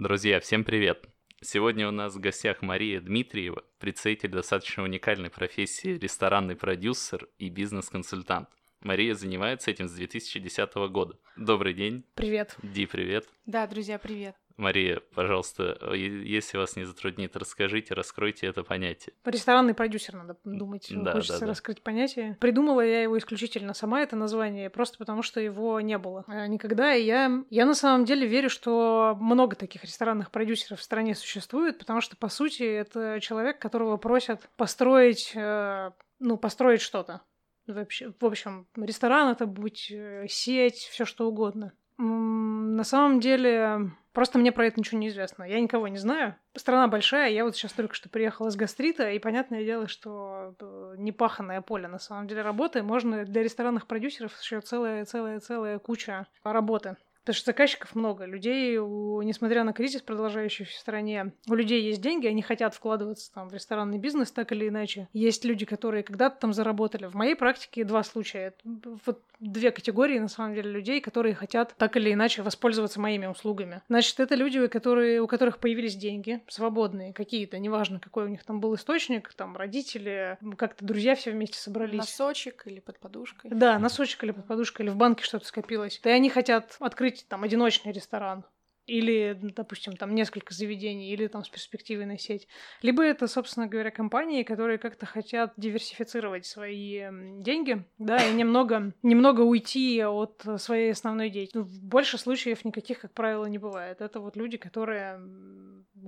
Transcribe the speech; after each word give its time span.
Друзья, 0.00 0.40
всем 0.40 0.64
привет! 0.64 1.04
Сегодня 1.42 1.86
у 1.86 1.90
нас 1.90 2.14
в 2.14 2.20
гостях 2.20 2.62
Мария 2.62 3.02
Дмитриева, 3.02 3.62
представитель 3.78 4.30
достаточно 4.30 4.82
уникальной 4.82 5.28
профессии 5.28 5.98
ресторанный 5.98 6.56
продюсер 6.56 7.28
и 7.36 7.50
бизнес-консультант. 7.50 8.48
Мария 8.80 9.12
занимается 9.12 9.70
этим 9.70 9.88
с 9.88 9.92
2010 9.92 10.74
года. 10.90 11.18
Добрый 11.36 11.74
день. 11.74 12.06
Привет. 12.14 12.56
Ди, 12.62 12.86
привет. 12.86 13.28
Да, 13.44 13.66
друзья, 13.66 13.98
привет. 13.98 14.36
Мария, 14.60 15.00
пожалуйста, 15.14 15.78
если 15.94 16.58
вас 16.58 16.76
не 16.76 16.84
затруднит, 16.84 17.36
расскажите, 17.36 17.94
раскройте 17.94 18.46
это 18.46 18.62
понятие. 18.62 19.14
Ресторанный 19.24 19.74
продюсер, 19.74 20.14
надо 20.14 20.36
думать, 20.44 20.86
да, 20.90 21.12
хочется 21.12 21.40
да, 21.40 21.46
да. 21.46 21.46
раскрыть 21.46 21.82
понятие. 21.82 22.36
Придумала 22.40 22.82
я 22.82 23.02
его 23.02 23.18
исключительно 23.18 23.74
сама, 23.74 24.02
это 24.02 24.16
название, 24.16 24.70
просто 24.70 24.98
потому 24.98 25.22
что 25.22 25.40
его 25.40 25.80
не 25.80 25.98
было 25.98 26.24
э, 26.28 26.46
никогда. 26.46 26.94
И 26.94 27.04
я, 27.04 27.44
я 27.50 27.66
на 27.66 27.74
самом 27.74 28.04
деле 28.04 28.26
верю, 28.26 28.50
что 28.50 29.16
много 29.20 29.56
таких 29.56 29.82
ресторанных 29.84 30.30
продюсеров 30.30 30.80
в 30.80 30.82
стране 30.82 31.14
существует, 31.14 31.78
потому 31.78 32.00
что, 32.00 32.16
по 32.16 32.28
сути, 32.28 32.62
это 32.62 33.18
человек, 33.20 33.58
которого 33.58 33.96
просят 33.96 34.48
построить, 34.56 35.32
э, 35.34 35.90
ну, 36.18 36.36
построить 36.36 36.82
что-то. 36.82 37.22
Вообще, 37.66 38.12
в 38.18 38.24
общем, 38.24 38.66
ресторан 38.76 39.30
это 39.30 39.46
будь 39.46 39.90
э, 39.90 40.26
сеть, 40.28 40.88
все 40.90 41.04
что 41.04 41.28
угодно. 41.28 41.72
На 42.00 42.84
самом 42.84 43.20
деле, 43.20 43.90
просто 44.12 44.38
мне 44.38 44.52
про 44.52 44.66
это 44.66 44.80
ничего 44.80 44.98
не 44.98 45.08
известно. 45.08 45.44
Я 45.44 45.60
никого 45.60 45.86
не 45.88 45.98
знаю. 45.98 46.34
Страна 46.56 46.88
большая, 46.88 47.30
я 47.30 47.44
вот 47.44 47.54
сейчас 47.56 47.72
только 47.72 47.94
что 47.94 48.08
приехала 48.08 48.48
с 48.48 48.56
гастрита, 48.56 49.10
и 49.10 49.18
понятное 49.18 49.64
дело, 49.64 49.86
что 49.86 50.54
э, 50.58 50.94
непаханное 50.96 51.60
поле 51.60 51.88
на 51.88 51.98
самом 51.98 52.26
деле 52.26 52.40
работы. 52.40 52.82
Можно 52.82 53.26
для 53.26 53.42
ресторанных 53.42 53.86
продюсеров 53.86 54.32
еще 54.40 54.60
целая, 54.62 55.04
целая, 55.04 55.40
целая 55.40 55.78
куча 55.78 56.26
работы. 56.42 56.96
Потому 57.20 57.34
что 57.36 57.46
заказчиков 57.46 57.94
много. 57.94 58.24
Людей, 58.24 58.78
несмотря 58.78 59.62
на 59.62 59.74
кризис, 59.74 60.00
продолжающийся 60.00 60.72
в 60.72 60.80
стране, 60.80 61.34
у 61.48 61.54
людей 61.54 61.82
есть 61.82 62.00
деньги, 62.00 62.26
они 62.26 62.40
хотят 62.40 62.74
вкладываться 62.74 63.30
там 63.34 63.50
в 63.50 63.54
ресторанный 63.54 63.98
бизнес 63.98 64.32
так 64.32 64.52
или 64.52 64.68
иначе. 64.68 65.06
Есть 65.12 65.44
люди, 65.44 65.66
которые 65.66 66.02
когда-то 66.02 66.40
там 66.40 66.54
заработали. 66.54 67.06
В 67.06 67.14
моей 67.14 67.34
практике 67.34 67.84
два 67.84 68.02
случая. 68.04 68.54
Вот 68.64 69.22
две 69.40 69.70
категории, 69.70 70.18
на 70.18 70.28
самом 70.28 70.54
деле, 70.54 70.70
людей, 70.70 71.00
которые 71.00 71.34
хотят 71.34 71.74
так 71.76 71.96
или 71.96 72.12
иначе 72.12 72.42
воспользоваться 72.42 73.00
моими 73.00 73.26
услугами. 73.26 73.82
Значит, 73.88 74.20
это 74.20 74.34
люди, 74.34 74.66
которые, 74.66 75.20
у 75.20 75.26
которых 75.26 75.58
появились 75.58 75.96
деньги, 75.96 76.42
свободные 76.48 77.12
какие-то, 77.12 77.58
неважно, 77.58 77.98
какой 78.00 78.24
у 78.24 78.28
них 78.28 78.44
там 78.44 78.60
был 78.60 78.74
источник, 78.74 79.32
там 79.32 79.56
родители, 79.56 80.38
как-то 80.56 80.84
друзья 80.84 81.14
все 81.14 81.30
вместе 81.30 81.58
собрались. 81.58 81.98
Носочек 81.98 82.66
или 82.66 82.80
под 82.80 82.98
подушкой. 82.98 83.50
Да, 83.52 83.78
носочек 83.78 84.22
или 84.24 84.30
под 84.32 84.46
подушкой, 84.46 84.86
или 84.86 84.92
в 84.92 84.96
банке 84.96 85.24
что-то 85.24 85.46
скопилось. 85.46 86.00
И 86.04 86.08
они 86.08 86.30
хотят 86.30 86.76
открыть 86.78 87.26
там 87.28 87.42
одиночный 87.42 87.92
ресторан 87.92 88.44
или, 88.90 89.38
допустим, 89.40 89.96
там 89.96 90.14
несколько 90.14 90.52
заведений, 90.52 91.12
или 91.12 91.28
там 91.28 91.44
с 91.44 91.48
перспективой 91.48 92.06
на 92.06 92.18
сеть. 92.18 92.48
Либо 92.82 93.02
это, 93.04 93.28
собственно 93.28 93.68
говоря, 93.68 93.90
компании, 93.90 94.42
которые 94.42 94.78
как-то 94.78 95.06
хотят 95.06 95.52
диверсифицировать 95.56 96.44
свои 96.44 97.02
деньги, 97.40 97.84
да, 97.98 98.18
и 98.26 98.34
немного, 98.34 98.92
немного 99.02 99.42
уйти 99.42 100.02
от 100.04 100.44
своей 100.58 100.92
основной 100.92 101.30
деятельности. 101.30 101.80
Ну, 101.80 101.88
больше 101.88 102.18
случаев 102.18 102.64
никаких, 102.64 103.00
как 103.00 103.12
правило, 103.12 103.46
не 103.46 103.58
бывает. 103.58 104.00
Это 104.00 104.20
вот 104.20 104.36
люди, 104.36 104.56
которые 104.56 105.20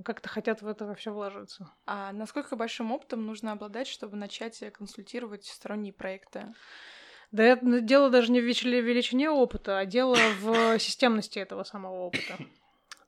как-то 0.03 0.27
хотят 0.27 0.61
в 0.61 0.67
это 0.67 0.93
все 0.95 1.11
вложиться. 1.13 1.69
А 1.85 2.11
насколько 2.11 2.55
большим 2.55 2.91
опытом 2.91 3.25
нужно 3.25 3.53
обладать, 3.53 3.87
чтобы 3.87 4.17
начать 4.17 4.61
консультировать 4.73 5.45
сторонние 5.45 5.93
проекты? 5.93 6.53
Да 7.31 7.43
это 7.43 7.81
дело 7.81 8.09
даже 8.11 8.31
не 8.31 8.41
в 8.41 8.43
величине 8.43 9.29
опыта, 9.29 9.79
а 9.79 9.85
дело 9.85 10.15
в 10.39 10.77
системности 10.79 11.39
этого 11.39 11.63
самого 11.63 12.03
опыта. 12.03 12.37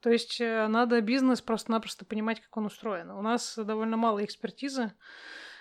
То 0.06 0.12
есть 0.12 0.40
э, 0.40 0.68
надо 0.68 1.02
бизнес 1.02 1.42
просто-напросто 1.42 2.06
понимать, 2.06 2.40
как 2.40 2.56
он 2.56 2.68
устроен. 2.68 3.10
У 3.10 3.24
нас 3.24 3.58
довольно 3.58 3.98
мало 3.98 4.24
экспертизы 4.24 4.94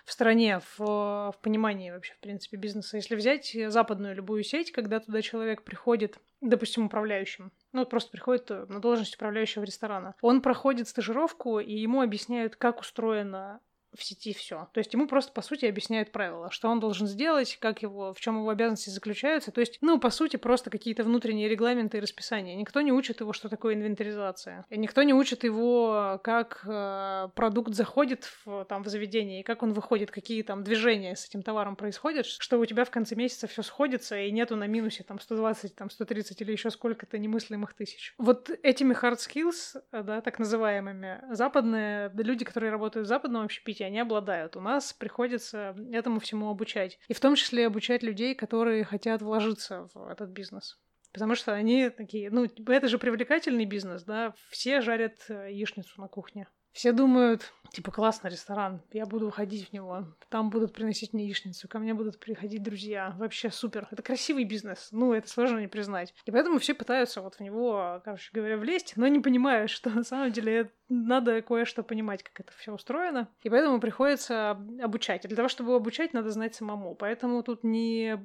в 0.04 0.12
стране 0.12 0.60
в, 0.76 0.80
в 0.80 1.34
понимании 1.40 1.90
вообще, 1.90 2.12
в 2.12 2.18
принципе, 2.20 2.58
бизнеса. 2.58 2.98
Если 2.98 3.16
взять 3.16 3.56
западную 3.68 4.14
любую 4.14 4.42
сеть, 4.42 4.70
когда 4.70 5.00
туда 5.00 5.22
человек 5.22 5.62
приходит, 5.62 6.18
допустим, 6.42 6.84
управляющим, 6.84 7.52
ну, 7.72 7.86
просто 7.86 8.10
приходит 8.10 8.50
э, 8.50 8.66
на 8.68 8.80
должность 8.80 9.14
управляющего 9.14 9.64
ресторана, 9.64 10.14
он 10.20 10.42
проходит 10.42 10.88
стажировку, 10.88 11.58
и 11.58 11.72
ему 11.72 12.02
объясняют, 12.02 12.54
как 12.54 12.80
устроена 12.80 13.60
в 13.96 14.04
сети 14.04 14.32
все. 14.32 14.68
То 14.72 14.78
есть 14.78 14.92
ему 14.92 15.06
просто, 15.06 15.32
по 15.32 15.42
сути, 15.42 15.66
объясняют 15.66 16.12
правила, 16.12 16.50
что 16.50 16.68
он 16.68 16.80
должен 16.80 17.06
сделать, 17.06 17.56
как 17.60 17.82
его, 17.82 18.12
в 18.12 18.20
чем 18.20 18.38
его 18.38 18.48
обязанности 18.50 18.90
заключаются. 18.90 19.52
То 19.52 19.60
есть, 19.60 19.78
ну, 19.80 19.98
по 19.98 20.10
сути, 20.10 20.36
просто 20.36 20.70
какие-то 20.70 21.04
внутренние 21.04 21.48
регламенты 21.48 21.98
и 21.98 22.00
расписания. 22.00 22.56
Никто 22.56 22.80
не 22.80 22.92
учит 22.92 23.20
его, 23.20 23.32
что 23.32 23.48
такое 23.48 23.74
инвентаризация. 23.74 24.64
И 24.70 24.78
никто 24.78 25.02
не 25.02 25.14
учит 25.14 25.44
его, 25.44 26.20
как 26.22 26.62
э, 26.66 27.28
продукт 27.34 27.74
заходит 27.74 28.24
в, 28.44 28.64
там, 28.64 28.84
в 28.84 28.88
заведение, 28.88 29.40
и 29.40 29.42
как 29.42 29.62
он 29.62 29.72
выходит, 29.72 30.10
какие 30.10 30.42
там 30.42 30.64
движения 30.64 31.16
с 31.16 31.26
этим 31.26 31.42
товаром 31.42 31.76
происходят, 31.76 32.26
что 32.26 32.58
у 32.58 32.66
тебя 32.66 32.84
в 32.84 32.90
конце 32.90 33.14
месяца 33.14 33.46
все 33.46 33.62
сходится, 33.62 34.18
и 34.18 34.30
нету 34.30 34.56
на 34.56 34.66
минусе 34.66 35.04
там 35.04 35.20
120, 35.20 35.74
там 35.74 35.90
130 35.90 36.40
или 36.40 36.52
еще 36.52 36.70
сколько-то 36.70 37.18
немыслимых 37.18 37.74
тысяч. 37.74 38.14
Вот 38.18 38.50
этими 38.62 38.94
hard 38.94 39.18
skills, 39.18 39.80
да, 39.92 40.20
так 40.20 40.38
называемыми, 40.38 41.22
западные 41.30 42.10
люди, 42.14 42.44
которые 42.44 42.70
работают 42.70 43.06
в 43.06 43.08
западном 43.08 43.44
общепите, 43.44 43.83
они 43.84 44.00
обладают. 44.00 44.56
У 44.56 44.60
нас 44.60 44.92
приходится 44.92 45.76
этому 45.92 46.20
всему 46.20 46.50
обучать. 46.50 46.98
И 47.08 47.14
в 47.14 47.20
том 47.20 47.34
числе 47.34 47.66
обучать 47.66 48.02
людей, 48.02 48.34
которые 48.34 48.84
хотят 48.84 49.22
вложиться 49.22 49.88
в 49.94 50.08
этот 50.08 50.30
бизнес. 50.30 50.78
Потому 51.12 51.36
что 51.36 51.52
они 51.52 51.90
такие, 51.90 52.28
ну, 52.30 52.44
это 52.66 52.88
же 52.88 52.98
привлекательный 52.98 53.66
бизнес, 53.66 54.02
да, 54.02 54.34
все 54.50 54.80
жарят 54.80 55.14
э, 55.28 55.52
яичницу 55.52 56.00
на 56.00 56.08
кухне. 56.08 56.48
Все 56.74 56.90
думают, 56.90 57.52
типа, 57.70 57.92
классный 57.92 58.30
ресторан, 58.30 58.82
я 58.92 59.06
буду 59.06 59.28
уходить 59.28 59.68
в 59.68 59.72
него, 59.72 60.06
там 60.28 60.50
будут 60.50 60.72
приносить 60.72 61.12
мне 61.12 61.24
яичницу, 61.24 61.68
ко 61.68 61.78
мне 61.78 61.94
будут 61.94 62.18
приходить 62.18 62.64
друзья, 62.64 63.14
вообще 63.16 63.52
супер. 63.52 63.86
Это 63.92 64.02
красивый 64.02 64.42
бизнес, 64.42 64.88
ну, 64.90 65.12
это 65.12 65.28
сложно 65.28 65.60
не 65.60 65.68
признать. 65.68 66.12
И 66.24 66.32
поэтому 66.32 66.58
все 66.58 66.74
пытаются 66.74 67.20
вот 67.20 67.36
в 67.36 67.40
него, 67.40 68.02
короче 68.04 68.28
говоря, 68.32 68.56
влезть, 68.56 68.94
но 68.96 69.06
не 69.06 69.20
понимая, 69.20 69.66
что 69.68 69.88
на 69.88 70.02
самом 70.02 70.32
деле 70.32 70.72
надо 70.88 71.42
кое-что 71.42 71.84
понимать, 71.84 72.24
как 72.24 72.40
это 72.40 72.52
все 72.58 72.72
устроено. 72.72 73.28
И 73.44 73.50
поэтому 73.50 73.78
приходится 73.78 74.50
обучать. 74.82 75.24
И 75.24 75.28
для 75.28 75.36
того, 75.36 75.48
чтобы 75.48 75.76
обучать, 75.76 76.12
надо 76.12 76.30
знать 76.30 76.56
самому. 76.56 76.96
Поэтому 76.96 77.44
тут 77.44 77.62
не 77.62 78.18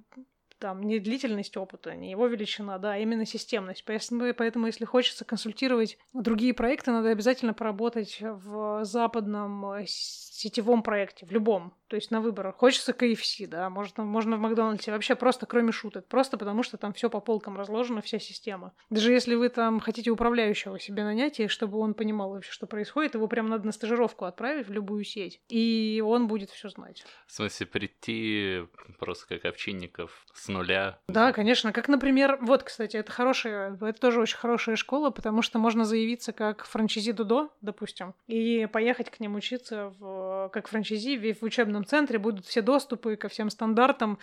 там 0.59 0.83
не 0.83 0.99
длительность 0.99 1.57
опыта, 1.57 1.95
не 1.95 2.11
его 2.11 2.27
величина, 2.27 2.77
да, 2.77 2.93
а 2.93 2.97
именно 2.97 3.25
системность. 3.25 3.83
Поэтому, 3.85 4.65
если 4.67 4.85
хочется 4.85 5.25
консультировать 5.25 5.97
другие 6.13 6.53
проекты, 6.53 6.91
надо 6.91 7.09
обязательно 7.09 7.53
поработать 7.53 8.17
в 8.21 8.83
западном 8.83 9.65
э, 9.71 9.85
сетевом 10.39 10.83
проекте, 10.83 11.25
в 11.25 11.31
любом, 11.31 11.73
то 11.87 11.95
есть 11.95 12.11
на 12.11 12.21
выбор. 12.21 12.53
Хочется 12.53 12.93
KFC, 12.93 13.45
да, 13.47 13.69
можно, 13.69 14.03
можно 14.05 14.37
в 14.37 14.39
Макдональдсе, 14.39 14.91
вообще 14.91 15.15
просто 15.15 15.45
кроме 15.45 15.71
шуток, 15.71 16.07
просто 16.07 16.37
потому 16.37 16.63
что 16.63 16.77
там 16.77 16.93
все 16.93 17.09
по 17.09 17.19
полкам 17.19 17.57
разложено, 17.57 18.01
вся 18.01 18.19
система. 18.19 18.73
Даже 18.89 19.11
если 19.11 19.35
вы 19.35 19.49
там 19.49 19.79
хотите 19.79 20.11
управляющего 20.11 20.79
себе 20.79 21.03
нанять, 21.03 21.39
и 21.39 21.47
чтобы 21.47 21.77
он 21.79 21.93
понимал 21.93 22.29
вообще, 22.29 22.51
что 22.51 22.67
происходит, 22.67 23.15
его 23.15 23.27
прям 23.27 23.49
надо 23.49 23.65
на 23.65 23.71
стажировку 23.73 24.25
отправить 24.25 24.67
в 24.67 24.71
любую 24.71 25.03
сеть, 25.03 25.41
и 25.49 26.01
он 26.05 26.27
будет 26.27 26.51
все 26.51 26.69
знать. 26.69 27.03
В 27.27 27.33
смысле, 27.33 27.65
прийти 27.65 28.61
просто 28.97 29.27
как 29.27 29.45
овчинников 29.45 30.25
с 30.33 30.47
нуля? 30.47 30.99
Да, 31.09 31.33
конечно, 31.33 31.73
как, 31.73 31.89
например, 31.89 32.37
вот, 32.41 32.63
кстати, 32.63 32.95
это 32.95 33.11
хорошая, 33.11 33.77
это 33.81 33.99
тоже 33.99 34.21
очень 34.21 34.37
хорошая 34.37 34.77
школа, 34.77 35.09
потому 35.09 35.41
что 35.41 35.59
можно 35.59 35.83
заявиться 35.83 36.31
как 36.31 36.65
франчизи 36.65 37.11
Дудо, 37.11 37.49
допустим, 37.61 38.13
и 38.27 38.67
поехать 38.71 39.09
к 39.09 39.19
ним 39.19 39.35
учиться 39.35 39.93
в 39.99 40.28
как 40.51 40.67
франчайзи 40.67 41.33
в 41.33 41.43
учебном 41.43 41.85
центре 41.85 42.19
будут 42.19 42.45
все 42.45 42.61
доступы 42.61 43.15
ко 43.15 43.29
всем 43.29 43.49
стандартам. 43.49 44.19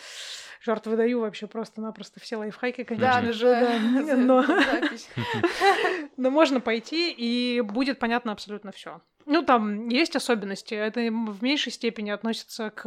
Жарт 0.61 0.87
выдаю 0.87 1.21
вообще 1.21 1.47
просто-напросто 1.47 2.21
все 2.21 2.37
лайфхаки, 2.37 2.85
конечно 2.85 3.33
же. 3.33 3.51
Да, 3.51 4.17
но... 4.17 4.45
но 6.17 6.31
можно 6.31 6.61
пойти, 6.61 7.13
и 7.13 7.61
будет 7.61 7.99
понятно 7.99 8.33
абсолютно 8.33 8.73
все. 8.73 9.01
Ну, 9.29 9.43
там 9.43 9.89
есть 9.89 10.15
особенности. 10.15 10.75
Это 10.75 11.01
в 11.01 11.43
меньшей 11.43 11.73
степени 11.73 12.11
относится 12.11 12.71
к, 12.71 12.83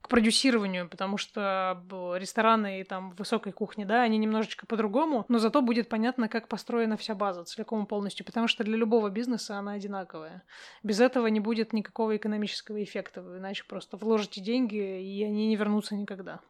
к 0.00 0.08
продюсированию, 0.08 0.88
потому 0.88 1.16
что 1.16 1.80
рестораны 2.16 2.80
и 2.80 2.84
там 2.84 3.12
высокой 3.12 3.52
кухни, 3.52 3.84
да, 3.84 4.02
они 4.02 4.18
немножечко 4.18 4.66
по-другому, 4.66 5.24
но 5.28 5.38
зато 5.38 5.62
будет 5.62 5.88
понятно, 5.88 6.28
как 6.28 6.48
построена 6.48 6.96
вся 6.96 7.14
база 7.14 7.44
целиком 7.44 7.84
и 7.84 7.86
полностью, 7.86 8.26
потому 8.26 8.48
что 8.48 8.64
для 8.64 8.76
любого 8.76 9.10
бизнеса 9.10 9.58
она 9.58 9.72
одинаковая. 9.72 10.42
Без 10.82 11.00
этого 11.00 11.28
не 11.28 11.38
будет 11.38 11.72
никакого 11.72 12.16
экономического 12.16 12.82
эффекта, 12.82 13.22
вы 13.22 13.38
иначе 13.38 13.62
просто 13.68 13.96
вложите 13.96 14.40
деньги, 14.40 15.00
и 15.00 15.22
они 15.22 15.46
не 15.46 15.54
вернутся 15.54 15.94
никогда. 15.94 16.40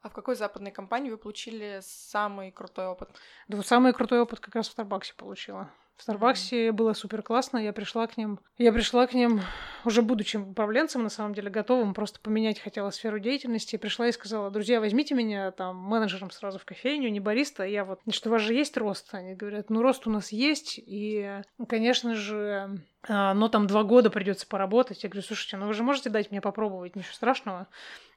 А 0.00 0.08
в 0.08 0.14
какой 0.14 0.34
западной 0.34 0.72
компании 0.72 1.10
вы 1.10 1.18
получили 1.18 1.80
самый 1.82 2.50
крутой 2.50 2.86
опыт? 2.86 3.10
Да 3.48 3.62
самый 3.62 3.92
крутой 3.92 4.20
опыт 4.20 4.40
как 4.40 4.54
раз 4.54 4.68
в 4.68 4.72
Старбаксе 4.72 5.12
получила. 5.14 5.70
В 5.96 6.02
Старбаксе 6.02 6.72
было 6.72 6.94
супер 6.94 7.22
классно. 7.22 7.58
Я 7.58 7.72
пришла 7.72 8.06
к 8.06 8.16
ним. 8.16 8.40
Я 8.58 8.72
пришла 8.72 9.06
к 9.06 9.14
ним 9.14 9.40
уже 9.84 10.02
будучи 10.02 10.36
управленцем, 10.36 11.02
на 11.02 11.08
самом 11.08 11.34
деле, 11.34 11.50
готовым 11.50 11.94
просто 11.94 12.20
поменять 12.20 12.60
хотела 12.60 12.90
сферу 12.90 13.18
деятельности, 13.18 13.76
пришла 13.76 14.08
и 14.08 14.12
сказала, 14.12 14.50
друзья, 14.50 14.80
возьмите 14.80 15.14
меня 15.14 15.50
там 15.50 15.76
менеджером 15.76 16.30
сразу 16.30 16.58
в 16.58 16.64
кофейню, 16.64 17.10
не 17.10 17.20
бариста, 17.20 17.64
я 17.64 17.84
вот, 17.84 18.00
что 18.10 18.28
у 18.28 18.32
вас 18.32 18.42
же 18.42 18.54
есть 18.54 18.76
рост? 18.76 19.08
Они 19.12 19.34
говорят, 19.34 19.70
ну, 19.70 19.82
рост 19.82 20.06
у 20.06 20.10
нас 20.10 20.32
есть, 20.32 20.78
и, 20.78 21.42
конечно 21.68 22.14
же, 22.14 22.82
но 23.08 23.48
там 23.48 23.66
два 23.66 23.82
года 23.82 24.10
придется 24.10 24.46
поработать. 24.46 25.02
Я 25.02 25.08
говорю, 25.08 25.26
слушайте, 25.26 25.56
ну 25.56 25.66
вы 25.66 25.74
же 25.74 25.82
можете 25.82 26.10
дать 26.10 26.30
мне 26.30 26.40
попробовать, 26.40 26.94
ничего 26.96 27.12
страшного. 27.12 27.66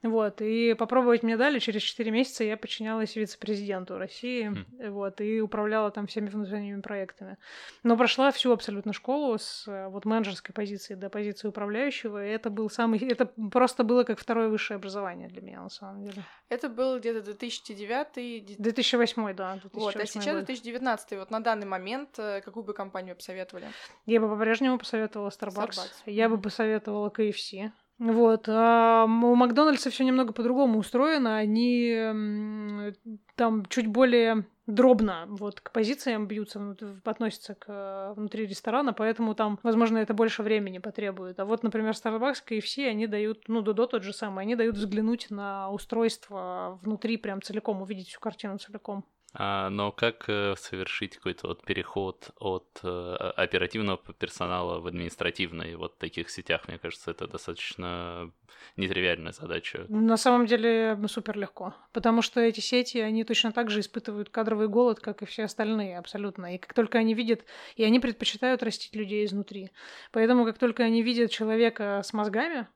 Вот, 0.04 0.42
и 0.42 0.76
попробовать 0.76 1.24
мне 1.24 1.36
дали. 1.36 1.58
Через 1.58 1.82
4 1.82 2.12
месяца 2.12 2.44
я 2.44 2.58
подчинялась 2.58 3.16
вице-президенту 3.16 3.98
России, 3.98 4.50
mm. 4.50 4.92
вот, 4.92 5.20
и 5.20 5.42
управляла 5.42 5.90
там 5.90 6.06
всеми 6.06 6.28
внутренними 6.28 6.82
проектами. 6.82 7.38
Но 7.82 7.98
прошла 7.98 8.32
всю 8.32 8.52
абсолютно 8.52 8.94
школу 8.94 9.38
с 9.40 9.66
вот 9.90 10.06
менеджерской 10.06 10.54
позиции 10.54 10.94
до 10.94 11.10
позиции 11.10 11.48
управляющего, 11.48 12.24
и 12.24 12.30
это 12.30 12.52
был 12.52 12.70
самый... 12.70 13.00
Это 13.00 13.26
просто 13.52 13.84
было 13.84 14.04
как 14.04 14.20
второе 14.20 14.50
высшее 14.50 14.76
образование 14.76 15.28
для 15.28 15.42
меня, 15.42 15.62
на 15.62 15.70
самом 15.70 16.04
деле. 16.04 16.24
Это 16.50 16.70
был 16.70 17.00
где-то 17.00 17.22
2009 17.22 18.60
2008, 18.60 19.36
да. 19.36 19.54
2008 19.54 19.70
вот, 19.74 19.96
а 19.96 20.06
сейчас 20.06 20.36
год. 20.36 20.46
2019. 20.46 21.18
Вот 21.20 21.32
на 21.32 21.40
данный 21.40 21.66
момент 21.66 22.20
э, 22.20 22.42
какую 22.42 22.64
бы 22.64 22.74
компанию 22.74 23.16
посоветовали? 23.16 23.68
Я 24.06 24.22
бы 24.22 24.30
по-прежнему 24.30 24.75
посоветовала 24.78 25.30
Starbucks. 25.30 25.72
Starbucks. 25.72 26.04
Я 26.06 26.30
бы 26.30 26.38
посоветовала 26.38 27.10
KFC. 27.10 27.72
Вот. 27.98 28.50
А 28.50 29.06
у 29.06 29.36
Макдональдса 29.36 29.90
все 29.90 30.04
немного 30.04 30.34
по-другому 30.34 30.80
устроено. 30.80 31.38
Они 31.38 32.94
там 33.36 33.66
чуть 33.68 33.88
более 33.88 34.46
дробно 34.68 35.26
вот 35.28 35.62
к 35.62 35.72
позициям 35.72 36.28
бьются, 36.28 36.76
относятся 37.04 37.56
к 37.56 38.14
внутри 38.16 38.48
ресторана, 38.48 38.94
поэтому 38.94 39.36
там, 39.36 39.60
возможно, 39.64 40.00
это 40.00 40.14
больше 40.14 40.44
времени 40.44 40.80
потребует. 40.80 41.40
А 41.40 41.46
вот, 41.46 41.64
например, 41.64 41.92
Starbucks, 41.94 42.38
KFC, 42.48 42.88
они 42.88 43.08
дают, 43.08 43.44
ну, 43.48 43.62
Додо 43.62 43.86
тот 43.86 44.04
же 44.04 44.12
самый, 44.12 44.42
они 44.42 44.56
дают 44.56 44.76
взглянуть 44.76 45.28
на 45.30 45.70
устройство 45.70 46.80
внутри 46.82 47.18
прям 47.18 47.42
целиком, 47.42 47.82
увидеть 47.82 48.08
всю 48.08 48.20
картину 48.20 48.58
целиком. 48.58 49.06
А, 49.38 49.70
но 49.70 49.92
как 49.92 50.26
э, 50.28 50.56
совершить 50.58 51.18
какой-то 51.18 51.48
вот 51.48 51.66
переход 51.66 52.30
от 52.40 52.80
э, 52.84 53.16
оперативного 53.36 53.98
персонала 54.18 54.80
в 54.80 54.88
административный 54.88 55.76
вот 55.76 55.96
в 55.96 55.98
таких 55.98 56.30
сетях, 56.30 56.68
мне 56.68 56.78
кажется, 56.78 57.12
это 57.12 57.28
достаточно 57.28 58.32
нетривиальная 58.78 59.34
задача. 59.34 59.86
На 59.90 60.16
самом 60.16 60.46
деле 60.46 60.98
супер 61.08 61.38
легко, 61.38 61.74
потому 61.92 62.22
что 62.22 62.40
эти 62.40 62.62
сети, 62.62 63.00
они 63.00 63.26
точно 63.26 63.52
так 63.52 63.70
же 63.70 63.82
испытывают 63.82 64.30
кадровый 64.30 64.70
голод, 64.70 65.02
как 65.02 65.22
и 65.22 65.26
все 65.26 65.44
остальные 65.44 65.98
абсолютно. 65.98 66.56
И 66.56 66.58
как 66.58 66.74
только 66.74 66.98
они 66.98 67.14
видят, 67.14 67.44
и 67.76 67.84
они 67.84 68.00
предпочитают 68.00 68.64
растить 68.64 68.96
людей 68.96 69.26
изнутри. 69.26 69.72
Поэтому 70.12 70.46
как 70.46 70.58
только 70.58 70.84
они 70.84 71.02
видят 71.02 71.32
человека 71.32 72.02
с 72.06 72.14
мозгами, 72.14 72.68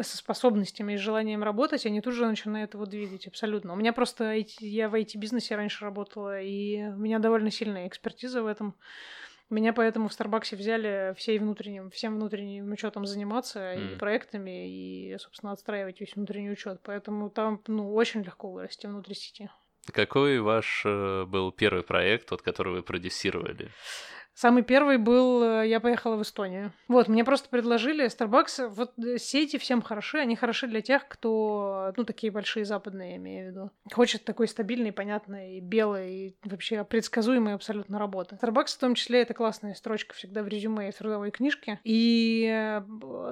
со 0.00 0.16
способностями 0.16 0.94
и 0.94 0.96
желанием 0.96 1.42
работать, 1.42 1.86
они 1.86 2.00
тут 2.00 2.14
же 2.14 2.26
начинают 2.26 2.74
его 2.74 2.86
двигать, 2.86 3.26
абсолютно. 3.26 3.72
У 3.72 3.76
меня 3.76 3.92
просто, 3.92 4.34
я 4.60 4.88
в 4.88 4.94
IT-бизнесе 4.94 5.56
раньше 5.56 5.84
работала, 5.84 6.40
и 6.40 6.82
у 6.82 6.96
меня 6.96 7.18
довольно 7.18 7.50
сильная 7.50 7.86
экспертиза 7.86 8.42
в 8.42 8.46
этом. 8.46 8.74
Меня 9.50 9.74
поэтому 9.74 10.08
в 10.08 10.12
Старбаксе 10.14 10.56
взяли 10.56 11.14
всей 11.18 11.38
внутренним, 11.38 11.90
всем 11.90 12.14
внутренним 12.14 12.72
учетом 12.72 13.04
заниматься 13.04 13.74
mm. 13.74 13.94
и 13.94 13.98
проектами, 13.98 14.70
и, 14.70 15.18
собственно, 15.18 15.52
отстраивать 15.52 16.00
весь 16.00 16.16
внутренний 16.16 16.50
учет. 16.50 16.80
Поэтому 16.82 17.28
там, 17.28 17.60
ну, 17.66 17.92
очень 17.92 18.22
легко 18.22 18.50
вырасти 18.50 18.86
внутри 18.86 19.14
сети. 19.14 19.50
Какой 19.92 20.40
ваш 20.40 20.84
э, 20.86 21.24
был 21.26 21.52
первый 21.52 21.82
проект, 21.82 22.30
вот, 22.30 22.40
который 22.40 22.72
вы 22.72 22.82
продюсировали? 22.82 23.68
Самый 24.34 24.62
первый 24.62 24.98
был, 24.98 25.42
э, 25.42 25.68
я 25.68 25.78
поехала 25.78 26.16
в 26.16 26.22
Эстонию. 26.22 26.72
Вот, 26.88 27.08
мне 27.08 27.24
просто 27.24 27.48
предложили 27.48 28.06
Starbucks, 28.06 28.68
вот 28.68 28.92
э, 28.98 29.18
сети 29.18 29.58
всем 29.58 29.82
хороши, 29.82 30.18
они 30.18 30.36
хороши 30.36 30.66
для 30.66 30.80
тех, 30.80 31.06
кто, 31.06 31.92
ну, 31.96 32.04
такие 32.04 32.32
большие 32.32 32.64
западные, 32.64 33.10
я 33.10 33.16
имею 33.16 33.46
в 33.46 33.50
виду. 33.50 33.70
Хочет 33.92 34.24
такой 34.24 34.48
стабильный, 34.48 34.92
понятный, 34.92 35.60
белый, 35.60 36.14
и 36.14 36.36
вообще 36.44 36.82
предсказуемой 36.84 37.54
абсолютно 37.54 37.98
работы. 37.98 38.38
Starbucks 38.42 38.76
в 38.76 38.78
том 38.78 38.94
числе 38.94 39.22
это 39.22 39.34
классная 39.34 39.74
строчка 39.74 40.14
всегда 40.14 40.42
в 40.42 40.48
резюме 40.48 40.88
и 40.88 40.92
в 40.92 40.96
трудовой 40.96 41.30
книжке. 41.30 41.78
И, 41.84 42.46
э, 42.50 42.80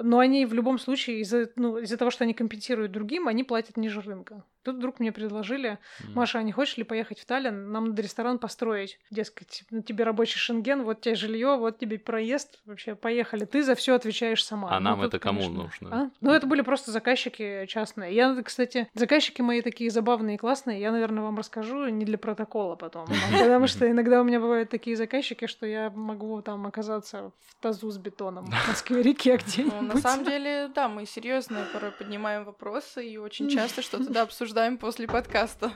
но 0.03 0.19
они 0.19 0.45
в 0.45 0.53
любом 0.53 0.77
случае 0.77 1.21
из-за, 1.21 1.49
ну, 1.55 1.79
из-за 1.79 1.97
того, 1.97 2.11
что 2.11 2.23
они 2.25 2.33
компенсируют 2.33 2.91
другим, 2.91 3.27
они 3.27 3.43
платят 3.43 3.75
ниже 3.77 4.01
рынка. 4.01 4.43
Тут 4.63 4.75
вдруг 4.75 4.99
мне 4.99 5.11
предложили, 5.11 5.79
Маша, 6.13 6.39
а 6.39 6.43
не 6.43 6.51
хочешь 6.51 6.77
ли 6.77 6.83
поехать 6.83 7.19
в 7.19 7.25
Таллин? 7.25 7.71
Нам 7.71 7.85
надо 7.85 8.01
ресторан 8.01 8.37
построить. 8.37 8.99
Дескать, 9.09 9.63
ну, 9.71 9.81
тебе 9.81 10.03
рабочий 10.03 10.37
шенген, 10.37 10.83
вот 10.83 11.01
тебе 11.01 11.15
жилье, 11.15 11.57
вот 11.57 11.79
тебе 11.79 11.97
проезд. 11.97 12.59
Вообще, 12.65 12.93
поехали. 12.93 13.45
Ты 13.45 13.63
за 13.63 13.73
все 13.73 13.95
отвечаешь 13.95 14.45
сама. 14.45 14.69
А 14.71 14.79
ну, 14.79 14.91
нам 14.91 14.99
тут, 14.99 15.07
это 15.07 15.19
кому 15.19 15.39
конечно... 15.39 15.63
нужно? 15.63 15.89
А? 15.95 16.11
Ну, 16.21 16.31
это 16.31 16.45
были 16.45 16.61
просто 16.61 16.91
заказчики 16.91 17.65
частные. 17.67 18.13
Я, 18.13 18.39
кстати, 18.43 18.87
заказчики 18.93 19.41
мои 19.41 19.61
такие 19.61 19.89
забавные 19.89 20.35
и 20.35 20.37
классные. 20.37 20.79
Я, 20.79 20.91
наверное, 20.91 21.23
вам 21.23 21.37
расскажу 21.37 21.87
не 21.87 22.05
для 22.05 22.19
протокола 22.19 22.75
потом. 22.75 23.07
Потому 23.31 23.65
что 23.65 23.89
иногда 23.89 24.21
у 24.21 24.23
меня 24.23 24.39
бывают 24.39 24.69
такие 24.69 24.95
заказчики, 24.95 25.47
что 25.47 25.65
я 25.65 25.89
могу 25.89 26.41
там 26.43 26.67
оказаться 26.67 27.31
в 27.47 27.61
тазу 27.61 27.89
с 27.89 27.97
бетоном 27.97 28.45
в 28.45 28.67
Москве-реке 28.67 29.37
где-нибудь. 29.37 29.73
Ну, 29.73 29.81
на 29.81 29.97
самом 29.97 30.25
деле, 30.25 30.69
да, 30.75 30.87
мы 30.87 31.07
серьезно 31.07 31.65
порой 31.73 31.91
поднимаем 31.91 32.43
вопросы 32.43 33.07
и 33.07 33.17
очень 33.17 33.49
часто 33.55 33.81
что-то 33.81 34.11
да 34.11 34.21
обсуждаем 34.21 34.50
обсуждаем 34.51 34.77
после 34.77 35.07
подкаста. 35.07 35.71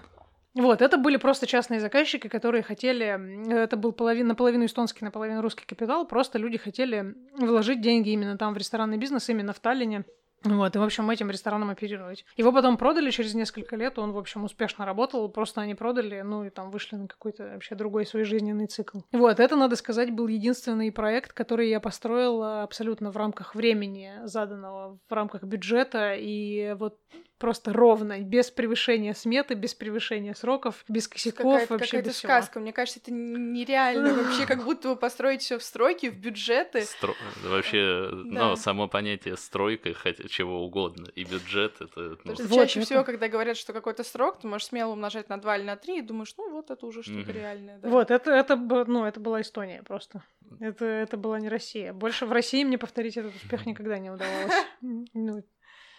Вот, 0.54 0.82
это 0.82 0.98
были 0.98 1.16
просто 1.16 1.48
частные 1.48 1.80
заказчики, 1.80 2.28
которые 2.28 2.62
хотели... 2.62 3.54
Это 3.54 3.78
был 3.78 3.94
половина, 3.94 4.30
наполовину 4.30 4.66
эстонский, 4.66 5.06
наполовину 5.06 5.42
русский 5.42 5.66
капитал. 5.66 6.06
Просто 6.06 6.38
люди 6.38 6.58
хотели 6.58 7.16
вложить 7.38 7.80
деньги 7.80 8.10
именно 8.10 8.38
там 8.38 8.54
в 8.54 8.58
ресторанный 8.58 8.98
бизнес, 8.98 9.30
именно 9.30 9.54
в 9.54 9.60
Таллине. 9.60 10.04
Вот, 10.44 10.76
и, 10.76 10.80
в 10.80 10.84
общем, 10.84 11.10
этим 11.10 11.32
рестораном 11.32 11.70
оперировать. 11.70 12.26
Его 12.36 12.52
потом 12.52 12.78
продали 12.78 13.10
через 13.12 13.34
несколько 13.34 13.78
лет, 13.78 13.98
он, 13.98 14.12
в 14.12 14.18
общем, 14.18 14.44
успешно 14.44 14.86
работал, 14.86 15.28
просто 15.30 15.62
они 15.62 15.74
продали, 15.74 16.22
ну, 16.22 16.44
и 16.44 16.50
там 16.50 16.70
вышли 16.70 16.98
на 16.98 17.08
какой-то 17.08 17.52
вообще 17.54 17.74
другой 17.74 18.06
свой 18.06 18.26
жизненный 18.26 18.68
цикл. 18.68 19.00
Вот, 19.12 19.40
это, 19.40 19.56
надо 19.56 19.76
сказать, 19.76 20.12
был 20.12 20.28
единственный 20.28 20.92
проект, 20.92 21.34
который 21.34 21.70
я 21.70 21.80
построила 21.80 22.62
абсолютно 22.62 23.10
в 23.10 23.18
рамках 23.18 23.56
времени 23.56 24.12
заданного, 24.26 25.00
в 25.10 25.14
рамках 25.14 25.44
бюджета, 25.44 26.14
и 26.14 26.76
вот 26.78 27.00
просто 27.46 27.74
ровно, 27.74 28.22
без 28.22 28.50
превышения 28.50 29.14
сметы, 29.14 29.54
без 29.54 29.76
превышения 29.76 30.34
сроков, 30.34 30.84
без 30.88 31.08
косяков, 31.08 31.62
какая 31.62 31.68
вообще 31.78 31.98
какая-то 31.98 32.18
сказка. 32.18 32.60
Мне 32.60 32.74
кажется, 32.74 33.00
это 33.00 33.14
нереально 33.14 34.14
вообще, 34.24 34.48
как 34.48 34.64
будто 34.64 34.90
бы 34.90 34.96
построить 34.96 35.44
все 35.44 35.60
в 35.60 35.64
стройки, 35.64 36.08
в 36.08 36.18
бюджеты. 36.18 36.82
Стро... 36.82 37.14
Вообще, 37.44 38.10
да. 38.12 38.48
ну, 38.48 38.56
само 38.56 38.88
понятие 38.88 39.38
стройка, 39.38 39.94
хотя 39.94 40.28
чего 40.28 40.66
угодно, 40.66 41.06
и 41.14 41.24
бюджет 41.24 41.76
это... 41.82 42.18
Ну... 42.24 42.34
Вот, 42.34 42.50
чаще 42.50 42.80
это... 42.80 42.88
всего, 42.88 43.04
когда 43.04 43.28
говорят, 43.28 43.58
что 43.58 43.74
какой-то 43.74 44.04
срок, 44.04 44.40
ты 44.40 44.48
можешь 44.48 44.70
смело 44.70 44.94
умножать 44.94 45.30
на 45.30 45.38
2 45.38 45.58
или 45.58 45.66
на 45.66 45.76
3 45.76 46.00
и 46.00 46.02
думаешь, 46.02 46.34
ну 46.40 46.50
вот 46.50 46.72
это 46.72 46.84
уже 46.84 47.04
что-то 47.04 47.30
mm-hmm. 47.30 47.32
реальное. 47.32 47.78
Да. 47.78 47.90
Вот, 47.90 48.10
это, 48.10 48.32
это, 48.32 48.56
ну, 48.56 49.06
это 49.06 49.20
была 49.20 49.42
Эстония 49.42 49.84
просто. 49.84 50.24
Это, 50.60 50.84
это 50.84 51.16
была 51.16 51.40
не 51.40 51.50
Россия. 51.50 51.94
Больше 51.94 52.26
в 52.26 52.32
России 52.32 52.64
мне 52.64 52.80
повторить 52.80 53.18
этот 53.18 53.36
успех 53.36 53.68
никогда 53.68 54.00
не 54.00 54.10
удавалось. 54.10 54.66
Ну, 54.82 55.44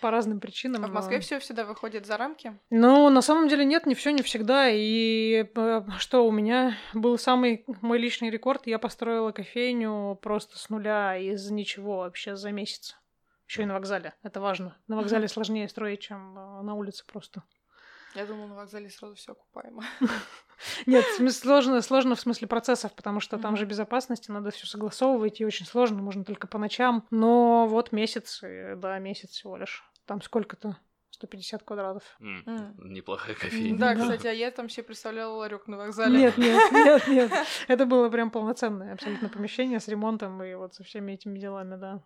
по 0.06 0.12
разным 0.12 0.38
причинам. 0.38 0.84
А 0.84 0.86
в 0.86 0.92
Москве 0.92 1.18
все 1.18 1.40
всегда 1.40 1.64
выходит 1.64 2.06
за 2.06 2.16
рамки? 2.16 2.56
Ну, 2.70 3.10
на 3.10 3.22
самом 3.22 3.48
деле 3.48 3.64
нет, 3.64 3.86
не 3.86 3.96
все, 3.96 4.12
не 4.12 4.22
всегда. 4.22 4.68
И 4.70 5.50
э, 5.52 5.82
что 5.98 6.24
у 6.24 6.30
меня 6.30 6.76
был 6.94 7.18
самый 7.18 7.64
мой 7.82 7.98
личный 7.98 8.30
рекорд, 8.30 8.68
я 8.68 8.78
построила 8.78 9.32
кофейню 9.32 10.16
просто 10.22 10.58
с 10.58 10.70
нуля 10.70 11.16
из 11.16 11.50
ничего 11.50 11.96
вообще 11.96 12.36
за 12.36 12.52
месяц. 12.52 12.96
Еще 13.48 13.62
и 13.62 13.66
на 13.66 13.74
вокзале. 13.74 14.14
Это 14.22 14.40
важно. 14.40 14.76
На 14.86 14.94
вокзале 14.94 15.26
сложнее 15.26 15.68
строить, 15.68 16.02
чем 16.02 16.38
э, 16.38 16.62
на 16.62 16.74
улице 16.74 17.04
просто. 17.04 17.42
Я 18.14 18.24
думала, 18.24 18.46
на 18.46 18.54
вокзале 18.54 18.88
сразу 18.88 19.16
все 19.16 19.32
окупаемо. 19.32 19.82
Нет, 20.86 21.04
сложно, 21.32 21.82
сложно 21.82 22.14
в 22.14 22.20
смысле 22.20 22.46
процессов, 22.46 22.94
потому 22.94 23.18
что 23.18 23.38
там 23.38 23.56
же 23.56 23.66
безопасности, 23.66 24.30
надо 24.30 24.52
все 24.52 24.66
согласовывать, 24.66 25.40
и 25.40 25.44
очень 25.44 25.66
сложно, 25.66 26.00
можно 26.00 26.24
только 26.24 26.46
по 26.46 26.58
ночам. 26.58 27.04
Но 27.10 27.66
вот 27.66 27.90
месяц, 27.90 28.40
да, 28.42 29.00
месяц 29.00 29.30
всего 29.30 29.56
лишь. 29.56 29.84
Там 30.06 30.22
сколько-то? 30.22 30.76
150 31.10 31.62
квадратов. 31.62 32.02
Mm, 32.20 32.44
mm. 32.44 32.74
Неплохая 32.78 33.34
кофейня. 33.34 33.78
Да, 33.78 33.94
кстати, 33.94 34.26
а 34.26 34.32
я 34.32 34.50
там 34.50 34.68
себе 34.68 34.84
представляла 34.84 35.36
ларек 35.36 35.66
на 35.66 35.76
вокзале. 35.78 36.18
Нет, 36.18 36.36
нет, 36.36 36.72
нет, 36.72 37.08
нет. 37.08 37.32
Это 37.68 37.86
было 37.86 38.10
прям 38.10 38.30
полноценное 38.30 38.92
абсолютно 38.92 39.28
помещение 39.28 39.80
с 39.80 39.88
ремонтом 39.88 40.42
и 40.42 40.54
вот 40.54 40.74
со 40.74 40.84
всеми 40.84 41.12
этими 41.12 41.38
делами, 41.38 41.76
да. 41.76 42.02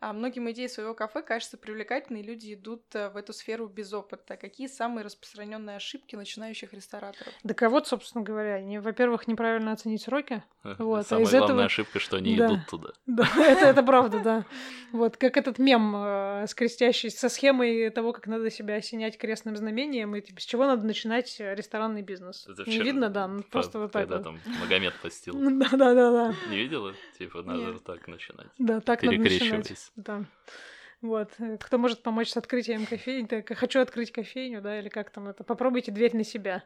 А 0.00 0.14
многим 0.14 0.50
идеи 0.50 0.66
своего 0.66 0.94
кафе 0.94 1.20
кажется 1.20 1.58
привлекательной, 1.58 2.22
люди 2.22 2.54
идут 2.54 2.82
э, 2.94 3.10
в 3.10 3.18
эту 3.18 3.34
сферу 3.34 3.68
без 3.68 3.92
опыта. 3.92 4.38
Какие 4.38 4.66
самые 4.66 5.04
распространенные 5.04 5.76
ошибки 5.76 6.16
начинающих 6.16 6.72
рестораторов? 6.72 7.34
Да 7.44 7.52
кого, 7.52 7.84
собственно 7.84 8.24
говоря, 8.24 8.54
они, 8.54 8.78
во-первых, 8.78 9.28
неправильно 9.28 9.72
оценить 9.72 10.02
сроки. 10.02 10.42
Вот. 10.78 11.06
Самая 11.06 11.24
а 11.24 11.26
из 11.26 11.30
главная 11.30 11.46
этого... 11.48 11.64
ошибка, 11.64 11.98
что 11.98 12.16
они 12.16 12.36
да. 12.36 12.46
идут 12.46 12.60
туда. 12.68 12.88
Да, 13.06 13.28
это, 13.38 13.66
это 13.66 13.82
правда, 13.82 14.20
да. 14.20 14.44
Вот, 14.92 15.16
как 15.18 15.36
этот 15.36 15.58
мем 15.58 15.94
э, 15.96 16.46
скрестящий 16.48 17.10
со 17.10 17.28
схемой 17.28 17.90
того, 17.90 18.12
как 18.12 18.26
надо 18.26 18.50
себя 18.50 18.76
осенять 18.76 19.18
крестным 19.18 19.56
знамением, 19.56 20.16
и 20.16 20.22
типа, 20.22 20.40
с 20.40 20.44
чего 20.44 20.66
надо 20.66 20.86
начинать 20.86 21.34
ресторанный 21.38 22.02
бизнес. 22.02 22.46
Это 22.48 22.68
Не 22.68 22.78
видно, 22.80 23.10
да, 23.10 23.28
ну, 23.28 23.42
просто 23.42 23.78
вот 23.78 23.92
так 23.92 24.08
Когда 24.08 24.22
там 24.22 24.40
Магомед 24.60 24.94
постил. 25.02 25.34
Да-да-да. 25.70 26.34
Не 26.48 26.56
видела? 26.56 26.94
Типа, 27.18 27.42
надо 27.42 27.78
так 27.80 28.08
начинать. 28.08 28.48
Да, 28.58 28.80
так 28.80 29.02
надо 29.02 29.18
начинать. 29.18 29.89
Да. 29.96 30.24
Вот. 31.02 31.30
Э, 31.38 31.56
Кто 31.58 31.78
может 31.78 32.02
помочь 32.02 32.28
с 32.28 32.36
открытием 32.36 32.84
кофейни? 32.84 33.26
Так, 33.26 33.48
хочу 33.56 33.80
открыть 33.80 34.12
кофейню, 34.12 34.60
да, 34.60 34.78
или 34.78 34.88
как 34.90 35.10
там 35.10 35.28
это? 35.28 35.44
Попробуйте 35.44 35.90
дверь 35.92 36.14
на 36.14 36.24
себя. 36.24 36.62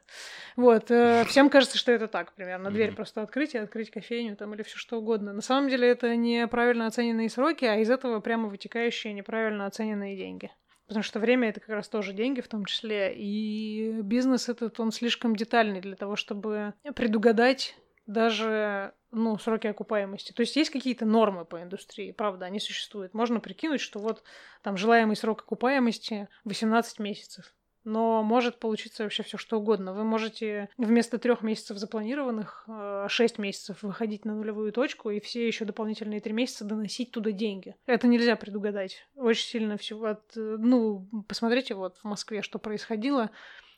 Вот. 0.57 0.91
э, 0.91 1.25
Всем 1.27 1.49
кажется, 1.51 1.79
что 1.79 1.93
это 1.93 2.09
так 2.09 2.33
примерно. 2.35 2.71
Дверь 2.71 2.89
Мгм. 2.89 2.97
просто 2.97 3.23
открыть 3.23 3.55
и 3.55 3.59
открыть 3.59 3.91
кофейню 3.91 4.37
там 4.37 4.53
или 4.55 4.63
все 4.63 4.77
что 4.77 4.99
угодно. 4.99 5.33
На 5.33 5.41
самом 5.41 5.69
деле 5.69 5.89
это 5.89 6.17
неправильно 6.17 6.87
оцененные 6.87 7.31
сроки, 7.31 7.65
а 7.65 7.77
из 7.77 7.91
этого 7.91 8.19
прямо 8.21 8.49
вытекающие 8.49 9.13
неправильно 9.13 9.67
оцененные 9.67 10.17
деньги. 10.17 10.51
Потому 10.89 11.03
что 11.05 11.19
время 11.21 11.49
это 11.49 11.61
как 11.61 11.71
раз 11.71 11.89
тоже 11.89 12.13
деньги 12.13 12.41
в 12.43 12.49
том 12.49 12.65
числе. 12.67 13.15
И 13.17 14.01
бизнес 14.03 14.49
этот, 14.49 14.79
он 14.81 14.91
слишком 14.91 15.35
детальный 15.37 15.81
для 15.81 15.95
того, 15.97 16.17
чтобы 16.17 16.75
предугадать 16.95 17.77
даже 18.07 18.95
ну, 19.11 19.39
сроки 19.39 19.67
окупаемости. 19.67 20.33
То 20.33 20.43
есть 20.43 20.57
есть 20.57 20.71
какие-то 20.71 21.07
нормы 21.07 21.45
по 21.45 21.63
индустрии, 21.63 22.13
правда, 22.13 22.47
они 22.47 22.61
существуют. 22.61 23.15
Можно 23.15 23.41
прикинуть, 23.41 23.81
что 23.81 23.99
вот 23.99 24.23
там 24.63 24.77
желаемый 24.77 25.17
срок 25.17 25.43
окупаемости 25.43 26.29
18 26.45 26.99
месяцев. 26.99 27.55
Но 27.85 28.23
может 28.23 28.61
получиться 28.61 29.03
вообще 29.03 29.23
все 29.23 29.37
что 29.37 29.59
угодно. 29.59 29.93
Вы 29.93 30.05
можете 30.05 30.71
вместо 30.79 31.19
трех 31.19 31.43
месяцев 31.43 31.77
запланированных 31.77 32.67
6 33.09 33.39
месяцев 33.39 33.83
выходить 33.83 34.25
на 34.25 34.35
нулевую 34.35 34.73
точку 34.73 35.11
и 35.11 35.21
все 35.21 35.47
еще 35.47 35.67
дополнительные 35.67 36.23
три 36.23 36.33
месяца 36.33 36.65
доносить 36.65 37.11
туда 37.11 37.31
деньги. 37.31 37.77
Это 37.85 38.07
нельзя 38.07 38.37
предугадать. 38.37 39.07
Очень 39.17 39.47
сильно 39.47 39.77
всего 39.77 40.07
от... 40.07 40.35
э, 40.35 40.57
Ну, 40.59 41.07
посмотрите 41.29 41.75
вот 41.75 41.99
в 41.99 42.05
Москве, 42.05 42.41
что 42.41 42.59
происходило. 42.59 43.31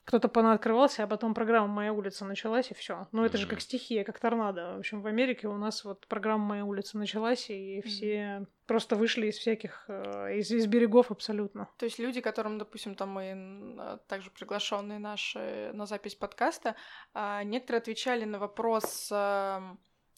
Кто-то 0.06 0.28
понаоткрывался, 0.28 1.02
а 1.02 1.06
потом 1.08 1.34
программа 1.34 1.66
«Моя 1.66 1.92
улица» 1.92 2.24
началась, 2.24 2.70
и 2.70 2.74
все. 2.74 3.08
Ну, 3.10 3.24
это 3.24 3.38
же 3.38 3.46
Мгм. 3.46 3.50
как 3.50 3.60
стихия, 3.60 4.04
как 4.04 4.20
торнадо. 4.20 4.76
В 4.76 4.78
общем, 4.78 5.02
в 5.02 5.06
Америке 5.08 5.48
у 5.48 5.56
нас 5.56 5.84
вот 5.84 6.06
программа 6.06 6.44
«Моя 6.44 6.64
улица» 6.64 6.96
началась, 6.96 7.50
и 7.50 7.82
все 7.84 8.46
просто 8.66 8.94
вышли 8.94 9.26
из 9.26 9.36
всяких... 9.36 9.84
э, 9.88 10.36
из, 10.38 10.52
из 10.52 10.66
берегов 10.66 11.10
абсолютно. 11.10 11.68
То 11.76 11.86
есть 11.86 11.98
люди, 11.98 12.20
которым, 12.20 12.56
допустим, 12.56 12.94
там 12.94 13.10
мы 13.10 13.76
а, 13.78 13.98
также 14.08 14.30
приглашенные 14.30 15.00
наши 15.00 15.70
на 15.74 15.86
запись 15.86 16.14
подкаста, 16.14 16.76
а, 17.12 17.42
некоторые 17.42 17.78
отвечали 17.80 18.24
на 18.24 18.38
вопрос 18.38 19.10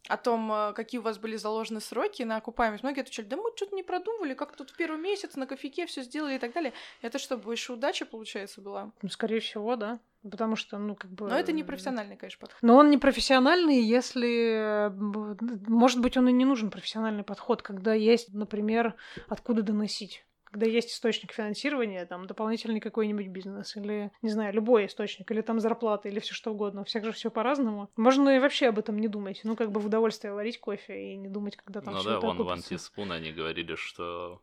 о 0.08 0.16
том, 0.16 0.50
а, 0.50 0.72
какие 0.72 0.98
у 0.98 1.02
вас 1.02 1.18
были 1.18 1.36
заложены 1.36 1.80
сроки 1.80 2.22
на 2.22 2.36
окупаемость. 2.36 2.82
Многие 2.82 3.00
отвечали, 3.00 3.26
да 3.26 3.36
мы 3.36 3.50
что-то 3.54 3.76
не 3.76 3.82
продумывали, 3.82 4.34
как 4.34 4.56
тут 4.56 4.70
в 4.70 4.76
первый 4.76 4.98
месяц 4.98 5.36
на 5.36 5.46
кофейке 5.46 5.86
все 5.86 6.02
сделали 6.02 6.36
и 6.36 6.38
так 6.38 6.52
далее. 6.52 6.72
Это 7.02 7.18
что, 7.18 7.36
больше 7.36 7.72
удача, 7.72 8.06
получается, 8.06 8.60
была? 8.60 8.90
Ну, 9.02 9.08
скорее 9.08 9.40
всего, 9.40 9.76
да. 9.76 10.00
Потому 10.28 10.56
что, 10.56 10.78
ну, 10.78 10.96
как 10.96 11.10
бы... 11.10 11.28
Но 11.28 11.38
это 11.38 11.52
не 11.52 11.62
профессиональный, 11.62 12.16
конечно, 12.16 12.40
подход. 12.40 12.58
Но 12.62 12.76
он 12.76 12.90
не 12.90 12.98
профессиональный, 12.98 13.80
если... 13.80 14.88
э, 14.88 14.90
Может 14.90 16.00
быть, 16.00 16.16
он 16.16 16.28
и 16.28 16.32
не 16.32 16.44
нужен 16.44 16.70
профессиональный 16.70 17.22
подход, 17.22 17.62
когда 17.62 17.94
есть, 17.94 18.34
например, 18.34 18.94
откуда 19.28 19.62
доносить. 19.62 20.24
Когда 20.50 20.66
есть 20.66 20.90
источник 20.90 21.32
финансирования, 21.32 22.06
там, 22.06 22.26
дополнительный 22.26 22.80
какой-нибудь 22.80 23.28
бизнес, 23.28 23.76
или, 23.76 24.10
не 24.22 24.30
знаю, 24.30 24.54
любой 24.54 24.86
источник, 24.86 25.30
или 25.30 25.40
там 25.40 25.60
зарплата, 25.60 26.08
или 26.08 26.20
все 26.20 26.34
что 26.34 26.52
угодно. 26.52 26.82
У 26.82 26.84
всех 26.84 27.04
же 27.04 27.12
все 27.12 27.30
по-разному. 27.30 27.90
Можно 27.96 28.36
и 28.36 28.38
вообще 28.38 28.68
об 28.68 28.78
этом 28.78 28.98
не 28.98 29.08
думать. 29.08 29.40
Ну, 29.44 29.56
как 29.56 29.70
бы 29.70 29.80
в 29.80 29.86
удовольствие 29.86 30.32
варить 30.32 30.58
кофе 30.58 31.12
и 31.12 31.16
не 31.16 31.28
думать, 31.28 31.56
когда 31.56 31.80
там 31.80 31.94
Ну 31.94 32.02
да, 32.02 32.20
вон 32.20 32.42
в. 32.42 32.48
Антиспун 32.50 33.12
они 33.12 33.32
говорили, 33.32 33.74
что 33.74 34.42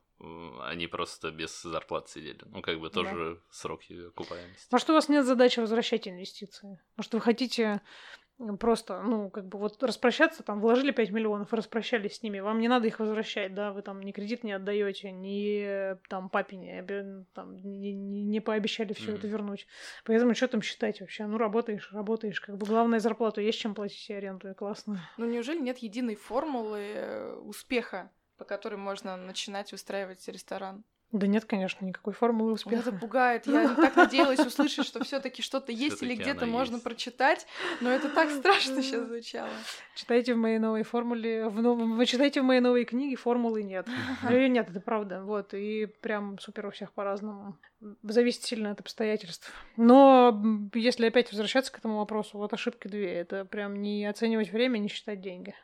они 0.62 0.88
просто 0.88 1.32
без 1.32 1.62
зарплат 1.62 2.10
сидели. 2.10 2.40
Ну, 2.46 2.62
как 2.62 2.80
бы 2.80 2.90
тоже 2.90 3.42
сроки 3.50 4.08
окупаемости. 4.08 4.68
Может, 4.72 4.90
у 4.90 4.94
вас 4.94 5.10
нет 5.10 5.26
задачи 5.26 5.60
возвращать 5.60 6.08
инвестиции? 6.08 6.80
Может, 6.96 7.14
вы 7.14 7.22
хотите 7.22 7.82
просто, 8.60 9.02
ну, 9.02 9.30
как 9.30 9.48
бы 9.48 9.58
вот 9.58 9.82
распрощаться, 9.82 10.44
там, 10.44 10.60
вложили 10.60 10.92
5 10.92 11.12
миллионов 11.12 11.54
и 11.54 11.56
распрощались 11.56 12.18
с 12.18 12.24
ними, 12.24 12.40
вам 12.40 12.60
не 12.60 12.68
надо 12.68 12.88
их 12.88 13.00
возвращать, 13.00 13.54
да, 13.54 13.72
вы 13.72 13.82
там 13.82 14.02
ни 14.02 14.12
кредит 14.12 14.44
не 14.44 14.52
отдаете, 14.52 15.12
ни 15.12 15.96
там 16.10 16.30
папе 16.30 16.58
не, 16.58 16.80
обе- 16.80 17.26
там, 17.34 17.56
не, 17.56 17.94
не- 17.94 18.42
пообещали 18.42 18.94
все 18.94 19.12
Мгм. 19.12 19.16
это 19.20 19.28
вернуть. 19.28 19.68
Поэтому 20.04 20.36
что 20.36 20.48
там 20.48 20.62
считать 20.62 21.02
вообще? 21.02 21.26
Ну, 21.26 21.38
работаешь, 21.38 21.92
работаешь, 21.92 22.42
как 22.42 22.58
бы 22.58 22.66
главное 22.66 23.00
зарплату 23.00 23.42
есть 23.42 23.60
чем 23.60 23.74
платить 23.74 24.10
аренду, 24.12 24.50
и 24.50 24.54
классно. 24.54 25.00
Ну, 25.18 25.26
неужели 25.26 25.60
нет 25.60 25.78
единой 25.80 26.16
формулы 26.16 26.80
э, 26.80 27.34
успеха, 27.36 28.12
по 28.38 28.44
которой 28.46 28.76
можно 28.76 29.16
начинать 29.18 29.72
устраивать 29.74 30.28
ресторан? 30.28 30.84
Да 31.16 31.28
нет, 31.28 31.46
конечно, 31.46 31.86
никакой 31.86 32.12
формулы 32.12 32.50
Меня 32.50 32.56
успеха. 32.56 32.90
это 32.90 32.92
пугает. 32.92 33.48
Я 33.48 33.74
так 33.76 33.96
надеялась 33.96 34.40
услышать, 34.40 34.86
что 34.86 35.02
все-таки 35.06 35.42
что-то 35.42 35.72
есть 35.72 36.04
или 36.04 36.14
где-то 36.14 36.46
можно 36.46 36.74
есть. 36.74 36.84
прочитать, 36.84 37.48
но 37.80 37.90
это 37.90 38.10
так 38.10 38.30
страшно 38.30 38.82
сейчас 38.84 39.08
звучало. 39.08 39.48
Читайте 39.96 40.34
в 40.34 40.38
моей 40.38 40.60
новой 40.60 40.84
формуле, 40.84 41.48
в 41.48 41.62
новом, 41.62 41.96
вы 41.96 42.06
читайте 42.06 42.42
в 42.42 42.44
моей 42.44 42.60
новой 42.60 42.84
книге, 42.84 43.16
формулы 43.16 43.64
нет. 43.64 43.88
Её 44.30 44.48
нет, 44.50 44.70
это 44.70 44.82
правда. 44.82 45.24
Вот, 45.24 45.54
и 45.54 45.86
прям 45.86 46.38
супер 46.40 46.66
у 46.66 46.72
всех 46.72 46.92
по-разному. 46.92 47.58
Зависит 48.04 48.44
сильно 48.44 48.72
от 48.72 48.82
обстоятельств. 48.82 49.50
Но 49.78 50.44
если 50.74 51.08
опять 51.08 51.32
возвращаться 51.32 51.72
к 51.72 51.78
этому 51.78 52.00
вопросу, 52.00 52.38
вот 52.38 52.52
ошибки 52.52 52.90
две. 52.90 53.14
Это 53.14 53.46
прям 53.46 53.82
не 53.82 54.06
оценивать 54.06 54.52
время, 54.52 54.80
не 54.80 54.90
считать 54.90 55.22
деньги. 55.22 55.56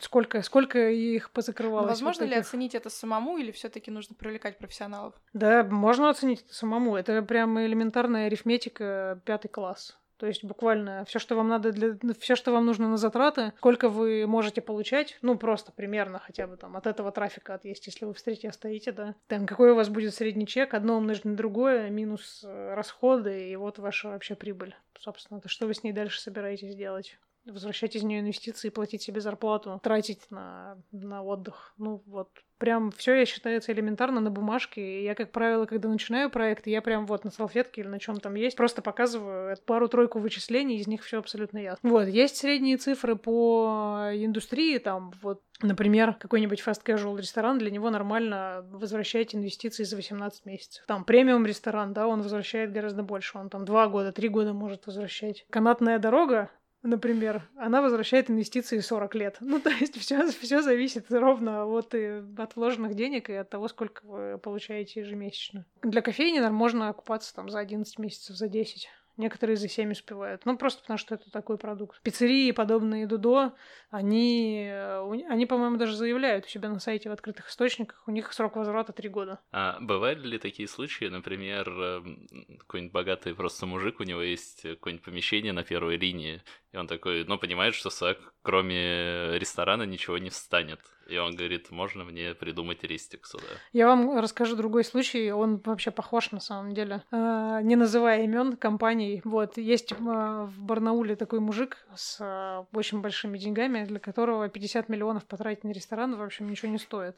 Сколько, 0.00 0.42
сколько 0.42 0.90
их 0.90 1.24
Но 1.24 1.30
позакрывалось? 1.34 1.82
вот 1.84 1.90
возможно 1.90 2.24
ли 2.24 2.30
таких? 2.30 2.46
оценить 2.46 2.74
это 2.74 2.90
самому 2.90 3.38
или 3.38 3.50
все-таки 3.52 3.90
нужно 3.90 4.14
привлекать 4.14 4.58
профессионалов? 4.58 5.14
Да, 5.32 5.62
можно 5.64 6.10
оценить 6.10 6.42
это 6.42 6.54
самому. 6.54 6.96
Это 6.96 7.22
прям 7.22 7.58
элементарная 7.60 8.26
арифметика, 8.26 9.20
пятый 9.24 9.48
класс. 9.48 9.96
То 10.20 10.26
есть 10.26 10.44
буквально 10.44 11.06
все, 11.06 11.18
что 11.18 11.34
вам 11.34 11.48
надо 11.48 11.72
для 11.72 11.96
все, 12.18 12.36
что 12.36 12.52
вам 12.52 12.66
нужно 12.66 12.90
на 12.90 12.98
затраты, 12.98 13.54
сколько 13.56 13.88
вы 13.88 14.26
можете 14.26 14.60
получать, 14.60 15.16
ну 15.22 15.38
просто 15.38 15.72
примерно 15.72 16.18
хотя 16.18 16.46
бы 16.46 16.58
там 16.58 16.76
от 16.76 16.86
этого 16.86 17.10
трафика 17.10 17.54
отъесть, 17.54 17.86
если 17.86 18.04
вы 18.04 18.12
в 18.12 18.18
стрите 18.18 18.52
стоите, 18.52 18.92
да. 18.92 19.14
Там 19.28 19.46
какой 19.46 19.70
у 19.70 19.76
вас 19.76 19.88
будет 19.88 20.14
средний 20.14 20.46
чек, 20.46 20.74
одно 20.74 20.98
умножить 20.98 21.24
на 21.24 21.36
другое, 21.36 21.88
минус 21.88 22.42
э, 22.44 22.74
расходы, 22.74 23.48
и 23.48 23.56
вот 23.56 23.78
ваша 23.78 24.08
вообще 24.10 24.34
прибыль. 24.34 24.76
Собственно, 24.98 25.38
это 25.38 25.48
что 25.48 25.66
вы 25.66 25.72
с 25.72 25.82
ней 25.82 25.92
дальше 25.92 26.20
собираетесь 26.20 26.76
делать? 26.76 27.18
Возвращать 27.46 27.96
из 27.96 28.02
нее 28.02 28.20
инвестиции, 28.20 28.68
платить 28.68 29.02
себе 29.02 29.20
зарплату, 29.20 29.80
тратить 29.82 30.30
на, 30.30 30.76
на 30.92 31.22
отдых. 31.22 31.74
Ну 31.78 32.02
вот, 32.06 32.28
прям 32.58 32.90
все 32.90 33.14
я 33.14 33.24
считается 33.24 33.72
элементарно 33.72 34.20
на 34.20 34.30
бумажке. 34.30 35.00
И 35.00 35.04
я, 35.04 35.14
как 35.14 35.32
правило, 35.32 35.64
когда 35.64 35.88
начинаю 35.88 36.30
проект, 36.30 36.66
я 36.66 36.82
прям 36.82 37.06
вот 37.06 37.24
на 37.24 37.30
салфетке 37.30 37.80
или 37.80 37.88
на 37.88 37.98
чем 37.98 38.20
там 38.20 38.34
есть, 38.34 38.56
просто 38.56 38.82
показываю 38.82 39.56
пару-тройку 39.64 40.18
вычислений, 40.18 40.76
из 40.76 40.86
них 40.86 41.02
все 41.02 41.18
абсолютно 41.18 41.58
ясно. 41.58 41.88
Вот, 41.88 42.06
есть 42.06 42.36
средние 42.36 42.76
цифры 42.76 43.16
по 43.16 44.10
индустрии, 44.12 44.78
там 44.78 45.12
вот 45.22 45.42
Например, 45.62 46.14
какой-нибудь 46.14 46.62
fast 46.66 46.82
casual 46.84 47.18
ресторан, 47.18 47.58
для 47.58 47.70
него 47.70 47.90
нормально 47.90 48.64
возвращать 48.70 49.34
инвестиции 49.34 49.84
за 49.84 49.96
18 49.96 50.46
месяцев. 50.46 50.84
Там 50.86 51.04
премиум 51.04 51.44
ресторан, 51.44 51.92
да, 51.92 52.06
он 52.06 52.22
возвращает 52.22 52.72
гораздо 52.72 53.02
больше. 53.02 53.36
Он 53.36 53.50
там 53.50 53.66
2 53.66 53.88
года, 53.88 54.12
3 54.12 54.28
года 54.28 54.54
может 54.54 54.86
возвращать. 54.86 55.44
Канатная 55.50 55.98
дорога, 55.98 56.50
например, 56.82 57.48
она 57.56 57.82
возвращает 57.82 58.30
инвестиции 58.30 58.78
40 58.78 59.14
лет. 59.14 59.36
Ну, 59.40 59.60
то 59.60 59.70
есть 59.70 59.98
все, 59.98 60.26
все 60.30 60.62
зависит 60.62 61.10
ровно 61.10 61.66
от, 61.66 61.94
э, 61.94 62.24
от 62.38 62.56
вложенных 62.56 62.94
денег 62.94 63.30
и 63.30 63.34
от 63.34 63.50
того, 63.50 63.68
сколько 63.68 64.04
вы 64.04 64.38
получаете 64.38 65.00
ежемесячно. 65.00 65.66
Для 65.82 66.02
кофейни 66.02 66.38
наверно, 66.38 66.56
можно 66.56 66.88
окупаться 66.88 67.34
там 67.34 67.50
за 67.50 67.58
11 67.58 67.98
месяцев, 67.98 68.36
за 68.36 68.48
10. 68.48 68.88
Некоторые 69.20 69.56
за 69.56 69.68
7 69.68 69.92
успевают. 69.92 70.46
Ну, 70.46 70.56
просто 70.56 70.80
потому 70.80 70.96
что 70.96 71.14
это 71.14 71.30
такой 71.30 71.58
продукт. 71.58 72.00
Пиццерии, 72.02 72.52
подобные 72.52 73.06
Дудо, 73.06 73.52
они, 73.90 74.66
э, 74.66 75.10
они 75.28 75.44
по-моему, 75.44 75.76
даже 75.76 75.94
заявляют 75.94 76.46
у 76.46 76.48
себя 76.48 76.70
на 76.70 76.78
сайте 76.80 77.10
в 77.10 77.12
открытых 77.12 77.48
источниках, 77.50 78.02
у 78.06 78.10
них 78.10 78.32
срок 78.32 78.56
возврата 78.56 78.92
3 78.94 79.10
года. 79.10 79.38
А 79.52 79.78
бывали 79.80 80.26
ли 80.26 80.38
такие 80.38 80.66
случаи, 80.68 81.04
например, 81.04 81.68
эм, 81.68 82.56
какой-нибудь 82.60 82.92
богатый 82.92 83.34
просто 83.34 83.66
мужик, 83.66 84.00
у 84.00 84.04
него 84.04 84.22
есть 84.22 84.62
какое-нибудь 84.62 85.04
помещение 85.04 85.52
на 85.52 85.64
первой 85.64 85.98
линии, 85.98 86.42
и 86.72 86.76
он 86.78 86.86
такой, 86.86 87.24
ну, 87.24 87.36
понимает, 87.38 87.74
что 87.74 87.90
с- 87.90 88.16
кроме 88.42 89.38
ресторана 89.38 89.82
ничего 89.82 90.16
не 90.18 90.30
встанет. 90.30 90.80
И 91.10 91.18
он 91.18 91.34
говорит, 91.34 91.70
можно 91.72 92.04
мне 92.04 92.34
придумать 92.34 92.84
рестик 92.84 93.26
сюда. 93.26 93.46
Я 93.72 93.88
вам 93.88 94.18
расскажу 94.18 94.54
другой 94.54 94.84
случай, 94.84 95.32
он 95.32 95.60
вообще 95.64 95.90
похож 95.90 96.30
на 96.30 96.40
самом 96.40 96.72
деле. 96.72 97.02
Э, 97.10 97.60
Не 97.62 97.76
называя 97.76 98.22
имен 98.22 98.56
компаний, 98.56 99.20
вот 99.24 99.58
есть 99.58 99.92
э, 99.92 99.96
в 99.96 100.54
Барнауле 100.58 101.16
такой 101.16 101.40
мужик 101.40 101.78
с 101.96 102.18
э, 102.20 102.64
очень 102.72 103.00
большими 103.00 103.38
деньгами, 103.38 103.84
для 103.84 103.98
которого 103.98 104.48
50 104.48 104.88
миллионов 104.88 105.24
потратить 105.26 105.64
на 105.64 105.72
ресторан, 105.72 106.14
в 106.14 106.22
общем, 106.22 106.48
ничего 106.48 106.70
не 106.70 106.78
стоит. 106.78 107.16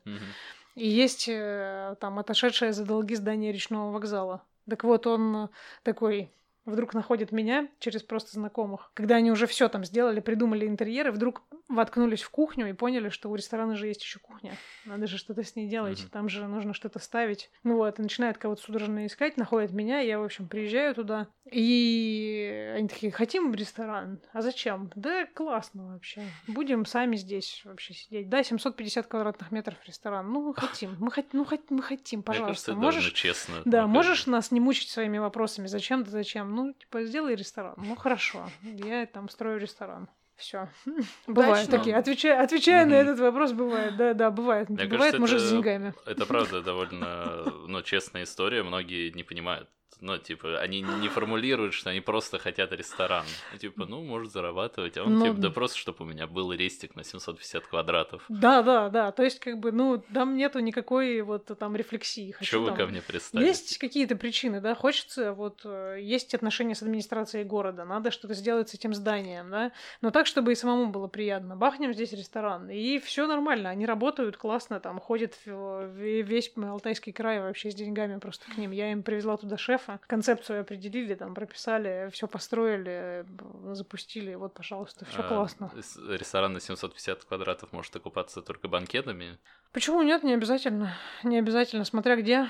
И 0.75 0.89
есть 0.89 1.27
там 1.27 2.19
отошедшее 2.19 2.73
за 2.73 2.87
долги 2.87 3.15
здание 3.15 3.53
речного 3.53 3.93
вокзала. 3.93 4.43
Так 4.71 4.85
вот, 4.85 5.07
он 5.07 5.51
такой, 5.83 6.31
вдруг 6.65 6.95
находят 6.95 7.33
меня 7.33 7.69
через 7.79 8.03
просто 8.03 8.33
знакомых. 8.33 8.91
Когда 8.95 9.17
они 9.17 9.31
уже 9.31 9.47
все 9.47 9.69
там 9.69 9.85
сделали, 9.85 10.21
придумали 10.21 10.67
интерьеры, 10.67 11.13
вдруг 11.13 11.43
воткнулись 11.69 12.23
в 12.23 12.31
кухню 12.31 12.69
и 12.69 12.73
поняли, 12.73 13.09
что 13.09 13.31
у 13.31 13.35
ресторана 13.35 13.77
же 13.77 13.87
есть 13.87 14.03
еще 14.03 14.19
кухня. 14.19 14.53
Надо 14.85 15.07
же 15.07 15.19
что-то 15.19 15.43
с 15.43 15.57
ней 15.57 15.69
делать, 15.69 15.99
mm-hmm. 15.99 16.11
там 16.11 16.29
же 16.29 16.47
нужно 16.47 16.75
что-то 16.75 16.99
ставить. 16.99 17.51
Ну 17.65 17.77
вот, 17.77 17.99
и 17.99 18.03
начинают 18.03 18.39
кого-то 18.39 18.63
судорожно 18.63 19.07
искать, 19.07 19.37
находят 19.37 19.73
меня, 19.73 20.01
я, 20.01 20.19
в 20.19 20.25
общем, 20.25 20.49
приезжаю 20.49 20.95
туда, 20.95 21.29
и 21.51 22.73
они 22.77 22.89
такие, 22.89 23.13
хотим 23.13 23.51
в 23.51 23.55
ресторан? 23.55 24.21
А 24.33 24.43
зачем? 24.43 24.91
Да 24.95 25.27
классно 25.27 25.93
вообще. 25.93 26.23
Будем 26.47 26.87
сами 26.87 27.17
здесь 27.17 27.63
вообще 27.65 27.95
сидеть. 27.95 28.29
Да, 28.29 28.43
750 28.43 29.07
квадратных 29.07 29.51
метров 29.51 29.77
ресторан. 29.87 30.31
Ну, 30.31 30.53
хотим, 30.53 30.97
мы, 30.99 31.11
хот... 31.11 31.27
ну, 31.33 31.45
хот... 31.45 31.71
мы 31.71 31.83
хотим, 31.83 32.23
пожалуйста. 32.23 32.73
Мне 32.73 32.83
кажется, 32.83 33.01
можешь... 33.01 33.13
честно. 33.13 33.55
Да, 33.65 33.87
можешь 33.87 34.27
нас 34.27 34.51
не 34.51 34.61
мучить 34.61 34.91
своими 34.91 35.19
вопросами, 35.19 35.67
зачем 35.67 36.05
да 36.05 36.11
зачем? 36.11 36.52
Ну, 36.55 36.73
типа, 36.73 37.05
сделай 37.05 37.35
ресторан. 37.35 37.75
Ну, 37.77 37.97
хорошо, 37.97 38.49
я 38.63 39.07
там 39.07 39.29
строю 39.29 39.59
ресторан. 39.59 40.09
Все. 40.37 40.69
Бывает 41.27 41.71
такие. 41.71 41.95
Отвечая, 41.97 42.43
отвечая 42.43 42.87
на 42.87 42.95
этот 42.95 43.19
вопрос, 43.21 43.53
бывает. 43.53 43.97
Да, 43.97 44.15
да, 44.15 44.31
бывает. 44.31 44.69
Мне 44.69 44.85
бывает 44.87 45.13
кажется, 45.13 45.21
мужик 45.21 45.37
это, 45.39 45.47
с 45.47 45.51
деньгами. 45.51 45.95
Это 46.07 46.27
правда 46.27 46.63
довольно 46.63 47.45
ну, 47.69 47.83
честная 47.83 48.25
история. 48.25 48.63
Многие 48.63 49.11
не 49.11 49.23
понимают 49.23 49.69
ну, 50.03 50.19
типа, 50.19 50.59
они 50.59 50.83
не 50.83 51.09
формулируют, 51.09 51.75
что 51.75 51.91
они 51.91 52.01
просто 52.01 52.39
хотят 52.39 52.73
ресторан. 52.73 53.25
Ну, 53.53 53.59
типа, 53.59 53.87
ну, 53.87 54.03
может 54.03 54.33
зарабатывать, 54.33 54.99
а 54.99 55.05
он, 55.05 55.19
ну, 55.19 55.27
типа, 55.27 55.39
да 55.39 55.51
просто, 55.51 55.79
чтобы 55.79 56.05
у 56.05 56.09
меня 56.09 56.27
был 56.27 56.53
рестик 56.53 56.97
на 56.97 57.05
750 57.05 57.67
квадратов. 57.67 58.25
Да, 58.29 58.63
да, 58.63 58.89
да, 58.89 59.13
то 59.13 59.23
есть, 59.23 59.39
как 59.39 59.59
бы, 59.59 59.71
ну, 59.71 60.03
там 60.13 60.37
нету 60.37 60.59
никакой 60.59 61.21
вот 61.23 61.47
там 61.59 61.77
рефлексии. 61.77 62.33
Хочу, 62.33 62.51
Чего 62.51 62.65
вы 62.65 62.77
ко 62.77 62.87
мне 62.87 63.01
пристали? 63.01 63.45
Есть 63.45 63.79
какие-то 63.79 64.17
причины, 64.17 64.61
да, 64.61 64.75
хочется, 64.75 65.33
вот, 65.33 65.61
э, 65.65 65.99
есть 66.01 66.35
отношения 66.35 66.75
с 66.75 66.83
администрацией 66.83 67.45
города, 67.45 67.85
надо 67.85 68.11
что-то 68.11 68.35
сделать 68.35 68.71
с 68.71 68.75
этим 68.75 68.95
зданием, 68.95 69.51
да, 69.51 69.73
но 70.01 70.11
так, 70.11 70.27
чтобы 70.27 70.53
и 70.53 70.55
самому 70.57 70.89
было 70.89 71.07
приятно. 71.07 71.57
Бахнем 71.57 71.95
здесь 71.95 72.13
ресторан, 72.13 72.69
и 72.69 72.99
все 72.99 73.27
нормально, 73.27 73.71
они 73.71 73.87
работают 73.87 74.37
классно, 74.37 74.81
там, 74.81 74.99
ходят 74.99 75.35
весь 75.47 76.53
Алтайский 76.57 77.13
край 77.13 77.41
вообще 77.41 77.71
с 77.71 77.75
деньгами 77.75 78.19
просто 78.19 78.51
к 78.51 78.57
ним. 78.57 78.71
Я 78.73 78.91
им 78.93 79.03
привезла 79.03 79.37
туда 79.37 79.57
шефа, 79.57 79.92
концепцию 80.07 80.61
определили, 80.63 81.15
там 81.15 81.35
прописали, 81.35 82.11
все 82.13 82.27
построили, 82.27 83.25
запустили, 83.73 84.35
вот, 84.35 84.55
пожалуйста, 84.55 85.05
все 85.05 85.21
а, 85.21 85.29
классно. 85.29 85.71
Ресторан 86.09 86.53
на 86.53 86.61
750 86.61 87.25
квадратов 87.25 87.73
может 87.73 87.95
окупаться 87.97 88.43
только 88.43 88.69
банкетами? 88.69 89.39
Почему 89.73 90.03
нет? 90.03 90.23
Не 90.23 90.35
обязательно. 90.35 90.95
Не 91.23 91.39
обязательно, 91.39 91.85
смотря 91.85 92.17
где. 92.17 92.47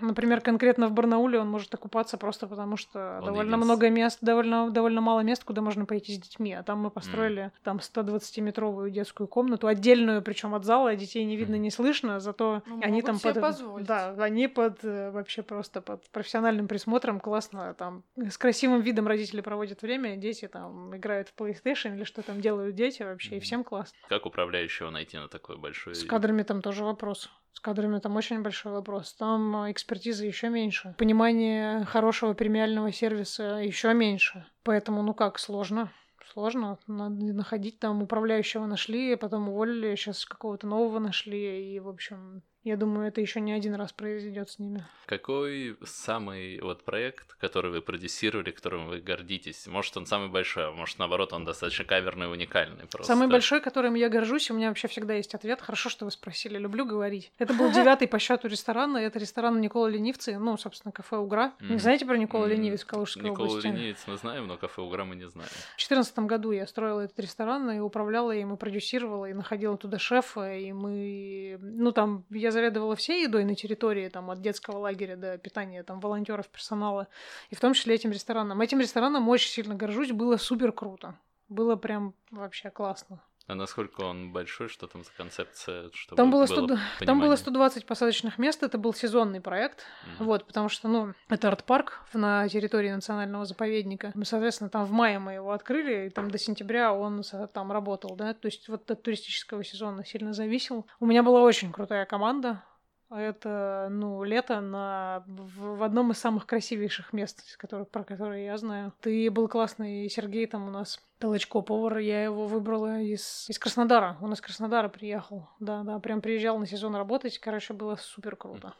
Например, 0.00 0.40
конкретно 0.40 0.88
в 0.88 0.92
Барнауле 0.92 1.40
он 1.40 1.48
может 1.48 1.74
окупаться 1.74 2.18
просто 2.18 2.46
потому, 2.46 2.76
что 2.76 3.18
он 3.20 3.26
довольно 3.26 3.56
много 3.56 3.90
мест, 3.90 4.18
довольно, 4.20 4.70
довольно 4.70 5.00
мало 5.00 5.20
мест, 5.20 5.44
куда 5.44 5.60
можно 5.60 5.86
пойти 5.86 6.14
с 6.14 6.18
детьми. 6.18 6.52
А 6.52 6.62
там 6.62 6.80
мы 6.80 6.90
построили 6.90 7.44
mm. 7.44 7.52
там 7.64 7.78
120-метровую 7.78 8.90
детскую 8.90 9.26
комнату, 9.26 9.66
отдельную, 9.66 10.22
причем 10.22 10.54
от 10.54 10.64
зала, 10.64 10.94
детей 10.96 11.24
не 11.24 11.36
видно, 11.36 11.56
не 11.56 11.70
слышно, 11.70 12.20
зато 12.20 12.62
ну, 12.66 12.80
они 12.82 13.02
там 13.02 13.18
под... 13.18 13.40
Позволить. 13.40 13.86
Да, 13.86 14.14
они 14.18 14.48
под 14.48 14.84
э, 14.84 15.10
вообще 15.10 15.42
просто 15.42 15.80
под 15.80 16.08
профессиональным 16.10 16.68
присмотром 16.68 17.20
классно 17.20 17.74
там 17.74 18.04
с 18.16 18.38
красивым 18.38 18.80
видом 18.80 19.06
родители 19.06 19.40
проводят 19.40 19.82
время, 19.82 20.16
дети 20.16 20.48
там 20.48 20.94
играют 20.96 21.28
в 21.28 21.40
PlayStation 21.40 21.96
или 21.96 22.04
что 22.04 22.22
там 22.22 22.40
делают 22.40 22.74
дети 22.74 23.02
вообще, 23.02 23.34
mm. 23.34 23.36
и 23.38 23.40
всем 23.40 23.64
классно. 23.64 23.96
Как 24.08 24.26
управляющего 24.26 24.90
найти 24.90 25.18
на 25.18 25.28
такой 25.28 25.56
большой... 25.56 25.94
С 25.94 26.04
кадрами 26.04 26.42
там 26.42 26.62
тоже 26.62 26.84
вопрос. 26.84 27.30
С 27.58 27.60
кадрами 27.60 27.98
там 27.98 28.14
очень 28.14 28.40
большой 28.42 28.70
вопрос. 28.70 29.14
Там 29.14 29.68
экспертиза 29.68 30.24
еще 30.24 30.48
меньше. 30.48 30.94
Понимание 30.96 31.84
хорошего 31.86 32.32
премиального 32.32 32.92
сервиса 32.92 33.42
еще 33.56 33.92
меньше. 33.94 34.46
Поэтому, 34.62 35.02
ну 35.02 35.12
как, 35.12 35.40
сложно. 35.40 35.90
Сложно. 36.24 36.78
Надо 36.86 37.16
находить 37.34 37.80
там 37.80 38.00
управляющего 38.00 38.66
нашли, 38.66 39.16
потом 39.16 39.48
уволили, 39.48 39.96
сейчас 39.96 40.24
какого-то 40.24 40.68
нового 40.68 41.00
нашли. 41.00 41.74
И, 41.74 41.80
в 41.80 41.88
общем, 41.88 42.44
я 42.68 42.76
думаю, 42.76 43.08
это 43.08 43.20
еще 43.20 43.40
не 43.40 43.52
один 43.52 43.74
раз 43.74 43.92
произойдет 43.92 44.50
с 44.50 44.58
ними. 44.58 44.84
Какой 45.06 45.76
самый 45.84 46.60
вот 46.60 46.84
проект, 46.84 47.34
который 47.40 47.70
вы 47.70 47.80
продюсировали, 47.80 48.50
которым 48.50 48.88
вы 48.88 49.00
гордитесь? 49.00 49.66
Может, 49.66 49.96
он 49.96 50.06
самый 50.06 50.28
большой, 50.28 50.68
а 50.68 50.72
может, 50.72 50.98
наоборот, 50.98 51.32
он 51.32 51.44
достаточно 51.44 51.84
каверный 51.84 52.26
и 52.26 52.28
уникальный 52.28 52.86
просто. 52.86 53.12
Самый 53.12 53.28
большой, 53.28 53.60
которым 53.60 53.94
я 53.94 54.08
горжусь, 54.08 54.50
у 54.50 54.54
меня 54.54 54.68
вообще 54.68 54.88
всегда 54.88 55.14
есть 55.14 55.34
ответ. 55.34 55.60
Хорошо, 55.60 55.88
что 55.88 56.04
вы 56.04 56.10
спросили, 56.10 56.58
люблю 56.58 56.84
говорить. 56.84 57.32
Это 57.38 57.54
был 57.54 57.70
девятый 57.72 58.06
по 58.06 58.18
счету 58.18 58.48
ресторан, 58.48 58.96
это 58.96 59.18
ресторан 59.18 59.60
Никола 59.60 59.88
Ленивцы, 59.88 60.38
ну, 60.38 60.56
собственно, 60.56 60.92
кафе 60.92 61.16
Угра. 61.16 61.54
Не 61.60 61.78
знаете 61.78 62.06
про 62.06 62.16
Никола 62.16 62.46
Ленивец 62.46 62.82
в 62.82 62.86
Калужской 62.86 63.22
Никола 63.22 63.48
области? 63.48 63.66
Никола 63.66 63.80
Ленивец 63.80 64.04
мы 64.06 64.16
знаем, 64.16 64.46
но 64.46 64.56
кафе 64.56 64.82
Угра 64.82 65.04
мы 65.04 65.16
не 65.16 65.28
знаем. 65.28 65.48
В 65.48 65.88
2014 65.88 66.18
году 66.20 66.52
я 66.52 66.66
строила 66.66 67.00
этот 67.00 67.18
ресторан 67.18 67.70
и 67.70 67.78
управляла 67.80 68.32
им, 68.32 68.54
и 68.54 68.56
продюсировала, 68.56 69.26
и 69.26 69.32
находила 69.32 69.76
туда 69.76 69.98
шефа, 69.98 70.54
и 70.54 70.72
мы... 70.72 71.58
Ну, 71.60 71.92
там, 71.92 72.24
я 72.30 72.50
заведовала 72.58 72.96
всей 72.96 73.22
едой, 73.22 73.44
на 73.44 73.54
территории 73.54 74.08
там, 74.08 74.30
от 74.30 74.40
детского 74.40 74.78
лагеря 74.78 75.16
до 75.16 75.38
питания 75.38 75.82
там, 75.84 76.00
волонтеров, 76.00 76.48
персонала, 76.48 77.06
и 77.50 77.54
в 77.54 77.60
том 77.60 77.72
числе 77.72 77.94
этим 77.94 78.10
рестораном. 78.10 78.60
Этим 78.60 78.80
рестораном 78.80 79.28
очень 79.28 79.50
сильно 79.50 79.74
горжусь, 79.74 80.10
было 80.10 80.36
супер 80.36 80.72
круто. 80.72 81.14
Было 81.48 81.76
прям 81.76 82.14
вообще 82.30 82.70
классно. 82.70 83.20
А 83.48 83.54
насколько 83.54 84.02
он 84.02 84.30
большой, 84.30 84.68
что 84.68 84.86
там 84.86 85.02
за 85.02 85.10
концепция? 85.16 85.90
Чтобы 85.94 86.16
там, 86.18 86.30
было 86.30 86.44
100, 86.44 86.66
было 86.66 86.78
там 87.00 87.18
было 87.18 87.34
120 87.34 87.86
посадочных 87.86 88.36
мест, 88.38 88.62
это 88.62 88.76
был 88.76 88.92
сезонный 88.92 89.40
проект, 89.40 89.80
mm-hmm. 89.80 90.24
вот, 90.24 90.44
потому 90.44 90.68
что, 90.68 90.86
ну, 90.86 91.14
это 91.30 91.48
арт-парк 91.48 92.02
на 92.12 92.46
территории 92.48 92.90
национального 92.90 93.46
заповедника. 93.46 94.12
Мы, 94.14 94.26
соответственно, 94.26 94.68
там 94.68 94.84
в 94.84 94.92
мае 94.92 95.18
мы 95.18 95.32
его 95.32 95.52
открыли, 95.52 96.08
и 96.08 96.10
там 96.10 96.30
до 96.30 96.36
сентября 96.36 96.92
он 96.92 97.22
там 97.54 97.72
работал, 97.72 98.16
да, 98.16 98.34
то 98.34 98.46
есть 98.46 98.68
вот 98.68 98.90
от 98.90 99.02
туристического 99.02 99.64
сезона 99.64 100.04
сильно 100.04 100.34
зависел. 100.34 100.86
У 101.00 101.06
меня 101.06 101.22
была 101.22 101.40
очень 101.40 101.72
крутая 101.72 102.04
команда, 102.04 102.62
это, 103.10 103.88
ну, 103.90 104.22
лето 104.22 104.60
на... 104.60 105.24
в, 105.26 105.76
в 105.76 105.82
одном 105.82 106.12
из 106.12 106.18
самых 106.18 106.46
красивейших 106.46 107.12
мест, 107.12 107.56
которые, 107.56 107.86
про 107.86 108.04
которые 108.04 108.46
я 108.46 108.56
знаю. 108.58 108.92
Ты 109.00 109.30
был 109.30 109.48
классный 109.48 110.08
Сергей 110.08 110.46
там 110.46 110.68
у 110.68 110.70
нас, 110.70 111.00
Толочко, 111.18 111.62
повар, 111.62 111.98
я 111.98 112.24
его 112.24 112.46
выбрала 112.46 113.00
из, 113.00 113.46
из 113.48 113.58
Краснодара. 113.58 114.16
Он 114.20 114.32
из 114.32 114.40
Краснодара 114.40 114.88
приехал. 114.88 115.48
Да, 115.58 115.82
да, 115.82 115.98
прям 115.98 116.20
приезжал 116.20 116.58
на 116.58 116.66
сезон 116.66 116.94
работать. 116.94 117.38
Короче, 117.38 117.74
было 117.74 117.96
супер 117.96 118.36
круто. 118.36 118.74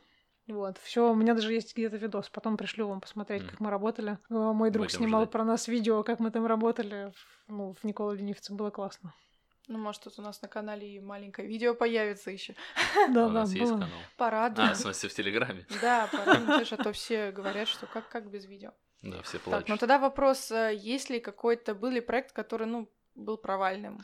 Вот, 0.46 0.78
все, 0.78 1.10
у 1.10 1.14
меня 1.14 1.34
даже 1.34 1.52
есть 1.52 1.76
где-то 1.76 1.96
видос, 1.98 2.30
потом 2.30 2.56
пришлю 2.56 2.88
вам 2.88 3.02
посмотреть, 3.02 3.42
mm. 3.42 3.50
как 3.50 3.60
мы 3.60 3.70
работали. 3.70 4.18
Э, 4.30 4.34
мой 4.34 4.70
друг 4.70 4.86
Будем 4.86 4.98
снимал 4.98 5.22
ждать. 5.22 5.32
про 5.32 5.44
нас 5.44 5.68
видео, 5.68 6.02
как 6.02 6.20
мы 6.20 6.30
там 6.30 6.46
работали. 6.46 7.12
Ну, 7.48 7.74
в 7.74 7.84
Никола 7.84 8.14
Ленивце 8.14 8.54
было 8.54 8.70
классно. 8.70 9.12
Ну, 9.68 9.78
может, 9.78 10.02
тут 10.02 10.18
у 10.18 10.22
нас 10.22 10.40
на 10.40 10.48
канале 10.48 10.96
и 10.96 10.98
маленькое 10.98 11.46
видео 11.46 11.74
появится 11.74 12.30
еще. 12.30 12.54
Да, 13.10 13.26
у 13.26 13.30
нас 13.30 13.52
есть 13.52 13.70
канал. 13.70 13.88
Порадуем. 14.16 14.70
А, 14.70 14.74
в 14.74 14.76
смысле, 14.78 15.08
в 15.10 15.14
Телеграме? 15.14 15.66
Да, 15.82 16.08
порадуем, 16.10 16.66
а 16.70 16.76
то 16.82 16.92
все 16.92 17.30
говорят, 17.32 17.68
что 17.68 17.86
как, 17.86 18.08
как 18.08 18.30
без 18.30 18.46
видео. 18.46 18.72
Да, 19.02 19.22
все 19.22 19.38
плачут. 19.38 19.60
Так, 19.60 19.68
ну 19.68 19.76
тогда 19.76 19.98
вопрос, 19.98 20.50
э, 20.50 20.74
есть 20.74 21.10
ли 21.10 21.20
какой-то, 21.20 21.74
был 21.74 21.90
ли 21.90 22.00
проект, 22.00 22.32
который, 22.32 22.66
ну, 22.66 22.90
был 23.14 23.36
провальным? 23.36 24.02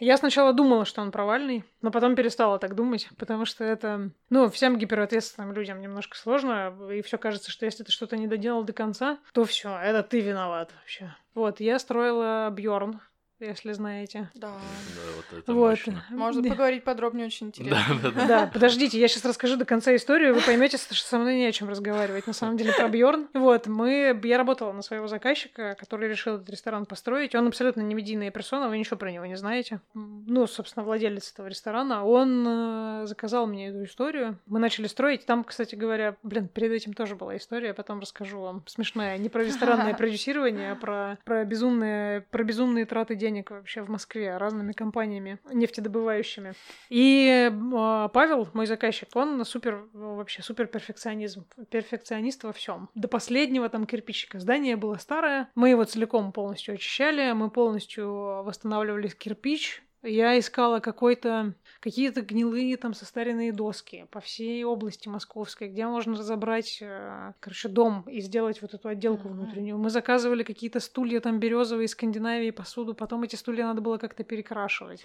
Я 0.00 0.16
сначала 0.16 0.52
думала, 0.52 0.84
что 0.84 1.02
он 1.02 1.10
провальный, 1.10 1.64
но 1.82 1.90
потом 1.90 2.14
перестала 2.14 2.60
так 2.60 2.76
думать, 2.76 3.08
потому 3.18 3.44
что 3.44 3.64
это, 3.64 4.12
ну, 4.30 4.48
всем 4.48 4.78
гиперответственным 4.78 5.52
людям 5.52 5.80
немножко 5.80 6.16
сложно, 6.16 6.72
и 6.92 7.02
все 7.02 7.18
кажется, 7.18 7.50
что 7.50 7.66
если 7.66 7.82
ты 7.82 7.90
что-то 7.90 8.16
не 8.16 8.28
доделал 8.28 8.62
до 8.62 8.72
конца, 8.72 9.18
то 9.32 9.44
все, 9.44 9.76
это 9.76 10.04
ты 10.04 10.20
виноват 10.20 10.72
вообще. 10.78 11.16
Вот, 11.34 11.58
я 11.58 11.80
строила 11.80 12.48
Бьорн, 12.50 13.00
если 13.40 13.72
знаете. 13.72 14.30
Да. 14.34 14.48
Да, 14.48 15.12
вот 15.16 15.38
это 15.38 15.52
вот. 15.52 15.70
мощно. 15.70 16.04
Можно 16.10 16.48
поговорить 16.48 16.84
подробнее, 16.84 17.26
очень 17.26 17.48
интересно. 17.48 17.78
Да, 18.02 18.10
да, 18.10 18.10
да. 18.10 18.26
Да, 18.26 18.46
подождите, 18.46 18.98
я 18.98 19.08
сейчас 19.08 19.24
расскажу 19.24 19.56
до 19.56 19.64
конца 19.64 19.94
историю, 19.94 20.34
вы 20.34 20.40
поймете, 20.40 20.76
что 20.76 20.94
со 20.94 21.18
мной 21.18 21.36
не 21.36 21.46
о 21.46 21.52
чем 21.52 21.68
разговаривать, 21.68 22.26
на 22.26 22.32
самом 22.32 22.56
деле, 22.56 22.72
про 22.72 22.88
Бьорн. 22.88 23.28
Вот, 23.34 23.66
мы, 23.66 24.18
я 24.24 24.38
работала 24.38 24.72
на 24.72 24.82
своего 24.82 25.06
заказчика, 25.06 25.76
который 25.78 26.08
решил 26.08 26.36
этот 26.36 26.50
ресторан 26.50 26.86
построить. 26.86 27.34
Он 27.34 27.46
абсолютно 27.46 27.80
не 27.82 27.94
медийная 27.94 28.30
персона, 28.30 28.68
вы 28.68 28.78
ничего 28.78 28.96
про 28.96 29.12
него 29.12 29.26
не 29.26 29.36
знаете. 29.36 29.80
Ну, 29.94 30.46
собственно, 30.46 30.84
владелец 30.84 31.32
этого 31.32 31.46
ресторана. 31.46 32.04
Он 32.04 32.44
э, 32.46 33.06
заказал 33.06 33.46
мне 33.46 33.68
эту 33.68 33.84
историю. 33.84 34.38
Мы 34.46 34.58
начали 34.58 34.86
строить. 34.86 35.26
Там, 35.26 35.44
кстати 35.44 35.74
говоря, 35.74 36.16
блин, 36.22 36.48
перед 36.48 36.72
этим 36.72 36.92
тоже 36.92 37.16
была 37.16 37.36
история, 37.36 37.74
потом 37.74 38.00
расскажу 38.00 38.40
вам. 38.40 38.62
Смешная. 38.66 39.18
Не 39.18 39.28
про 39.28 39.44
ресторанное 39.44 39.94
продюсирование, 39.94 40.72
а 40.72 40.76
про, 40.76 41.18
про 41.24 41.44
безумные, 41.44 42.22
про 42.22 42.42
безумные 42.44 42.84
траты 42.84 43.14
денег 43.14 43.27
денег 43.28 43.50
вообще 43.50 43.82
в 43.82 43.90
Москве 43.90 44.36
разными 44.36 44.72
компаниями 44.72 45.38
нефтедобывающими. 45.52 46.54
И 46.88 47.50
э, 47.50 48.08
Павел, 48.12 48.48
мой 48.54 48.66
заказчик, 48.66 49.08
он 49.14 49.44
супер, 49.44 49.84
вообще 49.92 50.42
супер 50.42 50.66
перфекционизм, 50.66 51.44
перфекционист 51.70 52.44
во 52.44 52.52
всем. 52.52 52.88
До 52.94 53.08
последнего 53.08 53.68
там 53.68 53.86
кирпичика. 53.86 54.40
Здание 54.40 54.76
было 54.76 54.96
старое, 54.96 55.48
мы 55.54 55.70
его 55.70 55.84
целиком 55.84 56.32
полностью 56.32 56.74
очищали, 56.74 57.32
мы 57.32 57.50
полностью 57.50 58.08
восстанавливали 58.44 59.08
кирпич, 59.08 59.82
Я 60.02 60.38
искала 60.38 60.78
какой-то 60.78 61.54
какие-то 61.80 62.22
гнилые 62.22 62.76
там 62.76 62.94
состаренные 62.94 63.52
доски 63.52 64.06
по 64.10 64.20
всей 64.20 64.62
области 64.64 65.08
московской, 65.08 65.68
где 65.68 65.86
можно 65.86 66.16
разобрать, 66.16 66.78
э, 66.80 67.32
короче, 67.40 67.68
дом 67.68 68.02
и 68.02 68.20
сделать 68.20 68.62
вот 68.62 68.74
эту 68.74 68.88
отделку 68.88 69.28
внутреннюю. 69.28 69.78
Мы 69.78 69.90
заказывали 69.90 70.42
какие-то 70.44 70.80
стулья 70.80 71.20
там 71.20 71.40
березовые 71.40 71.86
из 71.86 71.92
Скандинавии, 71.92 72.50
посуду, 72.50 72.94
потом 72.94 73.24
эти 73.24 73.34
стулья 73.36 73.66
надо 73.66 73.80
было 73.80 73.98
как-то 73.98 74.22
перекрашивать. 74.22 75.04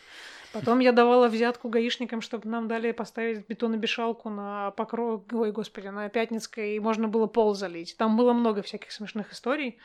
Потом 0.52 0.80
я 0.80 0.92
давала 0.92 1.28
взятку 1.28 1.70
гаишникам, 1.70 2.22
чтобы 2.22 2.48
нам 2.50 2.68
дали 2.68 2.92
поставить 2.92 3.48
бетонобешалку 3.48 4.30
на 4.30 4.72
покров... 4.72 5.24
Ой, 5.32 5.52
господи, 5.52 5.88
на 5.88 6.10
Пятницкой, 6.10 6.76
и 6.76 6.80
можно 6.80 7.08
было 7.08 7.26
пол 7.26 7.56
залить. 7.56 7.96
Там 7.98 8.16
было 8.16 8.34
много 8.34 8.62
всяких 8.62 8.92
смешных 8.92 9.32
историй. 9.32 9.80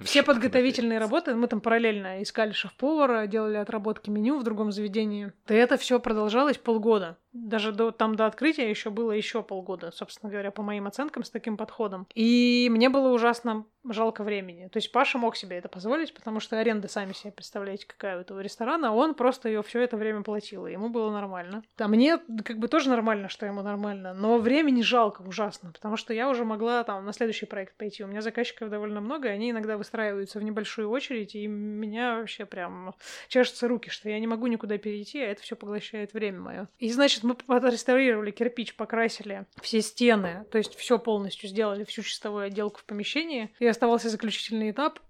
Все 0.00 0.22
подготовительные 0.24 0.98
работы, 0.98 1.34
мы 1.34 1.48
там 1.48 1.60
параллельно 1.60 2.22
искали 2.22 2.52
шеф-повара, 2.52 3.26
делали 3.26 3.56
отработки 3.56 4.10
меню 4.10 4.38
в 4.38 4.42
другом 4.42 4.72
заведении. 4.72 5.32
И 5.48 5.54
это 5.54 5.76
все 5.76 6.00
продолжалось 6.00 6.58
полгода 6.58 7.18
даже 7.36 7.72
до, 7.72 7.90
там 7.90 8.14
до 8.14 8.26
открытия 8.26 8.68
еще 8.68 8.90
было 8.90 9.12
еще 9.12 9.42
полгода, 9.42 9.90
собственно 9.90 10.30
говоря, 10.30 10.50
по 10.50 10.62
моим 10.62 10.86
оценкам, 10.86 11.24
с 11.24 11.30
таким 11.30 11.56
подходом. 11.56 12.06
И 12.14 12.68
мне 12.70 12.88
было 12.88 13.08
ужасно 13.12 13.66
жалко 13.88 14.24
времени. 14.24 14.68
То 14.68 14.78
есть 14.78 14.90
Паша 14.90 15.18
мог 15.18 15.36
себе 15.36 15.56
это 15.56 15.68
позволить, 15.68 16.12
потому 16.12 16.40
что 16.40 16.58
аренда, 16.58 16.88
сами 16.88 17.12
себе 17.12 17.32
представляете, 17.32 17.86
какая 17.86 18.16
у 18.16 18.20
этого 18.20 18.40
ресторана, 18.40 18.92
он 18.92 19.14
просто 19.14 19.48
ее 19.48 19.62
все 19.62 19.80
это 19.80 19.96
время 19.96 20.22
платил, 20.22 20.66
и 20.66 20.72
ему 20.72 20.88
было 20.88 21.10
нормально. 21.10 21.62
А 21.78 21.86
мне 21.86 22.18
как 22.44 22.58
бы 22.58 22.68
тоже 22.68 22.88
нормально, 22.88 23.28
что 23.28 23.46
ему 23.46 23.62
нормально, 23.62 24.12
но 24.12 24.38
времени 24.38 24.82
жалко 24.82 25.22
ужасно, 25.22 25.70
потому 25.70 25.96
что 25.96 26.12
я 26.12 26.28
уже 26.28 26.44
могла 26.44 26.82
там 26.82 27.04
на 27.04 27.12
следующий 27.12 27.46
проект 27.46 27.76
пойти. 27.76 28.02
У 28.02 28.08
меня 28.08 28.22
заказчиков 28.22 28.70
довольно 28.70 29.00
много, 29.00 29.28
и 29.28 29.32
они 29.32 29.52
иногда 29.56 29.78
выстраиваются 29.78 30.38
в 30.38 30.42
небольшую 30.42 30.90
очередь, 30.90 31.34
и 31.34 31.46
меня 31.46 32.16
вообще 32.16 32.44
прям 32.44 32.94
чешутся 33.28 33.66
руки, 33.68 33.88
что 33.88 34.08
я 34.08 34.20
не 34.20 34.26
могу 34.26 34.46
никуда 34.46 34.76
перейти, 34.76 35.20
а 35.20 35.30
это 35.30 35.42
все 35.42 35.56
поглощает 35.56 36.12
время 36.12 36.40
мое. 36.40 36.68
И 36.78 36.92
значит, 36.92 37.22
мы 37.22 37.36
отреставрировали 37.48 38.30
кирпич, 38.30 38.76
покрасили 38.76 39.46
все 39.62 39.80
стены, 39.80 40.44
то 40.50 40.58
есть 40.58 40.74
все 40.74 40.98
полностью 40.98 41.48
сделали, 41.48 41.84
всю 41.84 42.02
чистовую 42.02 42.44
отделку 42.44 42.80
в 42.80 42.84
помещении. 42.84 43.50
И 43.58 43.66
оставался 43.66 44.10
заключительный 44.10 44.70
этап. 44.70 45.00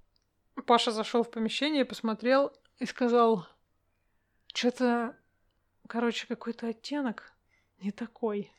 Паша 0.66 0.90
зашел 0.92 1.22
в 1.22 1.30
помещение, 1.30 1.84
посмотрел 1.84 2.52
и 2.78 2.86
сказал, 2.86 3.46
что-то, 4.54 5.16
короче, 5.86 6.26
какой-то 6.26 6.68
оттенок 6.68 7.32
не 7.78 7.90
такой. 7.90 8.50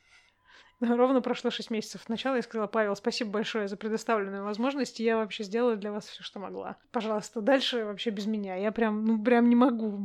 Ровно 0.81 1.21
прошло 1.21 1.49
6 1.49 1.71
месяцев. 1.71 2.01
Сначала 2.05 2.35
я 2.35 2.41
сказала, 2.41 2.67
Павел, 2.67 2.95
спасибо 2.95 3.31
большое 3.31 3.67
за 3.67 3.77
предоставленную 3.77 4.43
возможность. 4.43 4.99
Я 4.99 5.17
вообще 5.17 5.43
сделала 5.43 5.75
для 5.75 5.91
вас 5.91 6.07
все, 6.07 6.21
что 6.21 6.39
могла. 6.39 6.77
Пожалуйста, 6.91 7.41
дальше 7.41 7.83
вообще 7.83 8.11
без 8.11 8.27
меня. 8.27 8.55
Я 8.55 8.71
прям, 8.71 9.03
ну, 9.03 9.23
прям 9.23 9.49
не 9.49 9.55
могу. 9.55 9.97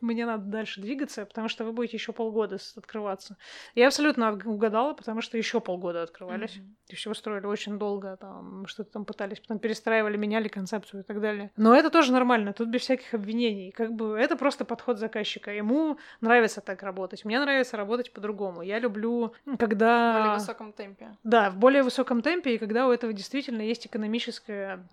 Мне 0.00 0.26
надо 0.26 0.44
дальше 0.44 0.80
двигаться, 0.80 1.26
потому 1.26 1.48
что 1.48 1.64
вы 1.64 1.72
будете 1.72 1.96
еще 1.96 2.12
полгода 2.12 2.58
открываться. 2.76 3.36
Я 3.74 3.86
абсолютно 3.86 4.32
угадала, 4.32 4.94
потому 4.94 5.20
что 5.20 5.38
еще 5.38 5.60
полгода 5.60 6.02
открывались. 6.02 6.56
Mm-hmm. 6.56 6.90
И 6.90 6.94
все 6.96 7.10
устроили 7.10 7.46
очень 7.46 7.78
долго, 7.78 8.16
там, 8.16 8.66
что-то 8.66 8.92
там 8.92 9.04
пытались, 9.04 9.40
потом 9.40 9.58
перестраивали, 9.58 10.16
меняли 10.16 10.48
концепцию 10.48 11.00
и 11.00 11.04
так 11.04 11.20
далее. 11.20 11.52
Но 11.56 11.74
это 11.74 11.90
тоже 11.90 12.12
нормально, 12.12 12.52
тут 12.52 12.68
без 12.68 12.82
всяких 12.82 13.14
обвинений. 13.14 13.70
Как 13.70 13.92
бы 13.92 14.16
это 14.18 14.36
просто 14.36 14.64
подход 14.64 14.98
заказчика. 14.98 15.52
Ему 15.52 15.98
нравится 16.20 16.60
так 16.60 16.82
работать. 16.82 17.24
Мне 17.24 17.38
нравится 17.38 17.76
работать 17.76 18.12
по-другому. 18.12 18.62
Я 18.62 18.78
люблю, 18.78 19.34
когда 19.58 20.15
более 20.18 20.34
высоком 20.34 20.72
темпе. 20.72 21.16
Да, 21.24 21.50
в 21.50 21.56
более 21.56 21.82
высоком 21.82 22.22
темпе, 22.22 22.54
и 22.54 22.58
когда 22.58 22.86
у 22.86 22.90
этого 22.90 23.12
действительно 23.12 23.62
есть 23.62 23.86
экономическая 23.86 24.86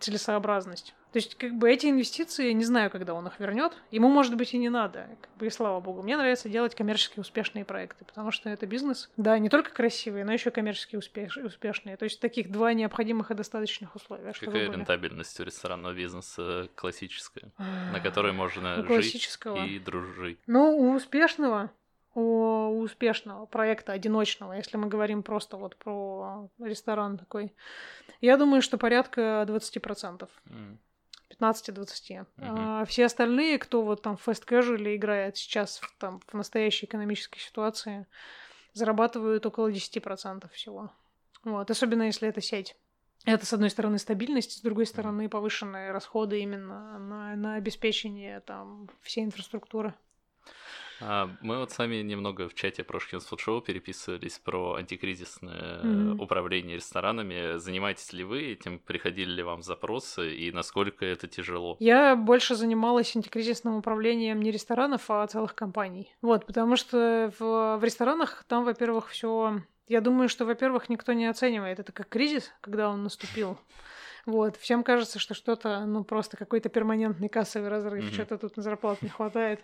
целесообразность. 0.00 0.94
То 1.12 1.16
есть, 1.16 1.34
как 1.34 1.54
бы 1.54 1.68
эти 1.68 1.86
инвестиции, 1.86 2.52
не 2.52 2.64
знаю, 2.64 2.88
когда 2.88 3.14
он 3.14 3.26
их 3.26 3.40
вернет. 3.40 3.72
Ему, 3.90 4.08
может 4.08 4.36
быть, 4.36 4.54
и 4.54 4.58
не 4.58 4.68
надо. 4.68 5.08
Как 5.20 5.36
бы, 5.36 5.46
и 5.46 5.50
слава 5.50 5.80
богу. 5.80 6.02
Мне 6.02 6.16
нравится 6.16 6.48
делать 6.48 6.76
коммерчески 6.76 7.18
успешные 7.18 7.64
проекты, 7.64 8.04
потому 8.04 8.30
что 8.30 8.48
это 8.48 8.66
бизнес, 8.66 9.10
да, 9.16 9.38
не 9.38 9.48
только 9.48 9.72
красивые, 9.72 10.24
но 10.24 10.32
еще 10.32 10.50
коммерчески 10.50 10.94
успеш... 10.94 11.36
успешные. 11.36 11.96
То 11.96 12.04
есть, 12.04 12.20
таких 12.20 12.50
два 12.52 12.72
необходимых 12.72 13.30
и 13.32 13.34
достаточных 13.34 13.96
условия. 13.96 14.32
Какая 14.32 14.68
были. 14.68 14.76
рентабельность 14.76 15.38
у 15.40 15.44
ресторанного 15.44 15.92
бизнеса 15.92 16.68
классическая, 16.76 17.50
на 17.58 18.00
которой 18.00 18.32
можно 18.32 18.84
жить 18.86 19.38
и 19.66 19.78
дружить? 19.80 20.38
Ну, 20.46 20.76
у 20.76 20.94
успешного 20.94 21.70
у 22.14 22.80
успешного 22.80 23.46
проекта 23.46 23.92
одиночного, 23.92 24.54
если 24.54 24.76
мы 24.76 24.88
говорим 24.88 25.22
просто 25.22 25.56
вот 25.56 25.76
про 25.76 26.50
ресторан 26.58 27.18
такой, 27.18 27.54
я 28.20 28.36
думаю, 28.36 28.62
что 28.62 28.78
порядка 28.78 29.44
20%. 29.46 30.28
Mm. 30.46 30.78
15-20. 31.40 31.86
Mm-hmm. 31.86 32.26
А 32.38 32.84
все 32.84 33.06
остальные, 33.06 33.58
кто 33.58 33.82
вот 33.82 34.02
там 34.02 34.16
в 34.16 34.26
fast 34.26 34.46
casual 34.46 34.94
играет 34.96 35.36
сейчас 35.36 35.78
в, 35.78 35.96
там, 35.98 36.20
в 36.26 36.34
настоящей 36.34 36.86
экономической 36.86 37.38
ситуации, 37.38 38.06
зарабатывают 38.72 39.46
около 39.46 39.70
10% 39.70 40.50
всего. 40.52 40.90
Вот, 41.44 41.70
особенно 41.70 42.02
если 42.02 42.28
это 42.28 42.40
сеть. 42.40 42.76
Это, 43.24 43.44
с 43.44 43.52
одной 43.52 43.70
стороны, 43.70 43.98
стабильность, 43.98 44.58
с 44.58 44.60
другой 44.60 44.86
стороны, 44.86 45.28
повышенные 45.28 45.92
расходы 45.92 46.40
именно 46.40 46.98
на, 46.98 47.36
на 47.36 47.54
обеспечение 47.54 48.40
там 48.40 48.88
всей 49.02 49.24
инфраструктуры. 49.24 49.94
А, 51.00 51.30
мы 51.40 51.58
вот 51.58 51.70
сами 51.70 51.96
немного 51.96 52.48
в 52.48 52.54
чате 52.54 52.84
про 52.84 53.00
Шкинс 53.00 53.28
Шоу 53.38 53.60
переписывались 53.60 54.38
про 54.38 54.74
антикризисное 54.74 55.82
mm-hmm. 55.82 56.18
управление 56.18 56.76
ресторанами. 56.76 57.58
Занимаетесь 57.58 58.12
ли 58.12 58.24
вы 58.24 58.52
этим? 58.52 58.78
Приходили 58.78 59.30
ли 59.30 59.42
вам 59.42 59.62
запросы 59.62 60.34
и 60.34 60.52
насколько 60.52 61.04
это 61.04 61.26
тяжело? 61.26 61.76
Я 61.80 62.16
больше 62.16 62.54
занималась 62.54 63.14
антикризисным 63.16 63.76
управлением 63.76 64.42
не 64.42 64.50
ресторанов, 64.50 65.10
а 65.10 65.26
целых 65.26 65.54
компаний. 65.54 66.14
Вот, 66.22 66.46
потому 66.46 66.76
что 66.76 67.32
в, 67.38 67.78
в 67.78 67.84
ресторанах 67.84 68.44
там, 68.46 68.64
во-первых, 68.64 69.08
все 69.08 69.62
я 69.90 70.00
думаю, 70.00 70.28
что, 70.28 70.44
во-первых, 70.44 70.88
никто 70.88 71.12
не 71.14 71.26
оценивает 71.26 71.80
это 71.80 71.90
как 71.90 72.08
кризис, 72.08 72.52
когда 72.60 72.90
он 72.90 73.02
наступил. 73.02 73.58
Вот, 74.26 74.56
всем 74.56 74.82
кажется, 74.82 75.18
что 75.18 75.34
что-то, 75.34 75.84
ну, 75.86 76.04
просто 76.04 76.36
какой-то 76.36 76.68
перманентный 76.68 77.28
кассовый 77.28 77.68
разрыв, 77.68 78.04
mm-hmm. 78.04 78.12
что-то 78.14 78.38
тут 78.38 78.56
на 78.56 78.62
зарплат 78.62 79.02
не 79.02 79.08
хватает. 79.08 79.60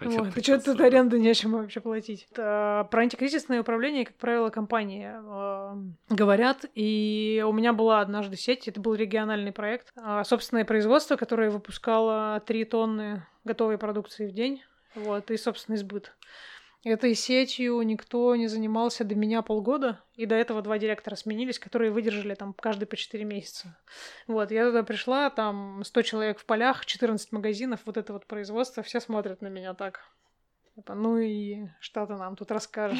Вот, 0.00 0.32
что-то 0.42 0.72
тут 0.72 0.80
аренду 0.80 1.18
нечем 1.18 1.52
вообще 1.52 1.80
платить. 1.80 2.28
Про 2.34 2.88
антикризисное 2.92 3.60
управление, 3.60 4.06
как 4.06 4.16
правило, 4.16 4.50
компании 4.50 5.10
э, 5.12 6.14
говорят. 6.14 6.64
И 6.74 7.44
у 7.46 7.52
меня 7.52 7.72
была 7.72 8.00
однажды 8.00 8.36
сеть, 8.36 8.68
это 8.68 8.80
был 8.80 8.94
региональный 8.94 9.52
проект. 9.52 9.92
Э, 9.96 10.22
собственное 10.24 10.64
производство, 10.64 11.16
которое 11.16 11.50
выпускало 11.50 12.42
3 12.46 12.64
тонны 12.64 13.26
готовой 13.44 13.78
продукции 13.78 14.26
в 14.26 14.32
день. 14.32 14.62
Вот, 14.94 15.30
и 15.30 15.36
собственный 15.36 15.76
сбыт. 15.76 16.12
Этой 16.84 17.14
сетью 17.14 17.80
никто 17.80 18.36
не 18.36 18.46
занимался 18.46 19.04
до 19.04 19.14
меня 19.14 19.40
полгода, 19.40 20.02
и 20.16 20.26
до 20.26 20.34
этого 20.34 20.60
два 20.60 20.78
директора 20.78 21.16
сменились, 21.16 21.58
которые 21.58 21.90
выдержали 21.90 22.34
там 22.34 22.52
каждый 22.52 22.84
по 22.84 22.94
4 22.94 23.24
месяца. 23.24 23.78
Вот, 24.26 24.50
я 24.50 24.66
туда 24.66 24.82
пришла, 24.82 25.30
там 25.30 25.82
100 25.82 26.02
человек 26.02 26.38
в 26.38 26.44
полях, 26.44 26.84
14 26.84 27.32
магазинов, 27.32 27.80
вот 27.86 27.96
это 27.96 28.12
вот 28.12 28.26
производство, 28.26 28.82
все 28.82 29.00
смотрят 29.00 29.40
на 29.40 29.46
меня 29.46 29.72
так. 29.72 30.00
Типа, 30.74 30.94
ну 30.94 31.16
и 31.16 31.68
что 31.80 32.04
ты 32.04 32.16
нам 32.16 32.36
тут 32.36 32.50
расскажешь? 32.50 32.98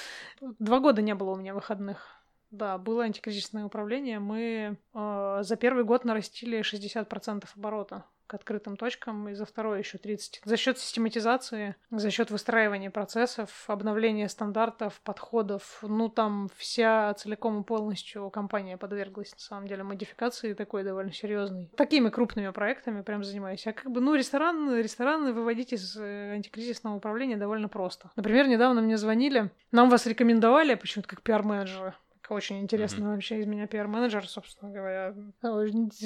Два 0.40 0.80
года 0.80 1.00
не 1.00 1.14
было 1.14 1.30
у 1.30 1.36
меня 1.36 1.54
выходных. 1.54 2.04
Да, 2.50 2.76
было 2.76 3.04
антикризисное 3.04 3.64
управление. 3.64 4.18
Мы 4.18 4.78
э, 4.94 5.38
за 5.42 5.56
первый 5.56 5.84
год 5.84 6.04
нарастили 6.04 6.60
60% 6.60 7.44
оборота 7.56 8.04
открытым 8.34 8.76
точкам, 8.76 9.28
и 9.28 9.34
за 9.34 9.44
второй 9.44 9.78
еще 9.78 9.98
30. 9.98 10.42
За 10.44 10.56
счет 10.56 10.78
систематизации, 10.78 11.76
за 11.90 12.10
счет 12.10 12.30
выстраивания 12.30 12.90
процессов, 12.90 13.64
обновления 13.66 14.28
стандартов, 14.28 15.00
подходов, 15.02 15.78
ну 15.82 16.08
там 16.08 16.48
вся 16.56 17.14
целиком 17.14 17.60
и 17.60 17.64
полностью 17.64 18.30
компания 18.30 18.76
подверглась 18.76 19.32
на 19.32 19.40
самом 19.40 19.66
деле 19.66 19.82
модификации 19.82 20.54
такой 20.54 20.84
довольно 20.84 21.12
серьезной. 21.12 21.70
Такими 21.76 22.08
крупными 22.08 22.50
проектами 22.50 23.02
прям 23.02 23.24
занимаюсь. 23.24 23.66
А 23.66 23.72
как 23.72 23.90
бы, 23.90 24.00
ну, 24.00 24.14
ресторан, 24.14 24.76
рестораны 24.76 25.32
выводить 25.32 25.72
из 25.72 25.96
э, 25.96 26.32
антикризисного 26.32 26.96
управления 26.96 27.36
довольно 27.36 27.68
просто. 27.68 28.10
Например, 28.16 28.48
недавно 28.48 28.80
мне 28.80 28.96
звонили, 28.96 29.50
нам 29.70 29.90
вас 29.90 30.06
рекомендовали 30.06 30.74
почему-то 30.74 31.08
как 31.08 31.22
пиар-менеджера 31.22 31.94
очень 32.32 32.60
интересно 32.60 33.04
mm-hmm. 33.04 33.14
вообще 33.14 33.40
из 33.40 33.46
меня 33.46 33.66
пиар-менеджер, 33.66 34.28
собственно 34.28 34.70
говоря. 34.70 35.14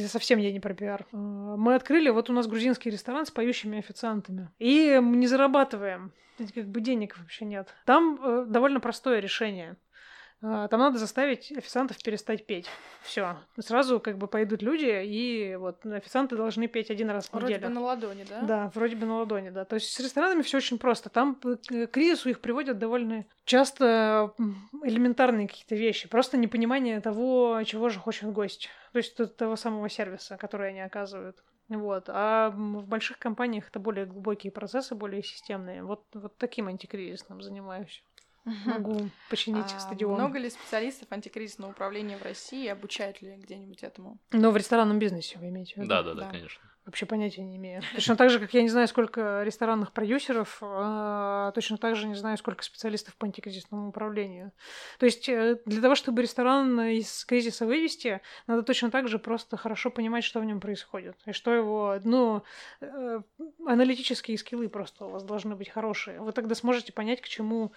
Совсем 0.09 0.39
я 0.39 0.53
не 0.53 0.61
про 0.61 0.75
пиар. 0.75 1.07
А, 1.12 1.17
мы 1.17 1.75
открыли, 1.75 2.11
вот 2.11 2.31
у 2.31 2.33
нас 2.33 2.47
грузинский 2.47 2.91
ресторан 2.91 3.27
с 3.27 3.31
поющими 3.31 3.79
официантами. 3.79 4.51
И 4.59 4.99
мы 5.03 5.17
не 5.17 5.27
зарабатываем. 5.27 6.12
Как 6.55 6.67
бы 6.67 6.81
денег 6.81 7.17
вообще 7.19 7.47
нет. 7.47 7.75
Там 7.87 8.19
э, 8.23 8.45
довольно 8.47 8.81
простое 8.81 9.21
решение. 9.21 9.77
А, 10.42 10.68
там 10.68 10.81
надо 10.81 10.99
заставить 10.99 11.51
официантов 11.53 11.96
перестать 12.03 12.46
петь. 12.46 12.68
Все. 13.03 13.37
Сразу 13.59 14.01
как 14.01 14.18
бы 14.18 14.27
пойдут 14.27 14.62
люди, 14.62 15.03
и 15.05 15.57
вот 15.57 15.85
официанты 15.87 16.37
должны 16.37 16.68
петь 16.68 16.90
один 16.90 17.11
раз 17.11 17.29
в 17.29 17.35
неделю. 17.35 17.49
Вроде 17.49 17.66
бы 17.66 17.68
на 17.68 17.81
ладони, 17.81 18.27
да? 18.29 18.42
Да, 18.42 18.72
вроде 18.75 18.96
бы 18.96 19.07
на 19.07 19.18
ладони, 19.18 19.51
да. 19.51 19.64
То 19.64 19.75
есть 19.75 19.92
с 19.92 20.01
ресторанами 20.01 20.42
все 20.42 20.59
очень 20.59 20.79
просто. 20.79 21.09
Там 21.09 21.38
э, 21.44 21.87
к 21.87 21.90
кризису 21.90 22.29
их 22.29 22.40
приводят 22.40 22.79
довольно 22.79 23.25
часто 23.44 24.35
элементарные 24.83 25.49
какие-то 25.49 25.75
вещи. 25.75 26.09
Просто 26.09 26.37
непонимание 26.37 27.01
того, 27.01 27.62
чего 27.64 27.88
же 27.88 27.99
хочет 27.99 28.31
гость. 28.31 28.68
То 28.92 28.99
есть 28.99 29.37
того 29.37 29.57
самого 29.57 29.88
сервиса, 29.88 30.37
который 30.37 30.68
они 30.68 30.81
оказывают. 30.81 31.37
Вот. 31.68 32.05
А 32.09 32.51
в 32.51 32.87
больших 32.87 33.18
компаниях 33.18 33.68
это 33.68 33.81
более 33.81 34.07
глубокие 34.07 34.53
процессы, 34.53 34.94
более 34.94 35.22
системные. 35.22 35.83
Вот, 35.83 36.05
вот 36.14 36.37
таким 36.37 36.68
антикризисным 36.68 37.40
занимаюсь. 37.40 38.05
Могу 38.65 39.11
починить 39.29 39.75
А 39.75 39.81
стадион. 39.81 40.15
много 40.15 40.39
ли 40.39 40.49
специалистов 40.51 41.09
антикризисного 41.11 41.73
управления 41.73 42.17
в 42.17 42.23
России? 42.23 42.69
Обучают 42.69 43.21
ли 43.21 43.35
где-нибудь 43.37 43.83
этому? 43.83 44.19
Но 44.31 44.53
в 44.53 44.57
ресторанном 44.57 44.99
бизнесе 45.01 45.39
вы 45.39 45.49
имеете 45.49 45.75
в 45.75 45.77
виду? 45.79 45.89
Да, 45.89 46.03
да, 46.05 46.15
Да. 46.15 46.23
да, 46.23 46.31
конечно. 46.31 46.63
Вообще 46.87 47.05
понятия 47.05 47.42
не 47.42 47.57
имею. 47.57 47.83
Точно 47.94 48.14
так 48.16 48.31
же, 48.31 48.38
как 48.38 48.55
я 48.55 48.62
не 48.62 48.68
знаю, 48.68 48.87
сколько 48.87 49.42
ресторанных 49.42 49.92
продюсеров, 49.92 50.59
а, 50.62 51.51
точно 51.51 51.79
так 51.79 51.96
же 51.96 52.07
не 52.07 52.14
знаю, 52.14 52.38
сколько 52.38 52.62
специалистов 52.62 53.16
по 53.16 53.27
антикризисному 53.27 53.88
управлению. 53.88 54.53
То 55.01 55.07
есть 55.07 55.29
э, 55.29 55.59
для 55.66 55.83
того, 55.83 55.96
чтобы 55.96 56.22
ресторан 56.22 56.81
из 56.81 57.25
кризиса 57.25 57.66
вывести, 57.66 58.20
надо 58.46 58.62
точно 58.62 58.92
так 58.92 59.09
же 59.09 59.18
просто 59.18 59.57
хорошо 59.57 59.90
понимать, 59.90 60.22
что 60.22 60.38
в 60.38 60.44
нем 60.44 60.61
происходит. 60.61 61.16
И 61.27 61.33
что 61.33 61.53
его, 61.53 61.99
ну, 62.05 62.44
э, 62.81 63.20
аналитические 63.66 64.38
скиллы 64.38 64.68
просто 64.68 65.07
у 65.07 65.11
вас 65.11 65.25
должны 65.25 65.57
быть 65.57 65.68
хорошие. 65.68 66.20
Вы 66.20 66.31
тогда 66.31 66.55
сможете 66.55 66.92
понять, 66.92 67.20
к 67.20 67.27
чему, 67.27 67.72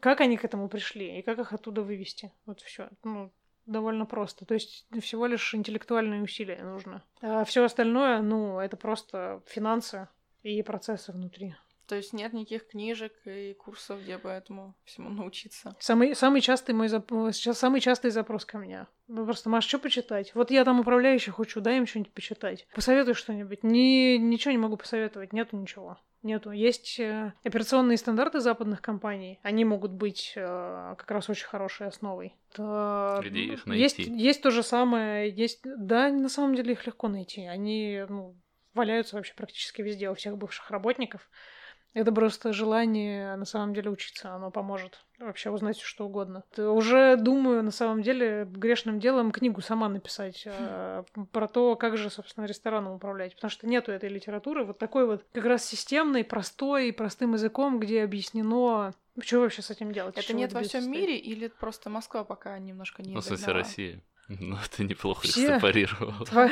как 0.00 0.20
они 0.20 0.36
к 0.36 0.44
этому 0.44 0.68
пришли 0.68 1.18
и 1.18 1.22
как 1.22 1.40
их 1.40 1.52
оттуда 1.52 1.82
вывести. 1.82 2.30
Вот 2.46 2.60
все. 2.60 2.88
Ну, 3.02 3.32
довольно 3.66 4.06
просто. 4.06 4.44
То 4.44 4.54
есть 4.54 4.86
всего 5.00 5.26
лишь 5.26 5.54
интеллектуальные 5.54 6.22
усилия 6.22 6.62
нужно. 6.62 7.02
А 7.20 7.44
все 7.44 7.64
остальное, 7.64 8.20
ну, 8.22 8.58
это 8.58 8.76
просто 8.76 9.42
финансы 9.46 10.08
и 10.42 10.62
процессы 10.62 11.12
внутри. 11.12 11.56
То 11.86 11.96
есть 11.96 12.12
нет 12.12 12.32
никаких 12.32 12.68
книжек 12.68 13.12
и 13.24 13.54
курсов, 13.54 14.00
где 14.02 14.18
бы 14.18 14.30
этому 14.30 14.74
всему 14.84 15.10
научиться. 15.10 15.76
Самый, 15.78 16.14
самый 16.14 16.40
частый 16.40 16.74
мой 16.74 16.88
запрос, 16.88 17.36
сейчас 17.36 17.58
самый 17.58 17.80
частый 17.80 18.10
запрос 18.10 18.44
ко 18.44 18.58
мне. 18.58 18.86
Ну, 19.06 19.24
просто, 19.24 19.50
Маш, 19.50 19.66
что 19.66 19.78
почитать? 19.78 20.34
Вот 20.34 20.50
я 20.50 20.64
там 20.64 20.80
управляющий 20.80 21.30
хочу, 21.30 21.60
дай 21.60 21.76
им 21.76 21.86
что-нибудь 21.86 22.12
почитать. 22.12 22.66
Посоветуй 22.74 23.14
что-нибудь. 23.14 23.62
Ни, 23.62 24.16
ничего 24.16 24.52
не 24.52 24.58
могу 24.58 24.76
посоветовать, 24.76 25.32
нету 25.32 25.56
ничего. 25.56 25.98
Нету. 26.22 26.52
Есть 26.52 26.98
э, 26.98 27.34
операционные 27.44 27.98
стандарты 27.98 28.40
западных 28.40 28.80
компаний. 28.80 29.38
Они 29.42 29.66
могут 29.66 29.92
быть 29.92 30.32
э, 30.36 30.94
как 30.96 31.10
раз 31.10 31.28
очень 31.28 31.46
хорошей 31.46 31.86
основой. 31.86 32.34
Да, 32.56 33.20
Где 33.22 33.40
их 33.40 33.66
есть, 33.66 33.66
найти? 33.66 34.10
есть 34.10 34.42
то 34.42 34.50
же 34.50 34.62
самое. 34.62 35.28
Есть, 35.28 35.60
да, 35.64 36.08
на 36.08 36.30
самом 36.30 36.54
деле 36.54 36.72
их 36.72 36.86
легко 36.86 37.08
найти. 37.08 37.44
Они 37.44 38.02
ну, 38.08 38.40
валяются 38.72 39.16
вообще 39.16 39.34
практически 39.34 39.82
везде 39.82 40.08
у 40.08 40.14
всех 40.14 40.38
бывших 40.38 40.70
работников. 40.70 41.28
Это 41.94 42.10
просто 42.10 42.52
желание 42.52 43.36
на 43.36 43.44
самом 43.44 43.72
деле 43.72 43.88
учиться, 43.88 44.32
оно 44.32 44.50
поможет 44.50 45.04
вообще 45.20 45.50
узнать 45.50 45.78
что 45.78 46.06
угодно. 46.06 46.42
Уже 46.56 47.16
думаю, 47.16 47.62
на 47.62 47.70
самом 47.70 48.02
деле, 48.02 48.46
грешным 48.50 48.98
делом 48.98 49.30
книгу 49.30 49.60
сама 49.60 49.88
написать 49.88 50.42
э, 50.44 51.04
про 51.30 51.46
то, 51.46 51.76
как 51.76 51.96
же, 51.96 52.10
собственно, 52.10 52.46
рестораном 52.46 52.94
управлять. 52.94 53.36
Потому 53.36 53.48
что 53.50 53.68
нету 53.68 53.92
этой 53.92 54.08
литературы 54.08 54.64
вот 54.64 54.78
такой 54.78 55.06
вот 55.06 55.24
как 55.32 55.44
раз 55.44 55.64
системной, 55.64 56.24
простой, 56.24 56.92
простым 56.92 57.34
языком, 57.34 57.78
где 57.78 58.02
объяснено, 58.02 58.92
что 59.20 59.40
вообще 59.40 59.62
с 59.62 59.70
этим 59.70 59.92
делать. 59.92 60.18
Это 60.18 60.34
нет 60.34 60.52
во 60.52 60.62
всем 60.62 60.90
мире 60.90 61.16
или 61.16 61.46
просто 61.46 61.90
Москва 61.90 62.24
пока 62.24 62.58
немножко 62.58 63.02
не 63.02 63.14
Ну, 63.14 63.20
в 63.20 63.24
смысле? 63.24 63.52
Россия. 63.52 64.02
Ну, 64.28 64.56
ты 64.74 64.84
неплохо 64.84 65.26
Все. 65.26 65.48
растопорировал. 65.48 66.12
Тва- 66.24 66.50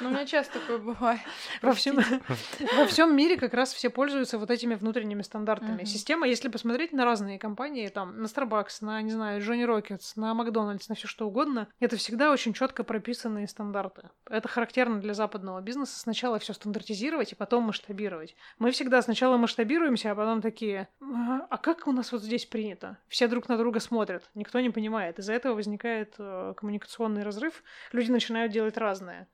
Ну, 0.00 0.08
у 0.08 0.12
меня 0.12 0.24
часто 0.26 0.60
такое 0.60 0.78
бывает. 0.78 1.20
Во 1.62 1.72
всем, 1.72 1.98
во 2.76 2.86
всем 2.86 3.16
мире 3.16 3.36
как 3.36 3.52
раз 3.54 3.72
все 3.74 3.90
пользуются 3.90 4.38
вот 4.38 4.50
этими 4.50 4.74
внутренними 4.74 5.22
стандартами. 5.22 5.78
Мгм. 5.78 5.86
Система, 5.86 6.26
если 6.28 6.48
посмотреть 6.48 6.92
на 6.92 7.04
разные 7.04 7.38
компании, 7.38 7.88
там, 7.88 8.20
на 8.22 8.26
Starbucks, 8.26 8.78
на, 8.82 9.02
не 9.02 9.10
знаю, 9.10 9.40
Johnny 9.42 9.66
Rockets, 9.66 10.12
на 10.16 10.32
Макдональдс, 10.34 10.88
на 10.88 10.94
все 10.94 11.08
что 11.08 11.26
угодно, 11.26 11.68
это 11.80 11.96
всегда 11.96 12.30
очень 12.30 12.52
четко 12.52 12.84
прописанные 12.84 13.48
стандарты. 13.48 14.10
Это 14.28 14.48
характерно 14.48 15.00
для 15.00 15.14
западного 15.14 15.60
бизнеса. 15.60 15.98
Сначала 15.98 16.38
все 16.38 16.52
стандартизировать 16.52 17.32
и 17.32 17.34
потом 17.34 17.64
масштабировать. 17.64 18.36
Мы 18.58 18.70
всегда 18.70 19.02
сначала 19.02 19.36
масштабируемся, 19.36 20.12
а 20.12 20.14
потом 20.14 20.40
такие, 20.40 20.88
«А, 21.00 21.56
как 21.58 21.86
у 21.86 21.92
нас 21.92 22.12
вот 22.12 22.22
здесь 22.22 22.46
принято? 22.46 22.98
Все 23.08 23.26
друг 23.28 23.48
на 23.48 23.56
друга 23.56 23.80
смотрят, 23.80 24.30
никто 24.34 24.60
не 24.60 24.70
понимает. 24.70 25.18
Из-за 25.18 25.32
этого 25.32 25.54
возникает 25.54 26.14
коммуникационный 26.56 27.22
разрыв. 27.22 27.62
Люди 27.92 28.10
начинают 28.10 28.52
делать 28.52 28.76
разное. 28.76 29.28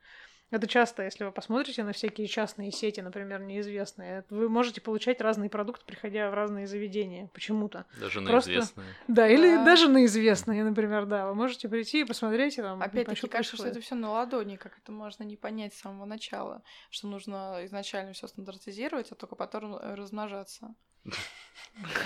Это 0.49 0.65
часто, 0.65 1.03
если 1.03 1.25
вы 1.25 1.33
посмотрите 1.33 1.83
на 1.83 1.91
всякие 1.91 2.25
частные 2.25 2.71
сети, 2.71 3.01
например, 3.01 3.41
неизвестные, 3.41 4.23
вы 4.29 4.47
можете 4.47 4.79
получать 4.79 5.19
разный 5.19 5.49
продукт, 5.49 5.83
приходя 5.83 6.29
в 6.29 6.33
разные 6.33 6.67
заведения 6.67 7.27
почему-то. 7.33 7.85
Даже 7.99 8.21
на 8.21 8.29
Просто- 8.29 8.51
известные. 8.51 8.87
Да, 9.09 9.27
или 9.27 9.55
Да. 9.55 9.65
даже 9.65 9.89
на 9.89 10.05
известные, 10.05 10.63
например, 10.63 11.05
да. 11.05 11.27
Вы 11.27 11.35
можете 11.35 11.67
прийти 11.67 11.99
и 12.01 12.05
посмотреть, 12.05 12.57
и 12.57 12.61
там, 12.61 12.81
Опять-таки, 12.81 13.27
кажется, 13.27 13.57
что 13.57 13.67
это 13.67 13.81
все 13.81 13.95
на 13.95 14.09
ладони, 14.09 14.55
как 14.55 14.77
это 14.77 14.93
можно 14.93 15.23
не 15.23 15.35
понять 15.35 15.73
с 15.73 15.81
самого 15.81 16.05
начала, 16.05 16.63
что 16.91 17.07
нужно 17.09 17.59
изначально 17.65 18.13
все 18.13 18.27
стандартизировать, 18.27 19.11
а 19.11 19.15
только 19.15 19.35
потом 19.35 19.75
э, 19.75 19.95
размножаться. 19.95 20.73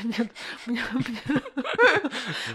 Нет, 0.04 0.28
мне- 0.66 0.84
мне- 0.94 1.42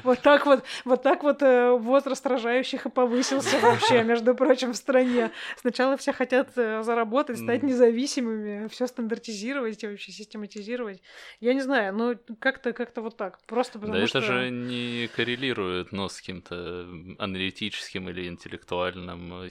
Вот 0.03 0.21
так 0.21 0.45
вот, 0.45 0.65
вот 0.85 1.03
так 1.03 1.23
вот 1.23 1.43
э, 1.43 1.71
возраст 1.71 2.27
рожающих 2.27 2.85
и 2.85 2.91
повысился 2.91 3.59
вообще, 3.59 4.03
между 4.03 4.35
прочим, 4.35 4.73
в 4.73 4.77
стране. 4.77 5.31
Сначала 5.57 5.97
все 5.97 6.13
хотят 6.13 6.51
э, 6.57 6.83
заработать, 6.83 7.39
стать 7.39 7.63
независимыми, 7.63 8.69
все 8.69 8.87
стандартизировать 8.87 9.83
и 9.83 9.87
вообще 9.87 10.13
систематизировать. 10.13 11.01
Я 11.41 11.55
не 11.55 11.63
знаю, 11.63 11.95
ну 11.95 12.19
как-то 12.39 12.75
как-то 12.75 13.01
вот 13.01 13.17
так. 13.17 13.39
Просто 13.47 13.79
потому 13.79 13.95
Да 13.99 14.05
это 14.05 14.09
что... 14.09 14.21
же 14.21 14.51
не 14.51 15.09
коррелирует, 15.17 15.93
но 15.93 16.11
с 16.11 16.19
каким-то 16.21 16.87
аналитическим 17.19 18.11
или 18.11 18.29
интеллектуальным 18.29 19.51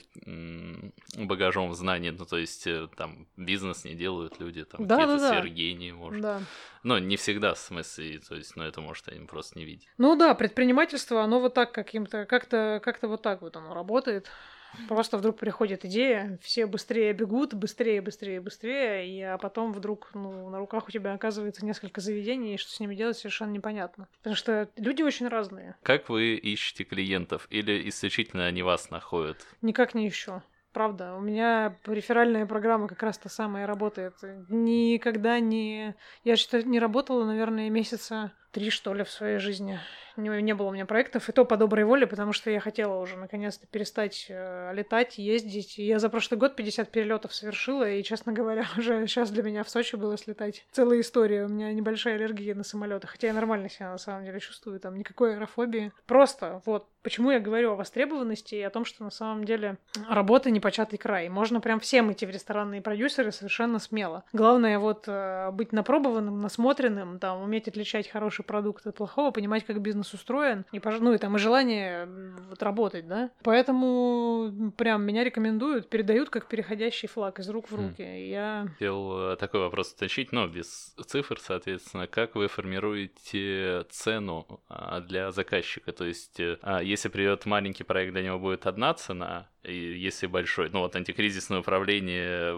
багажом 1.16 1.74
знаний. 1.74 2.12
Ну, 2.12 2.24
то 2.26 2.38
есть, 2.38 2.66
э, 2.68 2.86
там, 2.96 3.26
бизнес 3.36 3.84
не 3.84 3.94
делают 3.94 4.38
люди, 4.38 4.64
там, 4.64 4.86
Да, 4.86 4.96
какие-то 4.98 5.18
да, 5.20 5.30
да. 5.30 5.40
сверхгении, 5.40 5.90
может. 5.92 6.20
Да. 6.22 6.40
Но 6.86 7.00
не 7.00 7.16
всегда, 7.16 7.54
в 7.54 7.58
смысле, 7.58 8.20
то 8.20 8.36
есть, 8.36 8.54
ну, 8.54 8.62
это, 8.62 8.80
может, 8.80 9.08
они 9.08 9.26
просто 9.26 9.58
не 9.58 9.64
видят. 9.64 9.88
Ну 9.98 10.14
да, 10.14 10.36
предпринимательство, 10.36 11.20
оно 11.20 11.40
вот 11.40 11.52
так 11.52 11.72
каким-то, 11.72 12.26
как-то, 12.26 12.80
как-то 12.80 13.08
вот 13.08 13.22
так 13.22 13.42
вот 13.42 13.56
оно 13.56 13.74
работает. 13.74 14.30
Просто 14.86 15.18
вдруг 15.18 15.36
приходит 15.36 15.84
идея, 15.84 16.38
все 16.42 16.66
быстрее 16.66 17.12
бегут, 17.12 17.54
быстрее, 17.54 18.00
быстрее, 18.00 18.40
быстрее, 18.40 19.08
и, 19.08 19.20
а 19.20 19.36
потом 19.36 19.72
вдруг 19.72 20.10
ну, 20.14 20.48
на 20.48 20.58
руках 20.58 20.86
у 20.86 20.92
тебя 20.92 21.14
оказывается 21.14 21.64
несколько 21.64 22.00
заведений, 22.00 22.54
и 22.54 22.56
что 22.56 22.70
с 22.70 22.78
ними 22.78 22.94
делать 22.94 23.16
совершенно 23.16 23.50
непонятно. 23.50 24.06
Потому 24.18 24.36
что 24.36 24.68
люди 24.76 25.02
очень 25.02 25.26
разные. 25.26 25.74
Как 25.82 26.08
вы 26.08 26.36
ищете 26.36 26.84
клиентов? 26.84 27.48
Или 27.50 27.88
исключительно 27.88 28.46
они 28.46 28.62
вас 28.62 28.90
находят? 28.90 29.44
Никак 29.60 29.94
не 29.94 30.06
еще. 30.06 30.40
Правда, 30.76 31.14
у 31.14 31.20
меня 31.20 31.78
реферальная 31.86 32.44
программа 32.44 32.86
как 32.86 33.02
раз 33.02 33.16
та 33.16 33.30
самая 33.30 33.66
работает. 33.66 34.12
Никогда 34.50 35.40
не... 35.40 35.94
Я 36.22 36.36
что-то 36.36 36.68
не 36.68 36.78
работала, 36.78 37.24
наверное, 37.24 37.70
месяца 37.70 38.32
три, 38.56 38.70
что 38.70 38.94
ли, 38.94 39.04
в 39.04 39.10
своей 39.10 39.38
жизни. 39.38 39.78
Не, 40.16 40.40
не 40.40 40.54
было 40.54 40.68
у 40.68 40.72
меня 40.72 40.86
проектов, 40.86 41.28
и 41.28 41.32
то 41.32 41.44
по 41.44 41.58
доброй 41.58 41.84
воле, 41.84 42.06
потому 42.06 42.32
что 42.32 42.50
я 42.50 42.58
хотела 42.58 42.98
уже 43.00 43.16
наконец-то 43.18 43.66
перестать 43.66 44.26
э, 44.30 44.72
летать, 44.72 45.18
ездить. 45.18 45.78
И 45.78 45.84
я 45.84 45.98
за 45.98 46.08
прошлый 46.08 46.40
год 46.40 46.56
50 46.56 46.90
перелетов 46.90 47.34
совершила, 47.34 47.86
и, 47.88 48.02
честно 48.02 48.32
говоря, 48.32 48.64
уже 48.78 49.06
сейчас 49.06 49.30
для 49.30 49.42
меня 49.42 49.62
в 49.62 49.68
Сочи 49.68 49.96
было 49.96 50.16
слетать. 50.16 50.64
Целая 50.72 51.00
история. 51.00 51.44
У 51.44 51.48
меня 51.48 51.70
небольшая 51.72 52.14
аллергия 52.14 52.54
на 52.54 52.64
самолеты, 52.64 53.06
хотя 53.06 53.26
я 53.26 53.34
нормально 53.34 53.68
себя 53.68 53.90
на 53.90 53.98
самом 53.98 54.24
деле 54.24 54.40
чувствую, 54.40 54.80
там 54.80 54.96
никакой 54.96 55.34
аэрофобии. 55.34 55.92
Просто 56.06 56.62
вот 56.64 56.88
почему 57.02 57.30
я 57.30 57.38
говорю 57.38 57.72
о 57.72 57.76
востребованности 57.76 58.56
и 58.56 58.62
о 58.62 58.70
том, 58.70 58.84
что 58.84 59.04
на 59.04 59.10
самом 59.10 59.44
деле 59.44 59.76
работа 60.08 60.50
непочатый 60.50 60.98
край. 60.98 61.28
Можно 61.28 61.60
прям 61.60 61.78
всем 61.78 62.10
идти 62.10 62.26
в 62.26 62.30
ресторанные 62.30 62.80
продюсеры 62.80 63.32
совершенно 63.32 63.78
смело. 63.78 64.24
Главное 64.32 64.78
вот 64.78 65.04
э, 65.06 65.50
быть 65.52 65.72
напробованным, 65.72 66.40
насмотренным, 66.40 67.18
там, 67.18 67.42
уметь 67.42 67.68
отличать 67.68 68.08
хороший 68.08 68.44
продукт 68.46 68.86
от 68.86 68.96
плохого, 68.96 69.30
понимать, 69.30 69.64
как 69.64 69.80
бизнес 69.80 70.12
устроен, 70.14 70.64
и, 70.72 70.80
ну 71.00 71.12
и 71.12 71.18
там 71.18 71.36
и 71.36 71.38
желание 71.38 72.08
вот 72.48 72.62
работать, 72.62 73.06
да. 73.06 73.30
Поэтому 73.42 74.72
прям 74.76 75.02
меня 75.04 75.24
рекомендуют, 75.24 75.88
передают 75.88 76.30
как 76.30 76.48
переходящий 76.48 77.08
флаг 77.08 77.38
из 77.38 77.48
рук 77.48 77.68
в 77.70 77.76
Хм. 77.76 77.88
руки. 77.88 78.02
И 78.02 78.30
Я 78.30 78.66
Хотел 78.72 79.32
э, 79.32 79.36
такой 79.36 79.60
вопрос 79.60 79.92
уточнить, 79.92 80.32
но 80.32 80.46
без 80.46 80.94
цифр, 81.06 81.38
соответственно. 81.40 82.06
Как 82.06 82.34
вы 82.34 82.48
формируете 82.48 83.84
цену 83.90 84.60
а, 84.68 85.00
для 85.00 85.32
заказчика? 85.32 85.92
То 85.92 86.04
есть, 86.04 86.40
э, 86.40 86.58
а, 86.62 86.82
если 86.82 87.08
придет 87.08 87.46
маленький 87.46 87.84
проект, 87.84 88.12
для 88.12 88.22
него 88.22 88.38
будет 88.38 88.66
одна 88.66 88.94
цена, 88.94 89.48
если 89.72 90.26
большой, 90.26 90.70
ну 90.70 90.80
вот 90.80 90.96
антикризисное 90.96 91.60
управление 91.60 92.54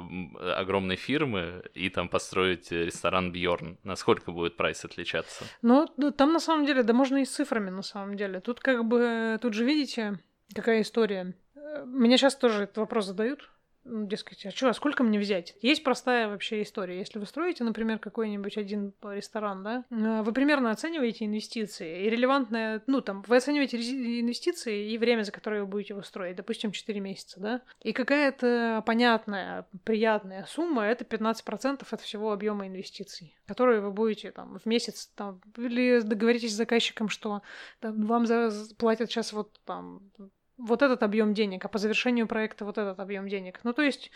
огромной 0.56 0.96
фирмы, 0.96 1.62
и 1.74 1.88
там 1.90 2.08
построить 2.08 2.72
э, 2.72 2.86
ресторан 2.86 3.32
Бьорн, 3.32 3.78
насколько 3.84 4.32
будет 4.32 4.56
прайс 4.56 4.84
отличаться? 4.84 5.44
Ну, 5.62 5.86
там 6.16 6.32
на 6.32 6.40
самом 6.40 6.66
деле, 6.66 6.82
да 6.82 6.92
можно 6.92 7.18
и 7.18 7.24
с 7.24 7.30
цифрами 7.30 7.70
на 7.70 7.82
самом 7.82 8.16
деле. 8.16 8.40
Тут 8.40 8.60
как 8.60 8.84
бы, 8.84 9.38
тут 9.40 9.54
же 9.54 9.64
видите, 9.64 10.18
какая 10.54 10.82
история. 10.82 11.34
Э, 11.54 11.84
Меня 11.86 12.16
сейчас 12.16 12.36
тоже 12.36 12.64
этот 12.64 12.78
вопрос 12.78 13.06
задают. 13.06 13.50
Ну, 13.88 14.06
дескать, 14.06 14.44
а 14.46 14.50
что, 14.50 14.68
а 14.68 14.74
сколько 14.74 15.02
мне 15.02 15.18
взять? 15.18 15.54
Есть 15.60 15.82
простая 15.82 16.28
вообще 16.28 16.62
история. 16.62 16.98
Если 16.98 17.18
вы 17.18 17.26
строите, 17.26 17.64
например, 17.64 17.98
какой-нибудь 17.98 18.56
один 18.56 18.92
ресторан, 19.02 19.62
да, 19.62 19.84
э, 19.90 20.22
вы 20.22 20.32
примерно 20.32 20.70
оцениваете 20.70 21.24
инвестиции. 21.24 22.04
И 22.04 22.10
релевантное, 22.10 22.82
ну, 22.86 23.00
там, 23.00 23.22
вы 23.26 23.36
оцениваете 23.36 23.78
инвестиции 24.20 24.90
и 24.90 24.98
время, 24.98 25.22
за 25.22 25.32
которое 25.32 25.62
вы 25.62 25.66
будете 25.66 25.94
его 25.94 26.02
строить, 26.02 26.36
допустим, 26.36 26.72
4 26.72 27.00
месяца, 27.00 27.40
да. 27.40 27.62
И 27.82 27.92
какая-то 27.92 28.82
понятная, 28.86 29.66
приятная 29.84 30.44
сумма— 30.44 30.84
это 30.86 31.04
15% 31.04 31.86
от 31.90 32.00
всего 32.00 32.32
объема 32.32 32.66
инвестиций, 32.66 33.36
которые 33.46 33.80
вы 33.80 33.90
будете 33.90 34.30
там 34.32 34.58
в 34.58 34.66
месяц, 34.66 35.10
там, 35.14 35.40
или 35.56 36.00
договоритесь 36.00 36.52
с 36.52 36.56
заказчиком, 36.56 37.08
что 37.08 37.42
там, 37.80 38.06
вам 38.06 38.26
за, 38.26 38.52
платят 38.76 39.10
сейчас 39.10 39.32
вот 39.32 39.58
там 39.64 40.10
вот 40.58 40.82
этот 40.82 41.02
объем 41.02 41.34
денег, 41.34 41.64
а 41.64 41.68
по 41.68 41.78
завершению 41.78 42.26
проекта 42.26 42.64
вот 42.64 42.78
этот 42.78 42.98
объем 43.00 43.28
денег. 43.28 43.60
Ну, 43.62 43.72
то 43.72 43.82
есть 43.82 44.10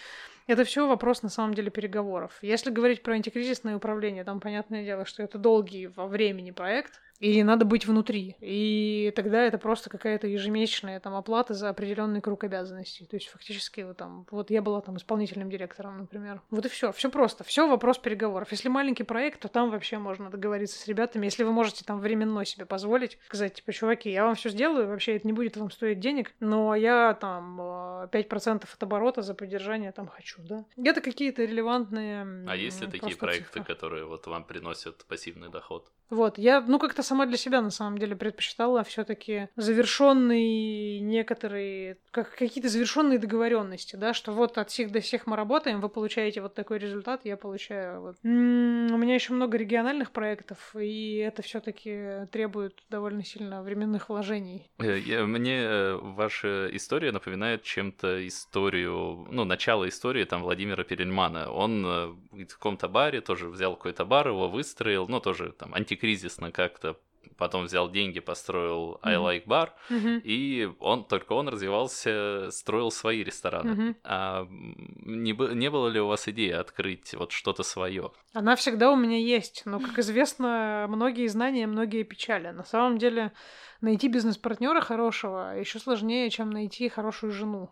это 0.47 0.65
все 0.65 0.87
вопрос 0.87 1.23
на 1.23 1.29
самом 1.29 1.55
деле 1.55 1.71
переговоров. 1.71 2.39
Если 2.43 2.71
говорить 2.71 3.03
про 3.03 3.15
антикризисное 3.15 3.77
управление, 3.77 4.25
там 4.25 4.41
понятное 4.41 4.85
дело, 4.85 5.05
что 5.05 5.23
это 5.23 5.39
долгий 5.39 5.87
во 5.87 6.07
времени 6.07 6.51
проект, 6.51 7.01
и 7.23 7.45
надо 7.45 7.65
быть 7.65 7.87
внутри. 7.87 8.37
И 8.41 9.13
тогда 9.15 9.45
это 9.45 9.57
просто 9.57 9.89
какая-то 9.89 10.27
ежемесячная 10.27 10.99
там 10.99 11.15
оплата 11.15 11.55
за 11.55 11.69
определенный 11.69 12.21
круг 12.21 12.43
обязанностей. 12.43 13.07
То 13.07 13.15
есть 13.15 13.29
фактически 13.29 13.83
вот 13.83 13.97
там, 13.97 14.27
вот 14.33 14.51
я 14.51 14.61
была 14.61 14.81
там 14.81 14.97
исполнительным 14.97 15.49
директором, 15.49 15.99
например. 15.99 16.43
Вот 16.51 16.67
и 16.67 16.69
все, 16.69 16.91
все 16.91 17.11
просто, 17.11 17.45
все 17.45 17.69
вопрос 17.69 17.99
переговоров. 17.99 18.51
Если 18.51 18.69
маленький 18.69 19.05
проект, 19.05 19.39
то 19.41 19.47
там 19.47 19.71
вообще 19.71 19.99
можно 19.99 20.31
договориться 20.31 20.77
с 20.77 20.89
ребятами. 20.89 21.27
Если 21.27 21.45
вы 21.45 21.53
можете 21.53 21.85
там 21.85 22.01
временно 22.01 22.45
себе 22.45 22.67
позволить 22.67 23.19
сказать, 23.27 23.55
типа, 23.55 23.73
чуваки, 23.73 24.11
я 24.11 24.25
вам 24.25 24.35
все 24.35 24.49
сделаю, 24.49 24.89
вообще 24.89 25.15
это 25.15 25.25
не 25.25 25.33
будет 25.33 25.57
вам 25.57 25.71
стоить 25.71 26.01
денег, 26.01 26.33
но 26.41 26.75
я 26.75 27.15
там 27.15 27.61
5% 27.61 28.65
от 28.75 28.83
оборота 28.83 29.23
за 29.23 29.35
поддержание 29.35 29.93
там 29.93 30.09
хочу, 30.09 30.43
да. 30.43 30.65
Это 30.77 31.01
какие-то 31.01 31.45
релевантные... 31.45 32.27
А 32.49 32.57
есть 32.57 32.81
ли 32.81 32.89
такие 32.89 33.17
проекты, 33.17 33.61
цифры? 33.61 33.65
которые 33.65 34.07
вот 34.07 34.27
вам 34.27 34.43
приносят 34.43 35.05
пассивный 35.05 35.51
доход? 35.51 35.89
Вот, 36.13 36.37
я, 36.37 36.61
ну, 36.61 36.79
как-то 36.79 37.03
сама 37.13 37.27
для 37.27 37.37
себя 37.37 37.61
на 37.61 37.69
самом 37.71 37.99
деле 37.99 38.17
предпочитала 38.17 38.83
все-таки 38.85 39.49
завершенные 39.57 40.99
некоторые, 41.01 41.99
как 42.11 42.35
какие-то 42.35 42.71
завершенные 42.71 43.19
договоренности, 43.19 43.97
да, 43.97 44.15
что 44.15 44.33
вот 44.33 44.57
от 44.57 44.71
всех 44.71 44.91
до 44.91 45.01
всех 45.01 45.27
мы 45.27 45.37
работаем, 45.37 45.83
вы 45.83 45.91
получаете 45.91 46.41
вот 46.41 46.55
такой 46.55 46.79
результат, 46.79 47.27
я 47.27 47.37
получаю 47.37 48.01
вот. 48.01 48.17
У 48.23 48.29
меня 48.29 49.15
еще 49.15 49.35
много 49.35 49.59
региональных 49.59 50.11
проектов, 50.11 50.75
и 50.75 51.17
это 51.17 51.43
все-таки 51.43 52.27
требует 52.33 52.83
довольно 52.89 53.23
сильно 53.23 53.63
временных 53.63 54.09
вложений. 54.09 54.71
Э, 54.79 55.25
мне 55.27 55.59
э, 55.65 55.97
ваша 55.97 56.75
история 56.75 57.13
напоминает 57.13 57.63
чем-то 57.63 58.27
историю, 58.27 59.27
ну, 59.31 59.45
начало 59.45 59.87
истории 59.87 60.25
там 60.25 60.41
Владимира 60.41 60.83
Перельмана. 60.83 61.51
Он 61.51 61.85
э, 61.85 62.07
в 62.47 62.55
каком-то 62.55 62.89
баре 62.89 63.21
тоже 63.21 63.51
взял 63.51 63.77
какой-то 63.77 64.07
бар, 64.07 64.29
его 64.29 64.49
выстроил, 64.49 65.09
ну, 65.09 65.21
тоже 65.21 65.53
там 65.53 65.75
антик 65.75 66.01
кризисно 66.01 66.51
как-то 66.51 66.97
потом 67.37 67.65
взял 67.65 67.91
деньги, 67.91 68.21
построил 68.21 68.99
I 69.03 69.17
Like 69.17 69.47
Bar, 69.47 69.71
mm-hmm. 69.91 70.21
и 70.23 70.71
он 70.81 71.05
только 71.05 71.33
он 71.33 71.49
развивался, 71.49 72.51
строил 72.51 72.91
свои 72.91 73.25
рестораны. 73.25 73.71
Mm-hmm. 73.71 73.97
А 74.05 74.47
не, 74.51 75.33
не 75.55 75.71
было 75.71 75.89
ли 75.89 76.01
у 76.01 76.07
вас 76.07 76.29
идеи 76.29 76.51
открыть 76.51 77.15
вот 77.15 77.33
что-то 77.33 77.63
свое? 77.63 78.13
Она 78.33 78.57
всегда 78.57 78.91
у 78.93 78.97
меня 78.97 79.19
есть, 79.19 79.63
но, 79.65 79.81
как 79.81 79.99
известно, 79.99 80.87
многие 80.89 81.27
знания, 81.27 81.67
многие 81.67 82.03
печали. 82.03 82.49
На 82.49 82.65
самом 82.65 82.99
деле, 82.99 83.33
найти 83.81 84.09
бизнес-партнера 84.09 84.81
хорошего 84.81 85.59
еще 85.59 85.79
сложнее, 85.79 86.31
чем 86.31 86.51
найти 86.51 86.89
хорошую 86.89 87.33
жену. 87.33 87.71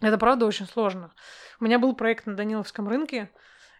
Это 0.00 0.16
правда 0.18 0.46
очень 0.46 0.66
сложно. 0.66 1.12
У 1.60 1.64
меня 1.64 1.78
был 1.78 1.94
проект 1.94 2.26
на 2.26 2.34
Даниловском 2.34 2.88
рынке 2.88 3.30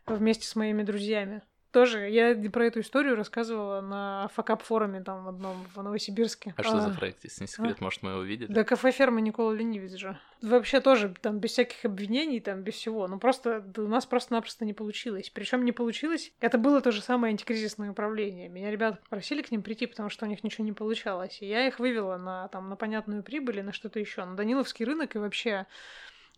вместе 0.07 0.47
с 0.47 0.55
моими 0.55 0.83
друзьями. 0.83 1.43
Тоже, 1.73 2.11
я 2.11 2.35
про 2.51 2.67
эту 2.67 2.81
историю 2.81 3.15
рассказывала 3.15 3.81
на 3.81 4.29
факап 4.35 4.63
форуме 4.63 5.03
там 5.03 5.25
в 5.25 5.29
одном 5.29 5.65
в 5.73 5.81
Новосибирске. 5.81 6.53
А, 6.57 6.61
а 6.61 6.65
что 6.65 6.81
за 6.81 6.91
проект, 6.91 7.23
если 7.23 7.43
не 7.43 7.47
секрет, 7.47 7.77
а? 7.79 7.85
может, 7.85 8.03
мы 8.03 8.11
его 8.11 8.23
видели? 8.23 8.53
Да, 8.53 8.65
кафе 8.65 8.91
ферма 8.91 9.21
Никола 9.21 9.55
Ленивец 9.55 9.93
же. 9.93 10.19
Вообще 10.43 10.81
тоже 10.81 11.15
там 11.21 11.39
без 11.39 11.51
всяких 11.53 11.85
обвинений, 11.85 12.41
там 12.41 12.63
без 12.63 12.75
всего. 12.75 13.07
Ну 13.07 13.21
просто 13.21 13.65
у 13.77 13.83
нас 13.83 14.05
просто-напросто 14.05 14.65
не 14.65 14.73
получилось. 14.73 15.31
Причем 15.31 15.65
не 15.65 15.71
получилось. 15.71 16.33
Это 16.41 16.59
было 16.59 16.81
то 16.81 16.91
же 16.91 17.03
самое 17.03 17.31
антикризисное 17.31 17.93
управление. 17.93 18.49
Меня 18.49 18.73
ребята 18.73 18.99
попросили 19.05 19.43
к 19.43 19.53
ним 19.53 19.63
прийти, 19.63 19.87
потому 19.87 20.09
что 20.09 20.27
у 20.27 20.29
них 20.29 20.43
ничего 20.43 20.65
не 20.65 20.73
получалось. 20.73 21.39
И 21.41 21.47
я 21.47 21.69
их 21.69 21.79
вывела 21.79 22.17
на 22.17 22.49
там 22.49 22.69
на 22.69 22.75
понятную 22.75 23.23
прибыль 23.23 23.61
и 23.61 23.63
на 23.63 23.73
что-то 23.73 24.01
еще. 24.01 24.25
На 24.25 24.35
Даниловский 24.35 24.85
рынок 24.85 25.15
и 25.15 25.19
вообще 25.19 25.67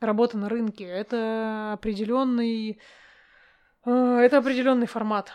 работа 0.00 0.36
на 0.36 0.50
рынке. 0.50 0.84
Это 0.84 1.72
определенный 1.72 2.72
а, 2.72 3.01
это 3.84 4.38
определенный 4.38 4.86
формат, 4.86 5.32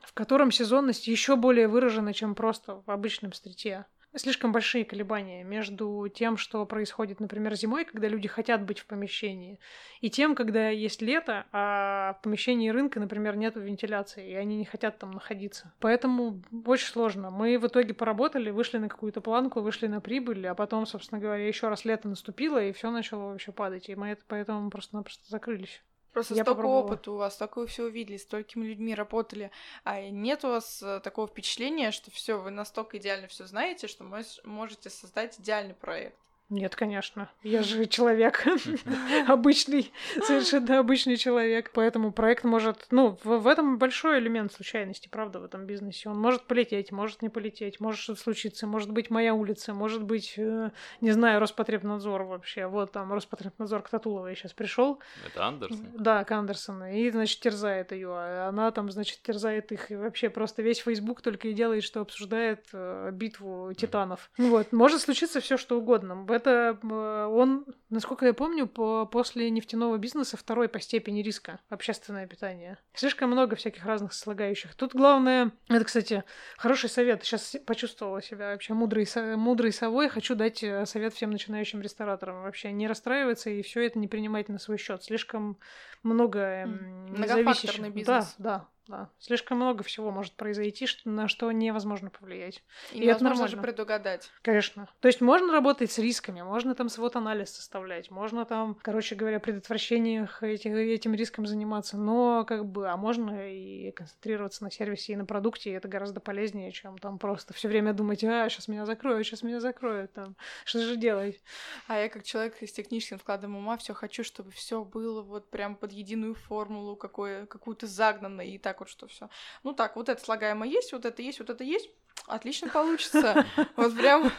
в 0.00 0.12
котором 0.12 0.50
сезонность 0.50 1.08
еще 1.08 1.36
более 1.36 1.68
выражена, 1.68 2.12
чем 2.12 2.34
просто 2.34 2.82
в 2.86 2.90
обычном 2.90 3.32
стрите. 3.32 3.86
Слишком 4.16 4.52
большие 4.52 4.84
колебания 4.84 5.42
между 5.42 6.06
тем, 6.08 6.36
что 6.36 6.64
происходит, 6.66 7.18
например, 7.18 7.52
зимой, 7.54 7.84
когда 7.84 8.06
люди 8.06 8.28
хотят 8.28 8.62
быть 8.62 8.78
в 8.78 8.86
помещении, 8.86 9.58
и 10.00 10.08
тем, 10.08 10.36
когда 10.36 10.68
есть 10.68 11.02
лето, 11.02 11.46
а 11.50 12.16
в 12.20 12.22
помещении 12.22 12.68
рынка, 12.68 13.00
например, 13.00 13.34
нет 13.34 13.56
вентиляции, 13.56 14.30
и 14.30 14.34
они 14.34 14.56
не 14.56 14.64
хотят 14.64 15.00
там 15.00 15.10
находиться. 15.10 15.72
Поэтому 15.80 16.40
очень 16.64 16.86
сложно. 16.86 17.30
Мы 17.30 17.58
в 17.58 17.66
итоге 17.66 17.92
поработали, 17.92 18.50
вышли 18.50 18.78
на 18.78 18.88
какую-то 18.88 19.20
планку, 19.20 19.62
вышли 19.62 19.88
на 19.88 20.00
прибыль, 20.00 20.46
а 20.46 20.54
потом, 20.54 20.86
собственно 20.86 21.20
говоря, 21.20 21.44
еще 21.44 21.68
раз 21.68 21.84
лето 21.84 22.08
наступило, 22.08 22.62
и 22.62 22.70
все 22.70 22.92
начало 22.92 23.32
вообще 23.32 23.50
падать. 23.50 23.88
И 23.88 23.96
мы 23.96 24.10
это 24.10 24.22
поэтому 24.28 24.70
просто-напросто 24.70 25.28
закрылись. 25.28 25.82
Просто 26.14 26.34
я 26.34 26.44
столько 26.44 26.64
опыта 26.66 27.10
у 27.10 27.16
вас, 27.16 27.34
столько 27.34 27.58
вы 27.58 27.66
все 27.66 27.82
увидели, 27.82 28.16
столькими 28.18 28.64
людьми 28.64 28.94
работали. 28.94 29.50
А 29.82 30.00
нет 30.00 30.44
у 30.44 30.48
вас 30.48 30.80
э, 30.80 31.00
такого 31.00 31.26
впечатления, 31.26 31.90
что 31.90 32.12
все, 32.12 32.38
вы 32.38 32.52
настолько 32.52 32.98
идеально 32.98 33.26
все 33.26 33.46
знаете, 33.46 33.88
что 33.88 34.04
можете 34.44 34.90
создать 34.90 35.40
идеальный 35.40 35.74
проект? 35.74 36.16
Нет, 36.50 36.76
конечно. 36.76 37.30
Я 37.42 37.62
же 37.62 37.86
человек. 37.86 38.46
обычный, 39.28 39.92
совершенно 40.22 40.78
обычный 40.78 41.16
человек. 41.16 41.70
Поэтому 41.72 42.12
проект 42.12 42.44
может... 42.44 42.86
Ну, 42.90 43.18
в, 43.24 43.38
в 43.38 43.46
этом 43.46 43.78
большой 43.78 44.18
элемент 44.18 44.52
случайности, 44.52 45.08
правда, 45.08 45.40
в 45.40 45.44
этом 45.44 45.64
бизнесе. 45.64 46.10
Он 46.10 46.18
может 46.18 46.42
полететь, 46.42 46.92
может 46.92 47.22
не 47.22 47.30
полететь, 47.30 47.80
может 47.80 48.00
что-то 48.00 48.20
случиться, 48.20 48.66
может 48.66 48.90
быть 48.90 49.08
моя 49.08 49.32
улица, 49.34 49.72
может 49.72 50.02
быть, 50.02 50.34
э, 50.36 50.70
не 51.00 51.12
знаю, 51.12 51.40
Роспотребнадзор 51.40 52.24
вообще. 52.24 52.66
Вот 52.66 52.92
там 52.92 53.10
Роспотребнадзор 53.12 53.82
к 53.82 53.88
Татуловой 53.88 54.36
сейчас 54.36 54.52
пришел. 54.52 55.00
Это 55.26 55.46
Андерсон? 55.46 55.86
Да, 55.94 56.24
к 56.24 56.30
Андерсону. 56.30 56.92
И, 56.92 57.10
значит, 57.10 57.40
терзает 57.40 57.92
ее. 57.92 58.10
А 58.10 58.48
она 58.50 58.70
там, 58.70 58.90
значит, 58.90 59.22
терзает 59.22 59.72
их. 59.72 59.90
И 59.90 59.96
вообще 59.96 60.28
просто 60.28 60.60
весь 60.60 60.80
Фейсбук 60.80 61.22
только 61.22 61.48
и 61.48 61.54
делает, 61.54 61.84
что 61.84 62.02
обсуждает 62.02 62.66
э, 62.74 63.10
битву 63.12 63.72
титанов. 63.72 64.30
Вот. 64.36 64.72
Может 64.72 65.00
случиться 65.00 65.40
все 65.40 65.56
что 65.56 65.78
угодно 65.78 66.14
это 66.34 66.78
он, 66.82 67.66
насколько 67.90 68.26
я 68.26 68.34
помню, 68.34 68.66
по, 68.66 69.06
после 69.06 69.50
нефтяного 69.50 69.96
бизнеса 69.98 70.36
второй 70.36 70.68
по 70.68 70.80
степени 70.80 71.22
риска 71.22 71.60
общественное 71.68 72.26
питание. 72.26 72.78
Слишком 72.94 73.30
много 73.30 73.56
всяких 73.56 73.84
разных 73.84 74.12
слагающих. 74.12 74.74
Тут 74.74 74.94
главное, 74.94 75.52
это, 75.68 75.84
кстати, 75.84 76.24
хороший 76.56 76.88
совет. 76.88 77.24
Сейчас 77.24 77.56
почувствовала 77.66 78.20
себя 78.22 78.52
вообще 78.52 78.74
мудрой, 78.74 79.06
мудрой 79.36 79.72
совой. 79.72 80.08
Хочу 80.08 80.34
дать 80.34 80.62
э, 80.62 80.84
совет 80.86 81.14
всем 81.14 81.30
начинающим 81.30 81.80
рестораторам. 81.80 82.42
Вообще 82.42 82.72
не 82.72 82.86
расстраиваться 82.86 83.50
и 83.50 83.62
все 83.62 83.86
это 83.86 83.98
не 83.98 84.08
принимать 84.08 84.48
на 84.48 84.58
свой 84.58 84.78
счет. 84.78 85.02
Слишком 85.02 85.58
много 86.02 86.64
Многофакторный 86.66 87.90
бизнес. 87.90 88.34
Да, 88.38 88.58
да 88.58 88.68
да. 88.86 89.10
Слишком 89.18 89.56
много 89.58 89.82
всего 89.82 90.10
может 90.10 90.34
произойти, 90.34 90.86
что, 90.86 91.08
на 91.08 91.26
что 91.26 91.50
невозможно 91.52 92.10
повлиять. 92.10 92.62
И, 92.92 92.98
и 92.98 93.06
это 93.06 93.24
нормально. 93.24 93.48
же 93.48 93.56
предугадать. 93.56 94.30
Конечно. 94.42 94.88
То 95.00 95.08
есть 95.08 95.22
можно 95.22 95.52
работать 95.52 95.90
с 95.90 95.98
рисками, 95.98 96.42
можно 96.42 96.74
там 96.74 96.90
свод 96.90 97.16
анализ 97.16 97.50
составлять, 97.50 98.10
можно 98.10 98.44
там, 98.44 98.76
короче 98.82 99.14
говоря, 99.14 99.40
предотвращениях 99.40 100.42
этих, 100.42 100.72
этим 100.72 101.14
риском 101.14 101.46
заниматься, 101.46 101.96
но 101.96 102.44
как 102.44 102.66
бы, 102.66 102.88
а 102.90 102.96
можно 102.96 103.50
и 103.50 103.90
концентрироваться 103.92 104.64
на 104.64 104.70
сервисе 104.70 105.14
и 105.14 105.16
на 105.16 105.24
продукте, 105.24 105.70
и 105.70 105.74
это 105.74 105.88
гораздо 105.88 106.20
полезнее, 106.20 106.70
чем 106.70 106.98
там 106.98 107.18
просто 107.18 107.54
все 107.54 107.68
время 107.68 107.94
думать, 107.94 108.22
а, 108.24 108.48
сейчас 108.50 108.68
меня 108.68 108.84
закроют, 108.84 109.26
сейчас 109.26 109.42
меня 109.42 109.60
закроют, 109.60 110.12
там, 110.12 110.36
что 110.64 110.80
же 110.80 110.96
делать? 110.96 111.40
А 111.88 111.98
я 111.98 112.08
как 112.10 112.24
человек 112.24 112.56
с 112.60 112.72
техническим 112.72 113.18
складом 113.18 113.56
ума 113.56 113.78
все 113.78 113.94
хочу, 113.94 114.24
чтобы 114.24 114.50
все 114.50 114.84
было 114.84 115.22
вот 115.22 115.48
прям 115.48 115.74
под 115.74 115.92
единую 115.92 116.34
формулу, 116.34 116.96
какое, 116.96 117.46
какую-то 117.46 117.86
загнанную, 117.86 118.48
и 118.48 118.58
так 118.58 118.73
так 118.74 118.80
вот, 118.80 118.88
что 118.88 119.06
все. 119.06 119.30
Ну 119.62 119.72
так, 119.72 119.94
вот 119.94 120.08
это 120.08 120.20
слагаемое 120.20 120.68
есть, 120.68 120.92
вот 120.92 121.04
это 121.04 121.22
есть, 121.22 121.38
вот 121.38 121.48
это 121.48 121.62
есть. 121.62 121.90
Отлично 122.26 122.68
получится. 122.68 123.44
Вот 123.76 123.94
прям 123.96 124.32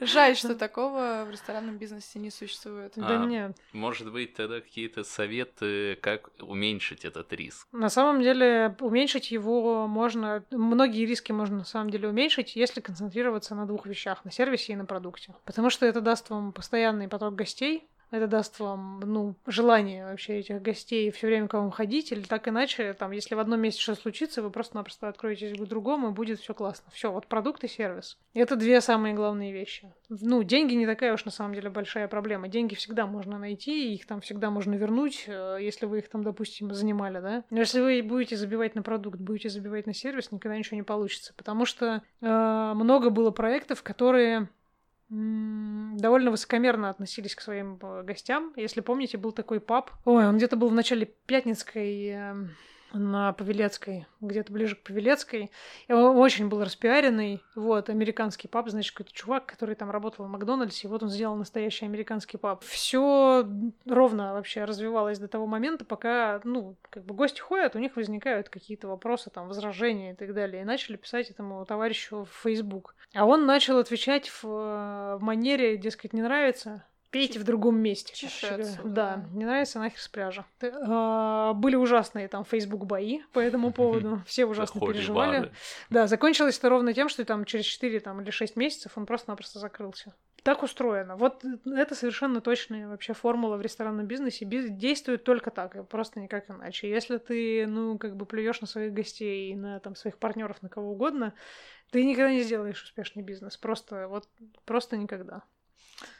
жаль, 0.00 0.34
что 0.34 0.54
такого 0.54 1.24
в 1.26 1.30
ресторанном 1.30 1.76
бизнесе 1.76 2.18
не 2.18 2.30
существует. 2.30 2.94
Да 2.96 3.18
нет. 3.18 3.56
Может 3.72 4.10
быть, 4.10 4.34
тогда 4.34 4.60
какие-то 4.60 5.04
советы, 5.04 5.98
как 6.00 6.30
уменьшить 6.40 7.04
этот 7.04 7.32
риск? 7.32 7.68
На 7.72 7.90
самом 7.90 8.22
деле, 8.22 8.74
уменьшить 8.80 9.30
его 9.30 9.86
можно... 9.86 10.44
Многие 10.50 11.04
риски 11.04 11.32
можно 11.32 11.58
на 11.58 11.64
самом 11.64 11.90
деле 11.90 12.08
уменьшить, 12.08 12.56
если 12.56 12.80
концентрироваться 12.80 13.54
на 13.54 13.66
двух 13.66 13.86
вещах. 13.86 14.24
На 14.24 14.30
сервисе 14.30 14.72
и 14.72 14.76
на 14.76 14.86
продукте. 14.86 15.34
Потому 15.44 15.70
что 15.70 15.84
это 15.86 16.00
даст 16.00 16.30
вам 16.30 16.52
постоянный 16.52 17.08
поток 17.08 17.34
гостей, 17.34 17.86
это 18.12 18.26
даст 18.26 18.60
вам, 18.60 19.00
ну, 19.00 19.34
желание 19.46 20.04
вообще 20.04 20.38
этих 20.38 20.60
гостей 20.60 21.10
все 21.10 21.26
время 21.26 21.48
к 21.48 21.54
вам 21.54 21.70
ходить, 21.70 22.12
или 22.12 22.20
так 22.20 22.46
иначе, 22.46 22.92
там, 22.92 23.10
если 23.10 23.34
в 23.34 23.38
одном 23.38 23.60
месте 23.60 23.80
что 23.80 23.94
случится, 23.94 24.42
вы 24.42 24.50
просто-напросто 24.50 25.08
откроетесь 25.08 25.58
к 25.58 25.62
другому, 25.64 26.10
и 26.10 26.12
будет 26.12 26.38
все 26.38 26.52
классно. 26.54 26.90
Все, 26.92 27.10
вот 27.10 27.26
продукт 27.26 27.64
и 27.64 27.68
сервис. 27.68 28.18
Это 28.34 28.54
две 28.54 28.80
самые 28.80 29.14
главные 29.14 29.52
вещи. 29.52 29.90
Ну, 30.08 30.42
деньги 30.42 30.74
не 30.74 30.86
такая 30.86 31.14
уж 31.14 31.24
на 31.24 31.30
самом 31.30 31.54
деле 31.54 31.70
большая 31.70 32.06
проблема. 32.06 32.48
Деньги 32.48 32.74
всегда 32.74 33.06
можно 33.06 33.38
найти, 33.38 33.94
их 33.94 34.06
там 34.06 34.20
всегда 34.20 34.50
можно 34.50 34.74
вернуть, 34.74 35.24
э, 35.26 35.58
если 35.60 35.86
вы 35.86 35.98
их 35.98 36.10
там, 36.10 36.22
допустим, 36.22 36.72
занимали, 36.74 37.20
да. 37.20 37.44
Но 37.48 37.60
если 37.60 37.80
вы 37.80 38.02
будете 38.02 38.36
забивать 38.36 38.74
на 38.74 38.82
продукт, 38.82 39.18
будете 39.18 39.48
забивать 39.48 39.86
на 39.86 39.94
сервис, 39.94 40.30
никогда 40.30 40.58
ничего 40.58 40.76
не 40.76 40.82
получится. 40.82 41.32
Потому 41.36 41.64
что 41.64 42.02
э, 42.20 42.72
много 42.74 43.08
было 43.08 43.30
проектов, 43.30 43.82
которые 43.82 44.48
довольно 45.12 46.30
высокомерно 46.30 46.88
относились 46.88 47.34
к 47.34 47.42
своим 47.42 47.78
э, 47.82 48.02
гостям. 48.02 48.52
Если 48.56 48.80
помните, 48.80 49.18
был 49.18 49.32
такой 49.32 49.60
паб. 49.60 49.90
Ой, 50.06 50.26
он 50.26 50.38
где-то 50.38 50.56
был 50.56 50.70
в 50.70 50.74
начале 50.74 51.04
Пятницкой 51.26 52.06
эм, 52.08 52.50
на 52.92 53.32
Павелецкой, 53.32 54.06
где-то 54.20 54.52
ближе 54.52 54.76
к 54.76 54.82
Павелецкой. 54.82 55.50
И 55.88 55.92
он 55.92 56.16
очень 56.16 56.48
был 56.48 56.62
распиаренный. 56.62 57.42
Вот, 57.54 57.88
американский 57.88 58.48
паб, 58.48 58.68
значит, 58.68 58.92
какой-то 58.92 59.12
чувак, 59.12 59.46
который 59.46 59.74
там 59.74 59.90
работал 59.90 60.24
в 60.24 60.28
Макдональдсе, 60.28 60.86
и 60.86 60.90
вот 60.90 61.02
он 61.02 61.08
сделал 61.08 61.36
настоящий 61.36 61.84
американский 61.84 62.38
паб. 62.38 62.62
Все 62.64 63.46
ровно 63.86 64.34
вообще 64.34 64.64
развивалось 64.64 65.18
до 65.18 65.28
того 65.28 65.46
момента, 65.46 65.84
пока, 65.84 66.40
ну, 66.44 66.76
как 66.90 67.04
бы 67.04 67.14
гости 67.14 67.40
ходят, 67.40 67.76
у 67.76 67.78
них 67.78 67.96
возникают 67.96 68.48
какие-то 68.48 68.88
вопросы, 68.88 69.30
там, 69.30 69.48
возражения 69.48 70.12
и 70.12 70.14
так 70.14 70.34
далее. 70.34 70.62
И 70.62 70.66
начали 70.66 70.96
писать 70.96 71.30
этому 71.30 71.64
товарищу 71.64 72.24
в 72.24 72.42
Facebook. 72.42 72.94
А 73.14 73.26
он 73.26 73.46
начал 73.46 73.78
отвечать 73.78 74.28
в, 74.28 74.42
в 74.42 75.18
манере, 75.20 75.76
дескать, 75.76 76.12
не 76.12 76.22
нравится, 76.22 76.84
Пейте 77.12 77.38
в 77.38 77.44
другом 77.44 77.78
месте. 77.78 78.14
Чешется, 78.14 78.80
да. 78.84 79.16
да, 79.16 79.24
не 79.34 79.44
нравится 79.44 79.78
нахер 79.78 80.00
с 80.00 80.08
пляжа. 80.08 80.46
А, 80.62 81.52
были 81.52 81.76
ужасные 81.76 82.26
там 82.26 82.42
Facebook 82.42 82.86
бои 82.86 83.20
по 83.34 83.38
этому 83.38 83.70
поводу. 83.74 84.22
Все 84.26 84.46
ужасно 84.46 84.80
переживали. 84.80 85.52
Да, 85.90 86.06
закончилось 86.06 86.56
это 86.56 86.70
ровно 86.70 86.94
тем, 86.94 87.10
что 87.10 87.22
там 87.26 87.44
через 87.44 87.66
4 87.66 88.00
там, 88.00 88.22
или 88.22 88.30
6 88.30 88.56
месяцев 88.56 88.92
он 88.96 89.04
просто-напросто 89.04 89.58
закрылся. 89.58 90.14
Так 90.42 90.62
устроено. 90.62 91.16
Вот 91.16 91.44
это 91.66 91.94
совершенно 91.94 92.40
точная 92.40 92.88
вообще 92.88 93.12
формула 93.12 93.58
в 93.58 93.60
ресторанном 93.60 94.06
бизнесе. 94.06 94.46
Биз... 94.46 94.70
Действует 94.70 95.22
только 95.22 95.50
так, 95.50 95.86
просто 95.88 96.18
никак 96.18 96.48
иначе. 96.48 96.88
Если 96.88 97.18
ты, 97.18 97.66
ну, 97.66 97.98
как 97.98 98.16
бы 98.16 98.24
плюешь 98.24 98.62
на 98.62 98.66
своих 98.66 98.94
гостей, 98.94 99.54
на 99.54 99.80
там 99.80 99.96
своих 99.96 100.16
партнеров, 100.16 100.62
на 100.62 100.70
кого 100.70 100.92
угодно, 100.92 101.34
ты 101.90 102.02
никогда 102.04 102.32
не 102.32 102.40
сделаешь 102.40 102.82
успешный 102.82 103.22
бизнес. 103.22 103.58
Просто 103.58 104.08
вот 104.08 104.26
просто 104.64 104.96
никогда. 104.96 105.42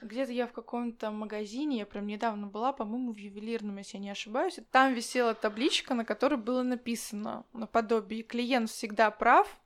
Где-то 0.01 0.33
я 0.33 0.47
в 0.47 0.53
каком-то 0.53 1.11
магазине, 1.11 1.79
я 1.79 1.87
прям 1.87 2.07
недавно 2.07 2.47
была, 2.47 2.73
по-моему, 2.73 3.13
в 3.13 3.17
ювелирном, 3.17 3.79
если 3.79 3.97
я 3.97 4.03
не 4.03 4.11
ошибаюсь. 4.11 4.59
Там 4.71 4.95
висела 4.95 5.35
табличка, 5.35 5.95
на 5.95 6.05
которой 6.05 6.37
было 6.37 6.63
написано 6.63 7.45
наподобие 7.53 8.23
«Клиент 8.23 8.71
всегда 8.71 9.11
прав», 9.11 9.59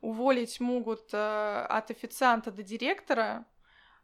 уволить 0.00 0.60
могут 0.60 1.12
э, 1.12 1.66
от 1.68 1.90
официанта 1.90 2.50
до 2.52 2.62
директора, 2.62 3.46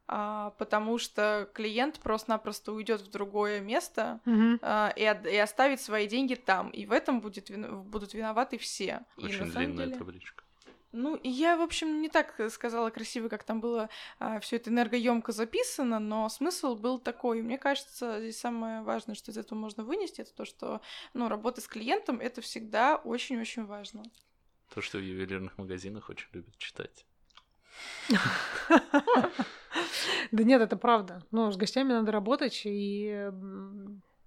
э, 0.09 0.51
потому 0.59 0.99
что 0.99 1.49
клиент 1.55 2.01
просто-напросто 2.01 2.73
уйдет 2.73 3.03
в 3.03 3.11
другое 3.11 3.61
место 3.61 4.21
mm-hmm. 4.25 4.59
э, 4.63 4.93
и, 4.97 5.05
от, 5.05 5.27
и 5.27 5.37
оставит 5.37 5.81
свои 5.81 6.09
деньги 6.09 6.35
там. 6.35 6.71
И 6.71 6.87
в 6.87 6.93
этом 6.93 7.21
будет, 7.21 7.51
будут 7.85 8.15
виноваты 8.15 8.59
все. 8.59 9.03
Очень 9.17 9.49
и, 9.49 9.51
длинная 9.51 9.87
деле... 9.87 9.99
табличка. 9.99 10.45
Ну, 10.93 11.21
я, 11.23 11.57
в 11.57 11.63
общем, 11.63 12.03
не 12.03 12.09
так 12.09 12.35
сказала 12.51 12.91
красиво, 12.91 13.29
как 13.29 13.45
там 13.45 13.61
было 13.61 13.89
а, 14.19 14.41
все 14.41 14.57
это 14.57 14.71
энергоемко 14.71 15.31
записано, 15.31 16.01
но 16.01 16.29
смысл 16.29 16.75
был 16.75 16.99
такой. 16.99 17.43
Мне 17.43 17.59
кажется, 17.59 18.19
здесь 18.21 18.41
самое 18.41 18.83
важное, 18.83 19.15
что 19.15 19.31
из 19.31 19.39
этого 19.39 19.57
можно 19.57 19.85
вынести, 19.85 20.23
это 20.23 20.35
то, 20.35 20.45
что 20.45 20.81
ну, 21.15 21.29
работа 21.29 21.61
с 21.61 21.69
клиентом 21.69 22.19
это 22.21 22.41
всегда 22.41 22.97
очень-очень 22.97 23.67
важно. 23.67 24.03
То, 24.75 24.81
что 24.81 24.99
в 24.99 25.03
ювелирных 25.03 25.59
магазинах 25.59 26.09
очень 26.11 26.29
любят 26.33 26.57
читать. 26.59 27.07
Да 30.33 30.45
нет, 30.45 30.61
это 30.61 30.77
правда. 30.77 31.25
Ну, 31.31 31.51
с 31.51 31.57
гостями 31.57 31.93
надо 31.93 32.13
работать, 32.13 32.63
и 32.65 33.31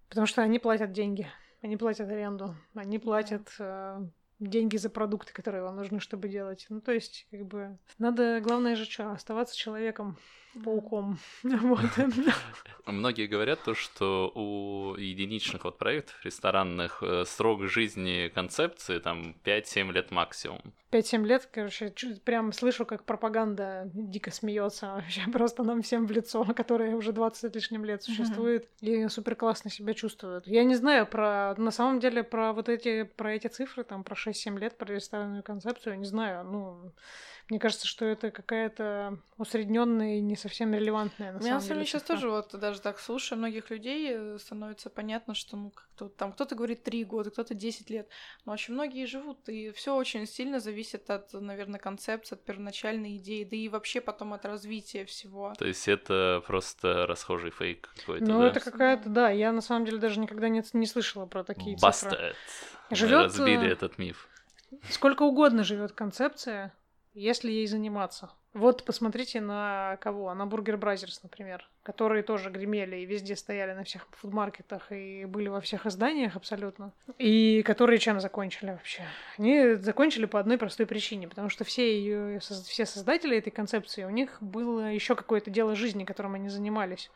потому 0.09 0.27
что 0.27 0.41
они 0.41 0.59
платят 0.59 0.91
деньги, 0.91 1.27
они 1.61 1.77
платят 1.77 2.09
аренду, 2.09 2.55
они 2.75 2.99
платят 2.99 3.53
э, 3.59 3.99
деньги 4.39 4.77
за 4.77 4.89
продукты, 4.89 5.33
которые 5.33 5.63
вам 5.63 5.75
нужны, 5.75 5.99
чтобы 5.99 6.27
делать. 6.27 6.65
Ну, 6.69 6.81
то 6.81 6.91
есть, 6.91 7.27
как 7.31 7.45
бы, 7.45 7.77
надо, 7.97 8.41
главное 8.41 8.75
же 8.75 8.85
что, 8.85 9.11
оставаться 9.11 9.55
человеком, 9.55 10.17
пауком. 10.63 11.17
Многие 12.85 13.27
говорят 13.27 13.63
то, 13.63 13.73
что 13.75 14.31
у 14.35 14.95
единичных 14.95 15.63
вот 15.63 15.77
проектов 15.77 16.15
ресторанных 16.23 17.01
э, 17.01 17.23
срок 17.25 17.63
жизни 17.63 18.29
концепции 18.33 18.99
там 18.99 19.35
5-7 19.45 19.91
лет 19.91 20.11
максимум. 20.11 20.61
5-7 20.91 21.25
лет, 21.25 21.49
короче, 21.51 21.93
прям 22.23 22.51
слышу, 22.51 22.85
как 22.85 23.03
пропаганда 23.03 23.89
дико 23.93 24.31
смеется 24.31 24.87
вообще 24.87 25.21
просто 25.31 25.63
нам 25.63 25.81
всем 25.81 26.05
в 26.05 26.11
лицо, 26.11 26.43
которая 26.55 26.95
уже 26.95 27.13
20 27.13 27.55
лишним 27.55 27.85
лет 27.85 28.03
существует 28.03 28.67
и 28.81 29.07
супер 29.07 29.35
классно 29.35 29.71
себя 29.71 29.93
чувствуют. 29.93 30.45
Я 30.47 30.63
не 30.63 30.75
знаю 30.75 31.07
про, 31.07 31.55
на 31.57 31.71
самом 31.71 31.99
деле, 31.99 32.23
про 32.23 32.53
вот 32.53 32.69
эти, 32.69 33.03
про 33.03 33.33
эти 33.33 33.47
цифры, 33.47 33.83
там, 33.83 34.03
про 34.03 34.15
6-7 34.15 34.59
лет, 34.59 34.77
про 34.77 34.93
ресторанную 34.93 35.43
концепцию, 35.43 35.99
не 35.99 36.05
знаю, 36.05 36.45
ну, 36.45 36.91
мне 37.49 37.59
кажется, 37.59 37.85
что 37.87 38.05
это 38.05 38.31
какая-то 38.31 39.19
усредненная 39.37 40.17
и 40.17 40.21
не 40.21 40.35
совсем 40.35 40.73
релевантная 40.73 41.33
на 41.33 41.37
Меня, 41.39 41.59
самом 41.59 41.75
деле. 41.75 41.85
сейчас 41.85 42.03
тоже 42.03 42.29
вот 42.29 42.57
даже 42.57 42.81
так 42.81 42.99
слушая 42.99 43.37
многих 43.37 43.69
людей, 43.69 44.39
становится 44.39 44.89
понятно, 44.89 45.35
что 45.35 45.57
ну 45.57 45.71
как-то 45.71 46.09
там 46.09 46.31
кто-то 46.31 46.55
говорит 46.55 46.83
три 46.83 47.03
года, 47.03 47.31
кто-то 47.31 47.53
10 47.53 47.89
лет, 47.89 48.07
но 48.45 48.53
очень 48.53 48.73
многие 48.73 49.05
живут, 49.05 49.49
и 49.49 49.71
все 49.71 49.95
очень 49.95 50.25
сильно 50.25 50.59
зависит 50.59 51.09
от, 51.09 51.33
наверное, 51.33 51.79
концепции, 51.79 52.35
от 52.35 52.43
первоначальной 52.43 53.17
идеи, 53.17 53.43
да 53.43 53.55
и 53.55 53.67
вообще 53.69 53.99
потом 54.01 54.33
от 54.33 54.45
развития 54.45 55.05
всего. 55.05 55.53
То 55.57 55.65
есть 55.65 55.87
это 55.87 56.41
просто 56.47 57.05
расхожий 57.07 57.51
фейк 57.51 57.89
какой-то, 57.97 58.25
Ну, 58.25 58.39
да? 58.39 58.47
это 58.47 58.59
какая-то, 58.59 59.09
да, 59.09 59.29
я 59.29 59.51
на 59.51 59.61
самом 59.61 59.85
деле 59.85 59.97
даже 59.97 60.19
никогда 60.19 60.47
не, 60.49 60.63
не 60.73 60.85
слышала 60.87 61.25
про 61.25 61.43
такие 61.43 61.75
Busted. 61.75 61.91
цифры. 62.09 62.35
Мы 62.89 62.95
Живёт, 62.95 63.23
разбили 63.25 63.67
э, 63.67 63.71
этот 63.71 63.97
миф. 63.97 64.27
Сколько 64.89 65.23
угодно 65.23 65.63
живет 65.63 65.91
концепция, 65.91 66.73
если 67.13 67.51
ей 67.51 67.67
заниматься. 67.67 68.31
Вот 68.53 68.83
посмотрите 68.83 69.41
на 69.41 69.97
кого? 69.99 70.31
На 70.33 70.45
Burger 70.45 70.77
Brothers, 70.77 71.23
например, 71.23 71.67
которые 71.81 72.21
тоже 72.21 72.51
гремели 72.51 72.97
и 72.97 73.05
везде 73.05 73.35
стояли 73.35 73.73
на 73.73 73.83
всех 73.83 74.07
фудмаркетах 74.11 74.91
и 74.91 75.25
были 75.25 75.47
во 75.47 75.59
всех 75.59 75.87
изданиях 75.87 76.35
абсолютно. 76.35 76.93
И 77.17 77.63
которые 77.63 77.97
чем 77.97 78.19
закончили 78.19 78.69
вообще? 78.71 79.03
Они 79.39 79.73
закончили 79.75 80.25
по 80.25 80.39
одной 80.39 80.59
простой 80.59 80.85
причине, 80.85 81.27
потому 81.27 81.49
что 81.49 81.63
все 81.63 81.99
ее, 81.99 82.39
все 82.39 82.85
создатели 82.85 83.37
этой 83.37 83.49
концепции, 83.49 84.03
у 84.03 84.11
них 84.11 84.37
было 84.39 84.91
еще 84.91 85.15
какое-то 85.15 85.49
дело 85.49 85.75
жизни, 85.75 86.03
которым 86.03 86.35
они 86.35 86.49
занимались. 86.49 87.09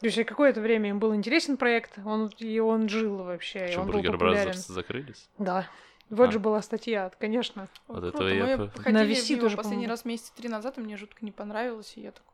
То 0.00 0.06
есть 0.06 0.24
какое-то 0.24 0.62
время 0.62 0.88
им 0.88 0.98
был 0.98 1.14
интересен 1.14 1.58
проект, 1.58 1.98
он, 2.06 2.32
и 2.38 2.58
он 2.58 2.88
жил 2.88 3.18
вообще, 3.18 3.66
Что, 3.68 3.82
был 3.82 3.92
Бургер 3.92 4.12
популярен. 4.12 4.44
Brothers 4.46 4.66
закрылись? 4.66 5.28
Да. 5.36 5.68
Вот 6.10 6.28
А. 6.28 6.32
же 6.32 6.38
была 6.40 6.60
статья, 6.60 7.10
конечно. 7.18 7.68
Вот 7.86 8.00
Круто. 8.00 8.08
этого 8.08 8.28
я 8.28 8.56
Мы 8.56 8.70
ходили 8.70 8.92
На 8.92 9.04
в 9.04 9.40
тоже, 9.40 9.56
последний 9.56 9.86
по-моему. 9.86 9.90
раз 9.90 10.04
месяца 10.04 10.32
три 10.36 10.48
назад, 10.48 10.76
и 10.78 10.80
мне 10.80 10.96
жутко 10.96 11.24
не 11.24 11.30
понравилось, 11.32 11.92
и 11.96 12.02
я 12.02 12.10
так... 12.10 12.24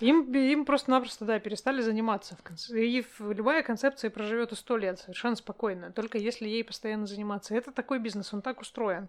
Им, 0.00 0.32
им 0.32 0.64
просто-напросто, 0.64 1.24
да, 1.24 1.40
перестали 1.40 1.80
заниматься. 1.80 2.36
В 2.36 2.42
конце. 2.44 2.80
И 2.80 3.04
любая 3.18 3.64
концепция 3.64 4.10
проживет 4.10 4.52
и 4.52 4.54
сто 4.54 4.76
лет 4.76 5.00
совершенно 5.00 5.34
спокойно, 5.34 5.90
только 5.90 6.18
если 6.18 6.46
ей 6.46 6.62
постоянно 6.62 7.06
заниматься. 7.06 7.56
Это 7.56 7.72
такой 7.72 7.98
бизнес, 7.98 8.32
он 8.32 8.40
так 8.40 8.60
устроен. 8.60 9.08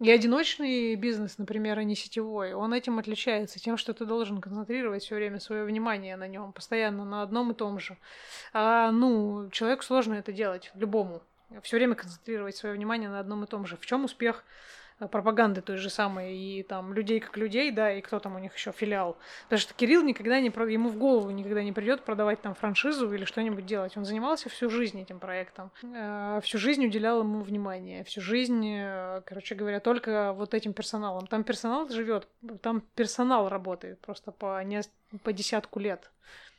И 0.00 0.10
одиночный 0.10 0.94
бизнес, 0.94 1.36
например, 1.36 1.78
а 1.78 1.84
не 1.84 1.94
сетевой, 1.94 2.54
он 2.54 2.72
этим 2.72 2.98
отличается 2.98 3.58
тем, 3.58 3.76
что 3.76 3.92
ты 3.92 4.06
должен 4.06 4.40
концентрировать 4.40 5.02
все 5.02 5.14
время 5.16 5.40
свое 5.40 5.64
внимание 5.64 6.16
на 6.16 6.28
нем, 6.28 6.52
постоянно 6.52 7.04
на 7.04 7.22
одном 7.22 7.50
и 7.50 7.54
том 7.54 7.78
же. 7.78 7.98
А, 8.54 8.90
ну, 8.92 9.48
человеку 9.50 9.82
сложно 9.82 10.14
это 10.14 10.32
делать, 10.32 10.70
любому. 10.74 11.22
Все 11.62 11.76
время 11.76 11.94
концентрировать 11.94 12.56
свое 12.56 12.74
внимание 12.74 13.08
на 13.08 13.20
одном 13.20 13.44
и 13.44 13.46
том 13.46 13.66
же. 13.66 13.76
В 13.76 13.86
чем 13.86 14.04
успех 14.04 14.44
э, 14.98 15.06
пропаганды 15.06 15.60
той 15.60 15.76
же 15.76 15.90
самой 15.90 16.36
и 16.36 16.62
там 16.62 16.92
людей 16.92 17.20
как 17.20 17.36
людей, 17.36 17.70
да, 17.70 17.92
и 17.92 18.00
кто 18.00 18.18
там 18.18 18.34
у 18.34 18.38
них 18.38 18.54
еще 18.54 18.72
филиал. 18.72 19.16
Потому 19.44 19.60
что 19.60 19.74
Кирилл 19.74 20.02
никогда 20.02 20.40
не 20.40 20.48
ему 20.48 20.88
в 20.88 20.96
голову 20.96 21.30
никогда 21.30 21.62
не 21.62 21.72
придет 21.72 22.02
продавать 22.02 22.42
там 22.42 22.54
франшизу 22.54 23.12
или 23.12 23.24
что-нибудь 23.24 23.64
делать. 23.64 23.96
Он 23.96 24.04
занимался 24.04 24.48
всю 24.48 24.68
жизнь 24.70 25.00
этим 25.00 25.20
проектом, 25.20 25.70
Э, 25.82 26.40
всю 26.42 26.58
жизнь 26.58 26.84
уделял 26.84 27.20
ему 27.20 27.42
внимание, 27.42 28.02
всю 28.04 28.20
жизнь, 28.20 28.66
э, 28.66 29.22
короче 29.24 29.54
говоря, 29.54 29.80
только 29.80 30.32
вот 30.32 30.52
этим 30.52 30.72
персоналом. 30.72 31.26
Там 31.26 31.44
персонал 31.44 31.88
живет, 31.88 32.28
там 32.60 32.80
персонал 32.94 33.48
работает 33.48 34.00
просто 34.00 34.32
по 34.32 34.62
не 34.64 34.82
по 35.22 35.32
десятку 35.32 35.78
лет. 35.78 36.10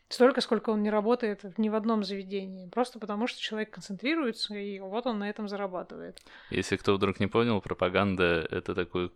Столько, 0.10 0.40
сколько 0.40 0.70
он 0.70 0.84
не 0.84 0.90
работает 0.90 1.58
ни 1.58 1.68
в 1.68 1.76
одном 1.76 2.04
заведении. 2.04 2.70
Просто 2.70 2.98
потому, 2.98 3.28
что 3.28 3.42
человек 3.42 3.72
концентрируется, 3.72 4.56
и 4.56 4.80
вот 4.80 5.06
он 5.06 5.20
на 5.20 5.30
этом 5.30 5.50
зарабатывает. 5.50 6.22
Если 6.50 6.78
кто 6.78 6.96
вдруг 6.96 7.20
не 7.20 7.28
понял, 7.28 7.60
пропаганда— 7.60 8.48
это 8.52 8.74
такой 8.74 9.12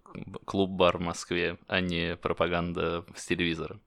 клуб-бар 0.45 0.97
в 0.97 1.01
Москве, 1.01 1.57
а 1.67 1.79
не 1.79 2.17
пропаганда 2.17 3.05
с 3.15 3.25
телевизора. 3.25 3.79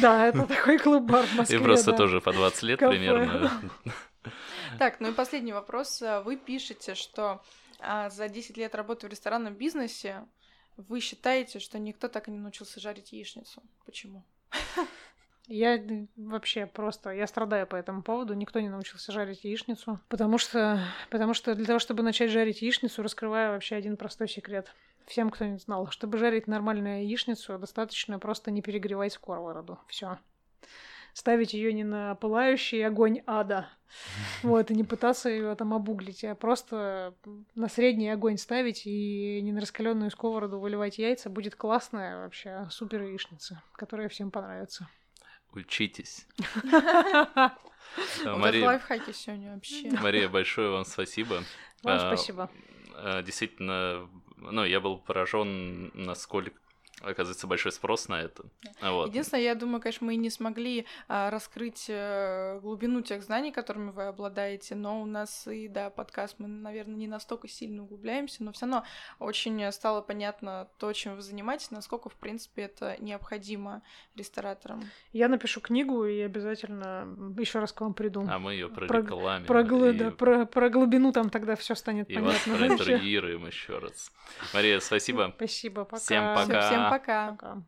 Да, 0.00 0.26
это 0.26 0.46
такой 0.46 0.78
клуб-бар 0.78 1.26
в 1.26 1.34
Москве. 1.34 1.58
И 1.58 1.62
просто 1.62 1.90
да. 1.90 1.96
тоже 1.98 2.20
по 2.20 2.32
20 2.32 2.62
лет 2.62 2.80
Кафе. 2.80 2.96
примерно. 2.96 3.50
Так, 4.78 5.00
ну 5.00 5.10
и 5.10 5.12
последний 5.12 5.52
вопрос. 5.52 6.02
Вы 6.24 6.36
пишете, 6.36 6.94
что 6.94 7.42
а, 7.80 8.10
за 8.10 8.28
10 8.28 8.56
лет 8.56 8.74
работы 8.74 9.06
в 9.06 9.10
ресторанном 9.10 9.54
бизнесе 9.54 10.26
вы 10.76 11.00
считаете, 11.00 11.58
что 11.58 11.78
никто 11.78 12.08
так 12.08 12.28
и 12.28 12.30
не 12.30 12.38
научился 12.38 12.80
жарить 12.80 13.12
яичницу. 13.12 13.62
Почему? 13.84 14.24
Я 15.48 15.82
вообще 16.16 16.66
просто, 16.66 17.10
я 17.10 17.26
страдаю 17.26 17.66
по 17.66 17.74
этому 17.74 18.02
поводу. 18.02 18.34
Никто 18.34 18.60
не 18.60 18.68
научился 18.68 19.12
жарить 19.12 19.44
яичницу, 19.44 19.98
потому 20.08 20.36
что, 20.36 20.78
потому 21.08 21.32
что 21.32 21.54
для 21.54 21.64
того, 21.64 21.78
чтобы 21.78 22.02
начать 22.02 22.30
жарить 22.30 22.60
яичницу, 22.60 23.02
раскрываю 23.02 23.52
вообще 23.52 23.76
один 23.76 23.96
простой 23.96 24.28
секрет. 24.28 24.74
Всем, 25.06 25.30
кто 25.30 25.46
не 25.46 25.56
знал, 25.56 25.90
чтобы 25.90 26.18
жарить 26.18 26.48
нормальную 26.48 27.02
яичницу, 27.02 27.58
достаточно 27.58 28.18
просто 28.18 28.50
не 28.50 28.60
перегревать 28.60 29.14
сковороду. 29.14 29.78
Все. 29.86 30.18
Ставить 31.14 31.54
ее 31.54 31.72
не 31.72 31.82
на 31.82 32.14
пылающий 32.16 32.86
огонь 32.86 33.22
ада, 33.26 33.70
вот, 34.42 34.70
и 34.70 34.74
не 34.74 34.84
пытаться 34.84 35.30
ее 35.30 35.54
там 35.54 35.72
обуглить, 35.72 36.24
а 36.24 36.34
просто 36.34 37.14
на 37.54 37.68
средний 37.68 38.10
огонь 38.10 38.36
ставить 38.36 38.86
и 38.86 39.40
не 39.40 39.52
на 39.52 39.62
раскаленную 39.62 40.10
сковороду 40.10 40.60
выливать 40.60 40.98
яйца. 40.98 41.30
Будет 41.30 41.56
классная 41.56 42.18
вообще 42.18 42.68
супер 42.70 43.00
яичница, 43.00 43.62
которая 43.72 44.10
всем 44.10 44.30
понравится. 44.30 44.86
Учитесь. 45.52 46.26
Мария, 48.24 48.66
лайфхаки 48.66 49.12
сегодня 49.12 49.54
вообще. 49.54 49.90
Мария, 49.90 50.28
большое 50.28 50.70
вам 50.70 50.84
спасибо. 50.84 51.42
Вам 51.82 51.96
А, 51.96 51.98
спасибо. 52.14 52.50
а, 52.94 53.22
Действительно, 53.22 54.08
ну, 54.36 54.64
я 54.64 54.80
был 54.80 54.98
поражен, 54.98 55.90
насколько 55.94 56.52
оказывается 57.00 57.46
большой 57.46 57.72
спрос 57.72 58.08
на 58.08 58.20
это. 58.20 58.44
Вот. 58.82 59.08
Единственное, 59.08 59.42
я 59.44 59.54
думаю, 59.54 59.80
конечно, 59.80 60.06
мы 60.06 60.14
и 60.14 60.16
не 60.16 60.30
смогли 60.30 60.86
а, 61.08 61.30
раскрыть 61.30 61.86
э, 61.88 62.58
глубину 62.60 63.02
тех 63.02 63.22
знаний, 63.22 63.52
которыми 63.52 63.90
вы 63.90 64.04
обладаете, 64.06 64.74
но 64.74 65.00
у 65.00 65.06
нас 65.06 65.46
и, 65.46 65.68
да, 65.68 65.90
подкаст, 65.90 66.36
мы, 66.38 66.48
наверное, 66.48 66.96
не 66.96 67.06
настолько 67.06 67.48
сильно 67.48 67.82
углубляемся, 67.84 68.42
но 68.44 68.52
все 68.52 68.66
равно 68.66 68.84
очень 69.18 69.70
стало 69.72 70.00
понятно 70.02 70.68
то, 70.78 70.92
чем 70.92 71.16
вы 71.16 71.22
занимаетесь, 71.22 71.70
насколько, 71.70 72.08
в 72.08 72.14
принципе, 72.14 72.62
это 72.62 72.96
необходимо 73.00 73.82
рестораторам. 74.16 74.82
Я 75.12 75.28
напишу 75.28 75.60
книгу 75.60 76.04
и 76.04 76.20
обязательно 76.20 77.06
еще 77.38 77.60
раз 77.60 77.72
к 77.72 77.80
вам 77.80 77.94
приду. 77.94 78.26
А 78.28 78.38
мы 78.38 78.52
ее 78.54 78.68
Про- 78.68 78.86
прорекламим. 78.86 79.46
Про, 79.46 79.62
гл- 79.62 79.84
и- 79.90 79.92
да, 79.92 80.10
про, 80.10 80.46
про 80.46 80.68
глубину 80.70 81.12
там 81.12 81.30
тогда 81.30 81.56
все 81.56 81.74
станет 81.74 82.10
И 82.10 82.16
вас 82.18 82.34
понятно. 82.44 82.52
вообще. 82.68 82.84
проинтервьюируем 82.84 83.46
еще 83.46 83.78
раз. 83.78 84.12
Мария, 84.52 84.80
спасибо. 84.80 85.32
Спасибо, 85.36 85.84
пока. 85.84 85.98
Всем 85.98 86.34
Пока. 86.34 86.60
всем 86.68 86.87
пока. 86.90 87.30
Пока. 87.32 87.62